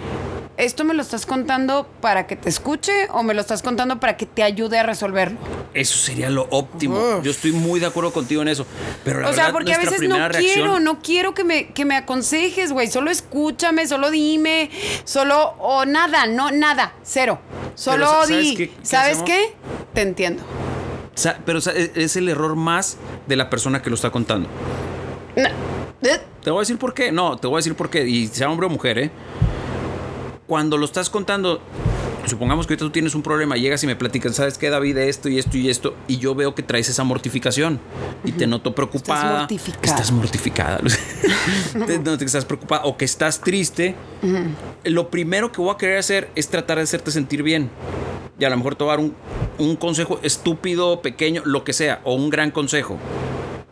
¿esto 0.57 0.85
me 0.85 0.95
lo 0.95 1.03
estás 1.03 1.27
contando 1.27 1.87
para 2.01 2.27
que 2.27 2.37
te 2.37 2.49
escuche 2.49 2.92
o 3.12 3.23
me 3.23 3.35
lo 3.35 3.40
estás 3.40 3.62
contando 3.62 4.01
para 4.01 4.16
que 4.16 4.27
te 4.27 4.42
ayude 4.42 4.79
a 4.79 4.83
resolverlo? 4.83 5.38
Eso 5.75 5.97
sería 5.99 6.31
lo 6.31 6.47
óptimo. 6.51 6.97
Uf. 6.99 7.25
Yo 7.25 7.31
estoy 7.31 7.53
muy 7.53 7.81
de 7.81 7.87
acuerdo 7.87 8.12
contigo 8.12 8.42
en 8.42 8.49
eso. 8.49 8.66
Pero 9.05 9.21
la 9.21 9.29
o 9.29 9.33
sea, 9.33 9.45
verdad, 9.45 9.53
porque 9.53 9.75
a 9.75 9.79
veces 9.79 10.01
no 10.09 10.16
quiero, 10.31 10.81
no 10.81 11.01
quiero 11.03 11.35
que 11.35 11.45
me, 11.45 11.69
que 11.69 11.85
me 11.85 11.97
aconsejes, 11.97 12.73
güey. 12.73 12.88
Solo 12.88 13.11
escúchame, 13.11 13.87
solo 13.87 14.11
dime, 14.11 14.71
solo, 15.05 15.55
o 15.59 15.85
nada, 15.85 16.27
no, 16.27 16.51
nada, 16.51 16.95
cero. 17.03 17.38
Solo 17.75 18.07
sa- 18.07 18.12
¿sabes 18.27 18.29
di, 18.42 18.57
qué- 18.57 18.69
qué 18.71 18.75
¿sabes 18.83 19.19
hacemos? 19.19 19.31
qué? 19.31 19.55
Te 19.92 20.01
entiendo. 20.03 20.42
Pero 21.45 21.61
sa- 21.61 21.73
es 21.73 21.90
es 21.95 22.16
el 22.16 22.29
error 22.29 22.57
más 22.57 22.97
de 23.27 23.37
la 23.37 23.51
persona 23.51 23.83
que 23.83 23.90
lo 23.90 23.97
está 23.97 24.11
contando. 24.11 24.49
No. 25.37 25.49
Te 26.42 26.51
voy 26.51 26.59
a 26.59 26.61
decir 26.61 26.79
por 26.79 26.95
qué. 26.95 27.11
No, 27.11 27.37
te 27.37 27.47
voy 27.49 27.57
a 27.57 27.59
decir 27.59 27.75
por 27.75 27.90
qué. 27.90 28.07
Y 28.07 28.29
sea 28.29 28.49
hombre 28.49 28.66
o 28.66 28.71
mujer, 28.71 28.99
¿eh? 28.99 29.11
Cuando 30.47 30.79
lo 30.79 30.85
estás 30.85 31.11
contando, 31.11 31.61
supongamos 32.27 32.67
que 32.67 32.75
ahorita 32.75 32.85
tú 32.85 32.91
tienes 32.91 33.15
un 33.15 33.23
problema, 33.23 33.57
llegas 33.57 33.83
y 33.83 33.87
me 33.87 33.97
platicas, 33.97 34.37
¿sabes 34.37 34.59
qué, 34.59 34.71
David? 34.71 34.97
Esto 34.99 35.29
y 35.29 35.39
esto 35.39 35.57
y 35.57 35.69
esto, 35.69 35.97
y 36.07 36.19
yo 36.19 36.35
veo 36.35 36.55
que 36.55 36.63
traes 36.63 36.89
esa 36.89 37.03
mortificación 37.03 37.81
y 38.25 38.33
te 38.33 38.47
noto 38.47 38.75
preocupada. 38.75 39.23
Estás 39.23 39.41
mortificada. 39.41 39.97
Estás 39.97 40.13
mortificada. 40.13 40.81
Que 42.17 42.25
estás 42.25 42.45
preocupada 42.45 42.85
o 42.85 42.97
que 42.97 43.05
estás 43.05 43.41
triste. 43.41 43.95
Lo 44.85 45.11
primero 45.11 45.53
que 45.53 45.61
voy 45.61 45.75
a 45.75 45.77
querer 45.77 45.99
hacer 45.99 46.31
es 46.35 46.49
tratar 46.49 46.79
de 46.79 46.85
hacerte 46.85 47.11
sentir 47.11 47.43
bien. 47.43 47.71
Y 48.39 48.45
a 48.45 48.51
lo 48.51 48.57
mejor 48.57 48.75
te 48.77 48.85
voy 48.85 48.93
a 48.93 48.97
dar 48.97 49.05
un, 49.05 49.15
un 49.59 49.77
consejo 49.77 50.21
estúpido, 50.23 51.03
pequeño, 51.03 51.43
lo 51.45 51.65
que 51.65 51.73
sea, 51.73 52.01
o 52.05 52.15
un 52.15 52.31
gran 52.31 52.51
consejo. 52.51 52.99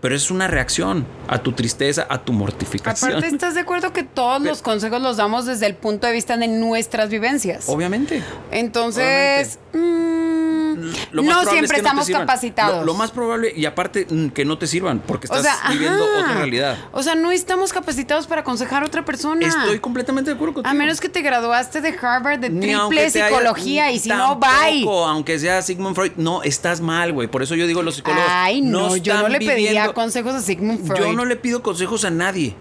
Pero 0.05 0.17
es 0.17 0.31
una 0.31 0.49
reacción 0.49 1.07
a 1.29 1.38
tu 1.38 1.53
tristeza, 1.53 2.07
a 2.11 2.19
tu 2.19 2.35
mortificación. 2.35 3.12
Aparte, 3.12 3.29
¿estás 3.29 3.55
de 3.55 3.61
acuerdo 3.61 3.95
que 3.95 4.03
todos 4.03 4.43
los 4.43 4.61
consejos 4.61 5.01
los 5.01 5.17
damos 5.17 5.47
desde 5.47 5.64
el 5.64 5.77
punto 5.77 6.07
de 6.07 6.12
vista 6.12 6.37
de 6.37 6.47
nuestras 6.47 7.09
vivencias? 7.09 7.71
Obviamente. 7.71 8.23
Entonces, 8.51 9.59
mm, 9.73 10.75
no 11.12 11.23
siempre 11.45 11.55
es 11.55 11.61
que 11.62 11.69
te 11.69 11.77
estamos 11.77 12.11
capacitados. 12.11 12.81
Lo, 12.81 12.85
lo 12.93 12.95
más 12.95 13.12
probable, 13.12 13.51
y 13.57 13.64
aparte, 13.64 14.07
mm, 14.11 14.29
que 14.29 14.45
no 14.45 14.59
te 14.59 14.67
sirvan, 14.67 14.99
porque 14.99 15.27
O 15.31 15.35
estás 15.35 15.59
sea, 15.59 15.71
viviendo 15.71 16.05
ajá. 16.05 16.19
otra 16.21 16.35
realidad. 16.35 16.77
O 16.93 17.03
sea, 17.03 17.14
no 17.14 17.31
estamos 17.31 17.73
capacitados 17.73 18.27
para 18.27 18.43
aconsejar 18.43 18.83
a 18.83 18.87
otra 18.87 19.07
persona. 19.07 19.47
Estoy 19.47 19.79
completamente 19.79 20.31
de 20.31 20.35
acuerdo 20.35 20.53
contigo. 20.55 20.71
A 20.71 20.75
menos 20.75 21.01
que 21.01 21.09
te 21.09 21.23
graduaste 21.23 21.81
de 21.81 21.97
Harvard 21.99 22.40
de 22.40 22.51
Ni 22.51 22.61
triple 22.67 23.07
haya- 23.07 23.29
psicología 23.29 23.90
y 23.90 23.99
si 24.01 24.11
no, 24.11 24.37
bye. 24.38 24.85
aunque 25.07 25.38
sea 25.38 25.62
Sigmund 25.62 25.95
Freud, 25.95 26.12
no, 26.17 26.43
estás 26.43 26.83
mal, 26.83 27.14
güey. 27.14 27.27
Por 27.29 27.43
eso 27.43 27.55
yo 27.55 27.67
digo 27.67 27.83
los 27.83 27.95
psicólogos. 27.95 28.27
Ay, 28.29 28.61
no, 28.61 28.97
yo 28.99 29.14
no 29.17 29.29
le 29.29 29.38
pediría 29.38 29.93
consejos 29.94 30.35
a 30.35 30.40
Sigmund 30.40 30.87
Freud. 30.87 31.00
Yo 31.00 31.12
no 31.12 31.24
le 31.24 31.37
pido 31.37 31.62
consejos 31.62 32.04
a 32.04 32.11
nadie. 32.11 32.54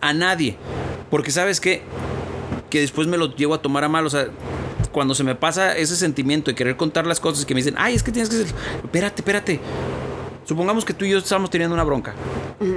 A 0.00 0.12
nadie. 0.12 0.56
Porque 1.10 1.30
sabes 1.30 1.60
qué? 1.60 1.82
Que 2.70 2.80
después 2.80 3.06
me 3.06 3.16
lo 3.16 3.34
llevo 3.34 3.54
a 3.54 3.62
tomar 3.62 3.84
a 3.84 3.88
mal. 3.88 4.06
O 4.06 4.10
sea, 4.10 4.28
cuando 4.92 5.14
se 5.14 5.24
me 5.24 5.34
pasa 5.34 5.76
ese 5.76 5.96
sentimiento 5.96 6.50
de 6.50 6.54
querer 6.54 6.76
contar 6.76 7.06
las 7.06 7.20
cosas 7.20 7.44
que 7.44 7.54
me 7.54 7.60
dicen, 7.60 7.74
ay, 7.78 7.94
es 7.94 8.02
que 8.02 8.12
tienes 8.12 8.28
que 8.28 8.36
ser. 8.36 8.46
Espérate, 8.82 9.20
espérate. 9.20 9.60
Supongamos 10.44 10.84
que 10.84 10.94
tú 10.94 11.04
y 11.04 11.10
yo 11.10 11.18
estamos 11.18 11.48
teniendo 11.50 11.74
una 11.74 11.84
bronca. 11.84 12.14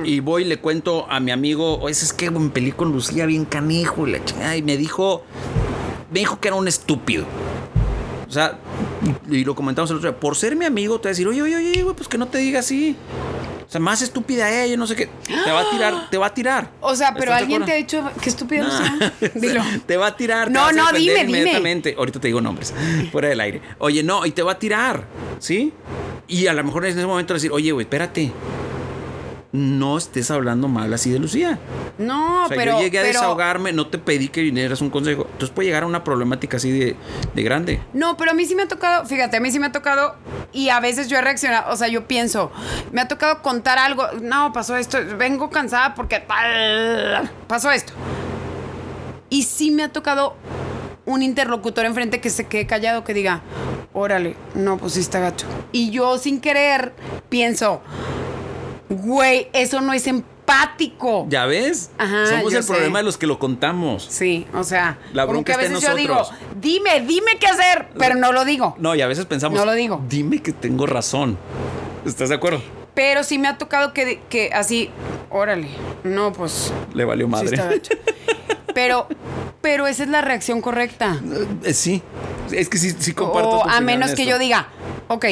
Y 0.04 0.20
voy 0.20 0.44
y 0.44 0.46
le 0.46 0.58
cuento 0.60 1.08
a 1.10 1.20
mi 1.20 1.32
amigo, 1.32 1.80
oye, 1.80 1.92
es 1.92 2.14
que 2.14 2.30
me 2.30 2.50
peleé 2.50 2.74
con 2.74 2.92
Lucía 2.92 3.26
bien 3.26 3.46
canijo 3.46 4.08
y 4.08 4.12
la 4.12 4.24
chingada", 4.24 4.56
Y 4.56 4.62
me 4.62 4.78
dijo, 4.78 5.24
me 6.12 6.20
dijo 6.20 6.40
que 6.40 6.50
era 6.50 6.56
un 6.56 6.68
estúpido. 6.68 7.26
O 8.28 8.32
sea, 8.32 8.60
y 9.30 9.44
lo 9.44 9.56
comentamos 9.56 9.90
el 9.92 9.98
otro 9.98 10.12
día, 10.12 10.20
por 10.20 10.36
ser 10.36 10.56
mi 10.56 10.66
amigo, 10.66 11.00
te 11.00 11.06
va 11.06 11.10
a 11.10 11.14
decir, 11.14 11.28
oye, 11.28 11.42
oye, 11.42 11.56
oye, 11.56 11.86
pues 11.96 12.08
que 12.08 12.18
no 12.18 12.28
te 12.28 12.38
diga 12.38 12.60
así. 12.60 12.96
O 13.74 13.76
sea, 13.76 13.82
más 13.82 14.04
estúpida 14.04 14.52
ella, 14.64 14.78
no 14.78 14.86
sé 14.86 14.96
qué. 14.96 15.10
Te 15.26 15.50
va 15.52 15.62
a 15.62 15.70
tirar, 15.72 16.10
te 16.12 16.18
va 16.20 16.28
a 16.28 16.34
tirar. 16.36 16.70
O 16.80 16.96
sea, 16.96 17.12
pero 17.12 17.32
¿Estás 17.32 17.38
de 17.38 17.42
alguien 17.42 17.66
te 17.66 17.72
ha 17.72 17.76
dicho, 17.76 18.12
qué 18.22 18.30
estúpido 18.30 18.68
No. 18.68 18.78
sea. 18.78 19.14
Dilo. 19.34 19.64
Te 19.88 19.98
va 19.98 20.06
a 20.06 20.16
tirar. 20.16 20.50
te 20.50 20.54
No, 20.54 20.66
a 20.66 20.72
no, 20.72 20.92
dime, 20.92 21.26
dime. 21.26 21.40
Inmediatamente. 21.40 21.96
Ahorita 21.98 22.20
te 22.20 22.28
digo 22.28 22.40
nombres. 22.40 22.72
Fuera 23.12 23.30
del 23.30 23.40
aire. 23.42 23.62
Oye, 23.80 24.04
no, 24.04 24.28
y 24.28 24.32
te 24.32 24.44
va 24.44 24.52
a 24.52 24.60
tirar. 24.60 25.06
¿Sí? 25.40 25.74
Y 26.28 26.46
a 26.46 26.54
lo 26.54 26.64
mejor 26.64 26.86
en 26.86 26.96
ese 26.96 27.04
momento 27.08 27.34
decir, 27.34 27.52
oye, 27.52 27.72
güey, 27.72 27.86
espérate. 27.86 28.32
No 29.54 30.00
estés 30.00 30.32
hablando 30.32 30.68
mal 30.68 30.92
así 30.96 31.12
de 31.12 31.20
Lucía. 31.20 31.60
No, 32.00 32.46
O 32.46 32.48
sea, 32.48 32.58
pero. 32.58 32.72
yo 32.74 32.80
llegué 32.82 32.98
a 32.98 33.02
pero- 33.04 33.14
desahogarme, 33.14 33.72
no 33.72 33.86
te 33.86 34.00
pedí 34.00 34.28
que 34.30 34.42
vinieras 34.42 34.82
un 34.82 34.90
consejo. 34.90 35.28
Entonces 35.32 35.52
puede 35.52 35.68
llegar 35.68 35.84
a 35.84 35.86
una 35.86 36.04
problemática 36.04 36.58
así 36.58 36.72
de, 36.72 36.96
de 37.36 37.44
grande. 37.44 37.80
No, 37.94 38.18
pero 38.18 38.32
a 38.32 38.34
mí 38.34 38.46
sí 38.46 38.56
me 38.56 38.64
ha 38.64 38.68
tocado, 38.68 39.06
fíjate, 39.06 39.38
a 39.38 39.40
mí 39.40 39.52
sí 39.52 39.60
me 39.60 39.68
ha 39.68 39.72
tocado 39.72 40.16
y 40.54 40.70
a 40.70 40.80
veces 40.80 41.08
yo 41.08 41.18
he 41.20 41.22
reaccionado, 41.22 41.72
o 41.72 41.78
sea, 41.78 41.88
yo 41.88 42.08
pienso, 42.08 42.52
me 42.92 43.00
ha 43.02 43.08
tocado 43.08 43.44
contar 43.44 43.78
algo, 43.78 44.08
no, 44.24 44.52
pasó 44.54 44.76
esto, 44.76 44.98
vengo 45.20 45.52
cansada 45.52 45.94
porque 45.94 46.20
tal, 46.20 47.30
pasó 47.48 47.70
esto. 47.70 47.94
Y 49.30 49.44
sí 49.44 49.70
me 49.70 49.84
ha 49.84 49.90
tocado 49.90 50.36
un 51.06 51.22
interlocutor 51.22 51.86
enfrente 51.86 52.20
que 52.22 52.32
se 52.32 52.48
quede 52.48 52.66
callado, 52.66 53.04
que 53.04 53.14
diga, 53.14 53.42
órale, 53.94 54.36
no, 54.56 54.78
pues 54.78 54.94
sí 54.94 55.00
está 55.02 55.20
gacho. 55.20 55.46
Y 55.72 55.92
yo 55.92 56.18
sin 56.18 56.40
querer 56.42 56.94
pienso, 57.30 57.82
güey, 58.94 59.50
eso 59.54 59.82
no 59.82 59.94
es 59.94 60.08
empático. 60.08 61.26
¿Ya 61.30 61.46
ves? 61.46 61.90
Ajá, 61.98 62.28
Somos 62.28 62.54
el 62.54 62.64
sé. 62.64 62.72
problema 62.74 63.00
de 63.00 63.04
los 63.06 63.18
que 63.18 63.28
lo 63.28 63.40
contamos. 63.40 64.06
Sí, 64.10 64.46
o 64.54 64.64
sea, 64.64 64.98
La 65.14 65.24
como 65.24 65.34
bronca 65.36 65.54
que 65.54 65.60
a 65.60 65.62
está 65.64 65.68
en 65.68 65.74
veces 65.74 65.90
yo 65.90 65.96
digo, 65.96 66.26
dime, 66.60 67.02
dime 67.02 67.38
qué 67.40 67.48
hacer, 67.48 67.88
pero 67.98 68.16
no 68.16 68.32
lo 68.32 68.46
digo. 68.46 68.76
No, 68.80 68.94
y 68.96 69.02
a 69.02 69.08
veces 69.08 69.26
pensamos. 69.26 69.58
No 69.58 69.66
lo 69.66 69.74
digo. 69.74 70.02
Dime 70.08 70.42
que 70.42 70.52
tengo 70.52 70.86
razón. 70.86 71.38
¿Estás 72.06 72.30
de 72.30 72.36
acuerdo? 72.36 72.62
Pero 72.94 73.24
sí 73.24 73.40
me 73.40 73.48
ha 73.48 73.58
tocado 73.58 73.94
que, 73.94 74.22
que 74.30 74.52
así, 74.54 74.90
órale, 75.32 75.68
no, 76.04 76.32
pues 76.34 76.72
Le 76.94 77.06
valió 77.06 77.28
madre. 77.28 77.58
Pero, 78.76 79.08
pero 79.62 79.88
esa 79.88 80.04
es 80.04 80.10
la 80.10 80.22
reacción 80.22 80.62
correcta. 80.62 81.20
Eh, 81.64 81.74
sí. 81.74 82.02
Es 82.52 82.70
que 82.70 82.78
sí, 82.78 82.96
sí 82.98 83.14
comparto. 83.14 83.64
tu 83.64 83.70
a 83.70 83.82
menos 83.82 84.12
en 84.12 84.16
que 84.16 84.26
yo 84.26 84.38
diga, 84.40 84.68
ok, 85.08 85.26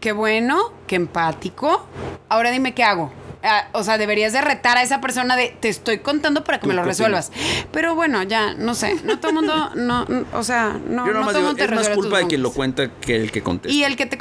qué 0.00 0.12
bueno, 0.12 0.72
qué 0.86 0.96
empático. 0.96 1.86
Ahora 2.28 2.50
dime 2.50 2.74
qué 2.74 2.84
hago. 2.84 3.12
Ah, 3.42 3.68
o 3.72 3.82
sea, 3.82 3.96
deberías 3.96 4.34
de 4.34 4.42
retar 4.42 4.76
a 4.76 4.82
esa 4.82 5.00
persona 5.00 5.34
de 5.34 5.56
te 5.60 5.70
estoy 5.70 6.00
contando 6.00 6.44
para 6.44 6.58
que 6.58 6.62
¿Tú 6.62 6.68
me 6.68 6.74
lo 6.74 6.84
resuelvas. 6.84 7.32
Pero 7.72 7.94
bueno, 7.94 8.22
ya, 8.22 8.52
no 8.52 8.74
sé. 8.74 8.96
No 9.02 9.18
todo 9.18 9.30
el 9.30 9.34
mundo, 9.36 9.70
no, 9.76 10.04
no, 10.04 10.26
o 10.34 10.42
sea, 10.42 10.78
no, 10.86 11.06
Yo 11.06 11.14
no 11.14 11.20
digo, 11.20 11.40
mundo 11.40 11.54
te 11.54 11.64
es 11.64 11.70
más 11.70 11.78
resuelve 11.78 12.02
culpa 12.02 12.18
de 12.18 12.26
quien 12.26 12.42
lo 12.42 12.52
cuenta 12.52 12.90
que 13.00 13.16
el 13.16 13.32
que 13.32 13.42
contesta. 13.42 13.74
Y 13.74 13.84
el 13.84 13.96
que 13.96 14.04
te 14.04 14.18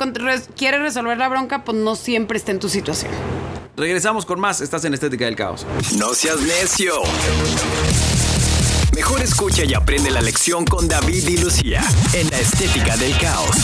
quiere 0.56 0.80
resolver 0.80 1.18
la 1.18 1.28
bronca, 1.28 1.66
pues 1.66 1.78
no 1.78 1.96
siempre 1.96 2.38
está 2.38 2.52
en 2.52 2.60
tu 2.60 2.70
situación. 2.70 3.12
Regresamos 3.76 4.26
con 4.26 4.40
más. 4.40 4.62
Estás 4.62 4.86
en 4.86 4.94
Estética 4.94 5.26
del 5.26 5.36
Caos. 5.36 5.66
No 5.98 6.14
seas 6.14 6.40
necio. 6.42 6.94
Mejor 9.00 9.22
escucha 9.22 9.64
y 9.64 9.74
aprende 9.74 10.12
la 10.12 10.20
lección 10.20 10.66
con 10.66 10.90
David 10.90 11.26
y 11.30 11.38
Lucía 11.38 11.82
en 12.14 12.30
la 12.30 12.38
estética 12.38 12.98
del 12.98 13.18
caos. 13.18 13.56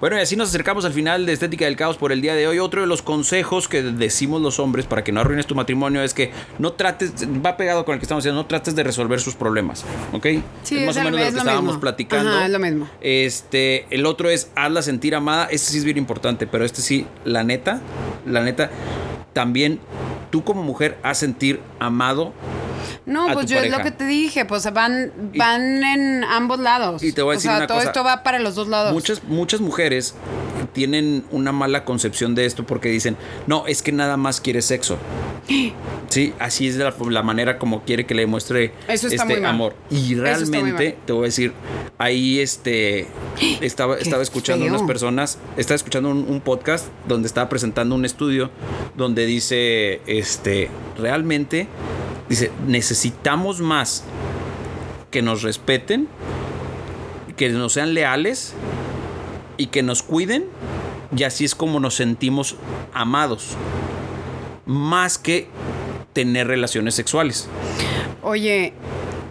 Bueno, 0.00 0.16
y 0.16 0.20
así 0.20 0.36
nos 0.36 0.48
acercamos 0.48 0.86
al 0.86 0.94
final 0.94 1.26
de 1.26 1.34
Estética 1.34 1.66
del 1.66 1.76
Caos 1.76 1.98
por 1.98 2.10
el 2.10 2.22
día 2.22 2.34
de 2.34 2.48
hoy. 2.48 2.60
Otro 2.60 2.80
de 2.80 2.86
los 2.86 3.02
consejos 3.02 3.68
que 3.68 3.82
decimos 3.82 4.40
los 4.40 4.58
hombres 4.58 4.86
para 4.86 5.04
que 5.04 5.12
no 5.12 5.20
arruines 5.20 5.46
tu 5.46 5.54
matrimonio 5.54 6.02
es 6.02 6.14
que 6.14 6.30
no 6.58 6.72
trates, 6.72 7.12
va 7.44 7.58
pegado 7.58 7.84
con 7.84 7.92
el 7.92 7.98
que 7.98 8.04
estamos 8.04 8.24
diciendo, 8.24 8.40
no 8.40 8.48
trates 8.48 8.74
de 8.74 8.84
resolver 8.84 9.20
sus 9.20 9.34
problemas, 9.34 9.84
¿ok? 10.12 10.26
Sí, 10.62 10.78
es 10.78 10.86
más 10.86 10.96
es 10.96 11.02
o 11.02 11.04
menos 11.04 11.20
de 11.20 11.26
lo 11.26 11.30
que 11.30 11.32
lo 11.32 11.38
estábamos 11.38 11.64
mismo. 11.64 11.80
platicando. 11.80 12.30
Ajá, 12.30 12.46
es 12.46 12.50
lo 12.50 12.58
mismo. 12.58 12.88
Este, 13.02 13.86
el 13.90 14.06
otro 14.06 14.30
es 14.30 14.50
hazla 14.56 14.80
sentir 14.80 15.14
amada. 15.14 15.44
Este 15.50 15.72
sí 15.72 15.76
es 15.76 15.84
bien 15.84 15.98
importante, 15.98 16.46
pero 16.46 16.64
este 16.64 16.80
sí, 16.80 17.06
la 17.26 17.44
neta, 17.44 17.82
la 18.24 18.42
neta, 18.42 18.70
también 19.34 19.78
tú 20.30 20.44
como 20.44 20.62
mujer 20.62 20.98
haz 21.02 21.18
sentir 21.18 21.60
amado 21.78 22.32
No, 23.06 23.28
a 23.30 23.32
pues 23.32 23.46
tu 23.46 23.52
yo 23.54 23.58
es 23.60 23.70
lo 23.70 23.78
que 23.78 23.90
te 23.90 24.04
dije, 24.06 24.44
pues 24.44 24.70
van, 24.72 25.12
Y- 25.32 25.38
van 25.38 25.82
en 25.84 26.24
ambos 26.24 26.58
lados. 26.60 27.02
Y 27.02 27.12
te 27.12 27.22
voy 27.22 27.34
a 27.34 27.36
decir 27.36 27.50
o 27.50 27.52
sea, 27.52 27.58
una 27.58 27.66
todo 27.66 27.78
cosa. 27.78 27.88
esto 27.88 28.04
va 28.04 28.22
para 28.22 28.38
los 28.38 28.54
dos 28.54 28.68
lados. 28.68 28.92
Muchas, 28.92 29.22
muchas 29.24 29.60
mujeres 29.60 30.14
tienen 30.72 31.24
una 31.30 31.52
mala 31.52 31.84
concepción 31.84 32.34
de 32.34 32.46
esto 32.46 32.64
porque 32.64 32.88
dicen, 32.88 33.16
no, 33.46 33.66
es 33.66 33.82
que 33.82 33.92
nada 33.92 34.16
más 34.16 34.40
quiere 34.40 34.62
sexo. 34.62 34.98
Sí, 36.08 36.32
así 36.38 36.66
es 36.66 36.76
la, 36.76 36.94
la 37.10 37.22
manera 37.22 37.58
como 37.58 37.82
quiere 37.84 38.06
que 38.06 38.14
le 38.14 38.22
está 38.24 38.56
este 38.88 39.44
amor. 39.44 39.74
Y 39.90 40.14
realmente, 40.14 40.96
te 41.04 41.12
voy 41.12 41.24
a 41.24 41.26
decir, 41.26 41.52
ahí 41.98 42.40
este 42.40 43.06
estaba, 43.60 43.98
estaba 43.98 44.22
escuchando 44.22 44.64
feo. 44.64 44.74
unas 44.74 44.86
personas, 44.86 45.38
estaba 45.58 45.76
escuchando 45.76 46.08
un, 46.08 46.24
un 46.26 46.40
podcast 46.40 46.86
donde 47.06 47.28
estaba 47.28 47.50
presentando 47.50 47.94
un 47.94 48.06
estudio 48.06 48.50
donde 48.96 49.26
dice, 49.26 50.00
este, 50.06 50.70
realmente, 50.96 51.68
dice, 52.30 52.50
necesitamos 52.66 53.60
más 53.60 54.02
que 55.10 55.20
nos 55.20 55.42
respeten, 55.42 56.08
que 57.36 57.50
nos 57.50 57.74
sean 57.74 57.94
leales 57.94 58.54
y 59.58 59.66
que 59.66 59.82
nos 59.82 60.02
cuiden 60.02 60.46
y 61.14 61.24
así 61.24 61.44
es 61.44 61.54
como 61.54 61.78
nos 61.80 61.94
sentimos 61.96 62.56
amados 62.94 63.48
más 64.66 65.18
que 65.18 65.48
tener 66.12 66.46
relaciones 66.46 66.94
sexuales 66.94 67.48
Oye, 68.22 68.72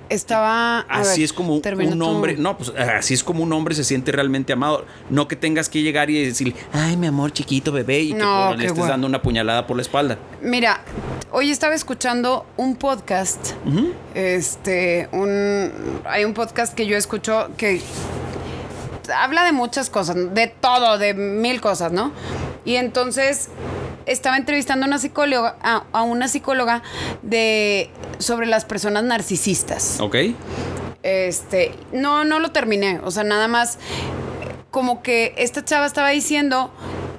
estaba. 0.10 0.80
así 0.90 1.20
ver, 1.20 1.26
es 1.26 1.34
como 1.34 1.56
un 1.56 2.02
hombre 2.02 2.36
no 2.38 2.58
pues 2.58 2.70
así 2.76 3.14
es 3.14 3.24
como 3.24 3.44
un 3.44 3.52
hombre 3.54 3.76
se 3.76 3.84
siente 3.84 4.12
realmente 4.12 4.54
amado 4.54 4.86
no 5.10 5.28
que 5.28 5.36
tengas 5.36 5.70
que 5.70 5.82
llegar 5.82 6.10
y 6.10 6.24
decirle 6.26 6.56
ay 6.74 6.96
mi 6.98 7.08
amor 7.08 7.32
chiquito 7.32 7.72
bebé 7.72 8.00
y 8.00 8.14
que 8.14 8.20
por- 8.24 8.58
le 8.58 8.66
estés 8.68 8.88
dando 8.88 9.06
una 9.06 9.22
puñalada 9.22 9.68
por 9.68 9.76
la 9.76 9.82
espalda 9.82 10.18
Mira, 10.42 10.82
hoy 11.32 11.50
estaba 11.52 11.76
escuchando 11.76 12.46
un 12.58 12.76
podcast. 12.76 13.52
Este, 14.16 15.10
un. 15.12 15.72
Hay 16.06 16.24
un 16.26 16.34
podcast 16.34 16.74
que 16.74 16.86
yo 16.86 16.96
escucho 16.96 17.50
que 17.58 17.82
habla 19.10 19.44
de 19.44 19.52
muchas 19.52 19.90
cosas, 19.90 20.16
de 20.34 20.48
todo, 20.48 20.98
de 20.98 21.14
mil 21.14 21.62
cosas, 21.62 21.92
¿no? 21.92 22.12
Y 22.66 22.76
entonces 22.76 23.50
estaba 24.06 24.38
entrevistando 24.38 24.86
a 24.86 24.88
una 24.88 24.98
psicóloga, 25.00 25.58
a, 25.62 25.84
a 25.92 26.04
una 26.04 26.28
psicóloga 26.28 26.82
de 27.22 27.90
sobre 28.20 28.48
las 28.48 28.66
personas 28.66 29.04
narcisistas. 29.04 30.00
¿ok? 30.00 30.16
Este, 31.04 31.74
no, 31.94 32.26
no 32.26 32.40
lo 32.40 32.52
terminé. 32.52 33.00
O 33.04 33.12
sea, 33.12 33.24
nada 33.24 33.48
más 33.48 33.78
como 34.72 35.02
que 35.02 35.34
esta 35.38 35.64
chava 35.64 35.86
estaba 35.86 36.10
diciendo 36.10 36.72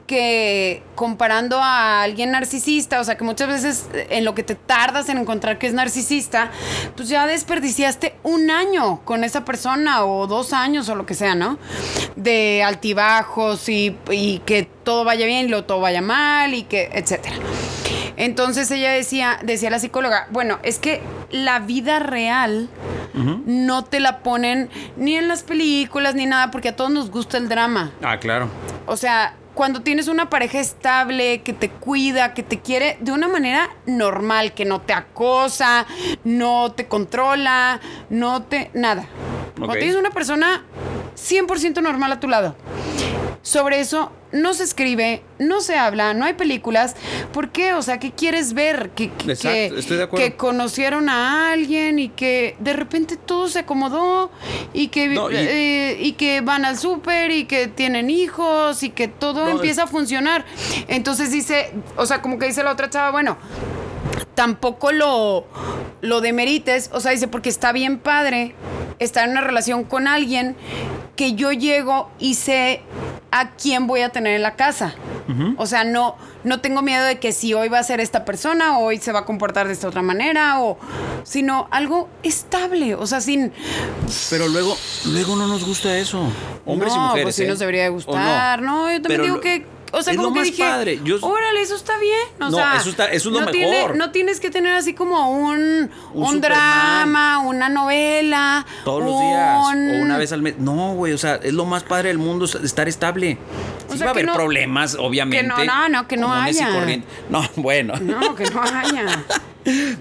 que 0.09 0.83
comparando 0.97 1.59
a 1.63 2.03
alguien 2.03 2.33
narcisista, 2.33 2.99
o 2.99 3.05
sea 3.05 3.17
que 3.17 3.23
muchas 3.23 3.47
veces 3.47 3.87
en 4.11 4.25
lo 4.25 4.35
que 4.35 4.43
te 4.43 4.57
tardas 4.57 5.09
en 5.09 5.19
encontrar 5.19 5.59
que 5.59 5.69
es 5.69 5.75
narcisista, 5.75 6.51
pues 6.97 7.09
ya 7.09 7.27
desperdiciaste 7.27 8.17
un 8.25 8.51
año 8.51 9.03
con 9.05 9.23
esa 9.23 9.45
persona 9.45 10.05
o 10.05 10.27
dos 10.27 10.53
años 10.53 10.89
o 10.89 10.97
lo 10.97 11.07
que 11.07 11.15
sea, 11.15 11.37
¿no? 11.37 11.59
De 12.17 12.65
altibajos 12.65 13.69
y, 13.69 13.97
y 14.11 14.39
que 14.41 14.65
todo 14.83 15.05
vaya 15.05 15.27
bien 15.27 15.47
y 15.47 15.49
luego 15.49 15.67
todo 15.67 15.81
vaya 15.81 16.01
mal 16.01 16.55
y 16.55 16.65
que, 16.65 16.91
etcétera. 16.93 17.37
Entonces 18.17 18.69
ella 18.73 18.91
decía, 18.91 19.39
decía 19.45 19.71
la 19.71 19.79
psicóloga, 19.79 20.27
bueno, 20.31 20.59
es 20.65 20.81
que 20.81 21.01
la 21.31 21.61
vida 21.61 22.01
real 22.01 22.69
no 23.47 23.85
te 23.85 24.01
la 24.01 24.21
ponen 24.21 24.71
ni 24.97 25.17
en 25.17 25.29
las 25.29 25.43
películas 25.43 26.15
ni 26.15 26.27
nada, 26.27 26.51
porque 26.51 26.71
a 26.71 26.77
todos 26.77 26.91
nos 26.91 27.11
gusta 27.11 27.37
el 27.37 27.49
drama. 27.49 27.91
Ah, 28.03 28.19
claro. 28.19 28.49
O 28.87 28.97
sea, 28.97 29.35
cuando 29.59 29.81
tienes 29.81 30.07
una 30.07 30.31
pareja 30.31 30.61
estable, 30.61 31.43
que 31.43 31.53
te 31.53 31.69
cuida, 31.69 32.33
que 32.33 32.45
te 32.45 32.61
quiere 32.61 32.97
de 33.01 33.11
una 33.11 33.27
manera 33.27 33.69
normal, 33.87 34.55
que 34.55 34.65
no 34.65 34.81
te 34.81 34.93
acosa, 34.93 35.85
no 36.23 36.71
te 36.71 36.87
controla, 36.87 37.81
no 38.09 38.45
te... 38.45 38.71
nada. 38.73 39.07
Cuando 39.57 39.75
tienes 39.75 39.97
una 39.97 40.11
persona 40.11 40.63
100% 41.17 41.83
normal 41.83 42.13
a 42.13 42.21
tu 42.21 42.29
lado. 42.29 42.55
Sobre 43.43 43.81
eso 43.81 44.13
no 44.33 44.53
se 44.55 44.65
escribe, 44.65 45.23
no 45.39 45.61
se 45.61 45.77
habla, 45.77 46.13
no 46.15 46.25
hay 46.25 46.35
películas. 46.35 46.95
¿Por 47.33 47.51
qué? 47.51 47.73
O 47.75 47.83
sea, 47.83 47.99
¿qué 47.99 48.13
quieres 48.13 48.53
ver? 48.53 48.91
Que, 48.91 49.11
que, 49.11 49.33
Exacto, 49.33 49.75
que- 49.75 49.79
estoy 49.81 49.97
de 49.97 50.03
acuerdo. 50.03 50.25
que 50.27 50.37
conocieron 50.37 51.09
a 51.09 51.51
alguien 51.53 51.99
y 51.99 52.09
que 52.11 52.57
de 52.59 52.73
repente 52.75 53.17
todo 53.17 53.49
se 53.49 53.61
acomodó 53.61 54.31
y 54.73 54.89
que, 54.89 55.09
No, 55.09 55.31
y- 55.31 55.37
eh, 55.37 55.97
y 56.01 56.13
que 56.13 56.41
van 56.43 56.65
al 56.65 56.79
súper 56.79 57.31
y 57.31 57.45
que 57.45 57.69
tienen 57.69 58.11
hijos 58.11 58.83
y 58.83 58.91
que 58.91 59.09
todo 59.09 59.45
No, 59.47 59.51
empieza 59.53 59.85
a 59.85 59.87
funcionar. 59.87 60.45
Entonces 60.89 61.31
dice, 61.31 61.73
o 61.97 62.05
sea, 62.07 62.21
como 62.21 62.39
que 62.39 62.47
dice 62.47 62.63
la 62.63 62.73
otra 62.73 62.91
chava, 62.91 63.11
bueno, 63.11 63.39
tampoco 64.35 64.93
lo, 64.93 65.47
lo 66.01 66.21
demerites, 66.21 66.91
o 66.93 67.01
sea, 67.01 67.13
dice, 67.13 67.29
porque 67.29 67.49
está 67.49 67.73
bien 67.73 67.99
padre 67.99 68.55
estar 68.99 69.25
en 69.25 69.31
una 69.33 69.41
relación 69.41 69.85
con 69.85 70.07
alguien 70.07 70.57
que 71.17 71.35
yo 71.35 71.53
llego 71.53 72.11
y 72.19 72.35
sé 72.35 72.83
a 73.31 73.51
quién 73.51 73.87
voy 73.87 74.01
a 74.01 74.11
tener 74.11 74.35
en 74.35 74.43
la 74.43 74.55
casa. 74.55 74.95
O 75.59 75.67
sea, 75.67 75.85
no, 75.85 76.17
no 76.43 76.61
tengo 76.61 76.81
miedo 76.81 77.05
de 77.05 77.19
que 77.19 77.33
si 77.33 77.53
hoy 77.53 77.69
va 77.69 77.79
a 77.79 77.83
ser 77.83 78.01
esta 78.01 78.25
persona 78.25 78.79
o 78.79 78.85
hoy 78.85 78.97
se 78.97 79.13
va 79.13 79.21
a 79.21 79.25
comportar 79.27 79.67
de 79.67 79.75
esta 79.75 79.87
otra 79.87 80.01
manera, 80.01 80.61
o 80.63 80.79
sino 81.23 81.69
algo 81.71 82.09
estable, 82.23 82.95
o 82.95 83.07
sea, 83.07 83.21
sin... 83.21 83.53
Pero 84.31 84.49
luego, 84.49 84.75
luego 85.05 85.37
no 85.37 85.47
nos 85.47 85.67
gusta 85.67 85.99
eso. 85.99 86.23
Hombres 86.65 86.95
y 86.95 86.97
no, 86.97 87.03
mujeres. 87.09 87.25
pues 87.25 87.35
sí 87.37 87.45
¿eh? 87.45 87.49
nos 87.49 87.59
debería 87.59 87.83
de 87.83 87.91
¿O 87.91 87.93
gustar. 87.93 88.63
No, 88.63 88.91
yo 88.91 89.03
también 89.03 89.21
Pero 89.21 89.23
digo 89.25 89.41
que... 89.41 89.67
O 89.93 90.03
sea, 90.03 90.13
es 90.13 90.17
como 90.17 90.29
lo 90.29 90.35
que 90.35 90.41
más 90.41 90.49
dije, 90.51 90.63
padre. 90.63 91.01
Yo- 91.05 91.19
órale, 91.23 91.63
eso 91.63 91.75
está 91.75 91.97
bien. 91.99 92.19
O 92.41 92.51
No, 92.51 92.57
sea, 92.57 92.77
eso 92.77 92.91
está- 92.91 93.07
eso 93.07 93.29
es 93.31 93.35
lo 93.35 93.41
no 93.41 93.51
tiene- 93.51 93.71
mejor. 93.71 93.97
no 93.97 94.11
tienes 94.11 94.39
que 94.41 94.51
tener 94.51 94.75
así 94.75 94.93
como 94.95 95.31
un, 95.31 95.91
un, 96.15 96.41
drama, 96.41 97.39
una 97.41 97.69
novela. 97.69 98.67
Todos 98.85 99.03
los 99.05 99.19
días 99.21 99.59
o 99.65 100.03
una 100.03 100.17
vez 100.19 100.33
al 100.33 100.43
mes. 100.43 100.59
No, 100.59 100.95
güey, 100.95 101.13
o 101.13 101.19
sea, 101.19 101.37
es 101.37 101.53
lo 101.55 101.65
más 101.65 101.83
padre 101.85 102.09
del 102.09 102.19
mundo 102.19 102.45
es 102.45 102.55
estar 102.57 102.89
estable. 102.89 103.39
O 103.89 103.93
Sí 103.93 103.99
sea, 103.99 104.07
va 104.07 104.11
a 104.11 104.13
haber 104.13 104.27
no- 104.27 104.35
problemas, 104.35 104.97
obviamente. 104.99 105.43
que 105.43 105.49
no, 105.49 105.65
no, 105.65 105.89
no, 105.89 106.07
que 106.09 106.17
no 106.17 106.33
haya. 106.33 106.69
No, 107.31 107.43
bueno. 107.57 107.95
No, 108.01 108.35
que 108.35 108.45
no 108.51 108.63
haya. 108.63 109.25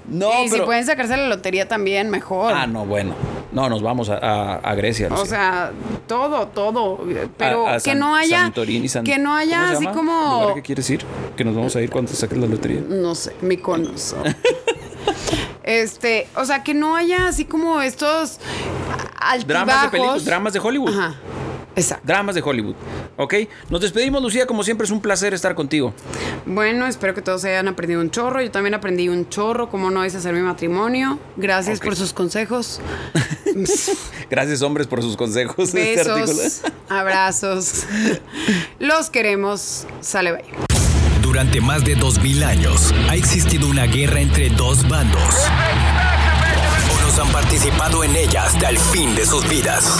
No, 0.08 0.44
y 0.44 0.48
si 0.48 0.52
pero- 0.54 0.66
pueden 0.66 0.86
sacarse 0.86 1.18
la 1.18 1.28
lotería 1.28 1.68
también, 1.68 2.10
mejor. 2.10 2.54
Ah, 2.54 2.68
no, 2.68 2.86
bueno. 2.86 3.16
No, 3.52 3.70
nos 3.70 3.82
vamos 3.82 4.10
a, 4.10 4.18
a- 4.18 4.56
a 4.56 4.76
Grecia. 4.76 5.08
O 5.12 5.26
sea, 5.26 5.72
todo, 6.08 6.48
todo. 6.48 7.00
Pero 7.38 7.68
A- 7.68 7.74
que 7.76 7.80
San- 7.80 8.00
no 8.00 8.16
haya. 8.16 8.42
Santorini, 8.42 8.88
San- 8.90 9.04
que 9.06 9.18
no 9.18 9.34
haya 9.34 9.58
¿cómo 9.60 9.70
se 9.70 9.76
así 9.76 9.88
como. 9.88 10.40
¿Lugar 10.42 10.56
que 10.56 10.62
quieres 10.62 10.90
ir? 10.90 11.06
Que 11.36 11.44
nos 11.44 11.56
vamos 11.56 11.76
a 11.76 11.82
ir 11.82 11.90
cuando 11.90 12.12
saques 12.12 12.38
la 12.38 12.48
lotería. 12.48 12.82
No 12.88 13.16
sé, 13.16 13.34
Mykonos. 13.42 14.16
este, 15.64 16.28
o 16.36 16.46
sea, 16.46 16.64
que 16.64 16.74
no 16.74 16.96
haya 16.96 17.28
así 17.28 17.46
como 17.46 17.82
estos 17.82 18.40
altibajos. 19.20 19.92
Dramas 19.92 20.24
de 20.24 20.30
dramas 20.30 20.54
de 20.54 20.60
Hollywood. 20.60 20.90
Ajá. 20.90 21.16
Exacto. 21.78 22.04
Dramas 22.06 22.36
de 22.36 22.42
Hollywood. 22.42 22.76
¿Ok? 23.18 23.36
Nos 23.70 23.82
despedimos, 23.82 24.22
Lucía. 24.22 24.48
Como 24.48 24.64
siempre, 24.64 24.86
es 24.86 24.92
un 24.92 25.00
placer 25.00 25.34
estar 25.34 25.56
contigo. 25.56 25.94
Bueno, 26.46 26.88
espero 26.88 27.14
que 27.14 27.22
todos 27.22 27.46
hayan 27.46 27.68
aprendido 27.68 28.02
un 28.02 28.10
chorro. 28.10 28.42
Yo 28.42 28.52
también 28.52 28.74
aprendí 28.74 29.10
un 29.10 29.30
chorro, 29.30 29.70
cómo 29.70 29.92
no 29.92 30.04
es 30.04 30.16
hacer 30.16 30.34
mi 30.34 30.42
matrimonio. 30.42 31.20
Gracias 31.38 31.80
por 31.80 31.96
sus 31.96 32.14
consejos. 32.14 32.82
Gracias, 34.30 34.62
hombres, 34.64 34.88
por 34.88 35.02
sus 35.02 35.16
consejos. 35.16 35.74
este. 35.74 36.04
Besos, 36.04 36.62
abrazos. 36.90 37.86
Los 38.80 39.10
queremos. 39.10 39.86
Sale, 40.02 40.32
bye. 40.32 40.44
Durante 41.22 41.62
más 41.62 41.84
de 41.86 41.94
2000 41.96 42.44
años 42.44 42.94
ha 43.10 43.16
existido 43.16 43.68
una 43.68 43.86
guerra 43.86 44.20
entre 44.20 44.50
dos 44.50 44.88
bandos. 44.90 45.36
Unos 47.00 47.20
han 47.20 47.32
participado 47.32 48.04
en 48.04 48.16
ella 48.16 48.46
hasta 48.46 48.70
el 48.70 48.80
fin 48.80 49.14
de 49.16 49.26
sus 49.26 49.48
vidas. 49.48 50.00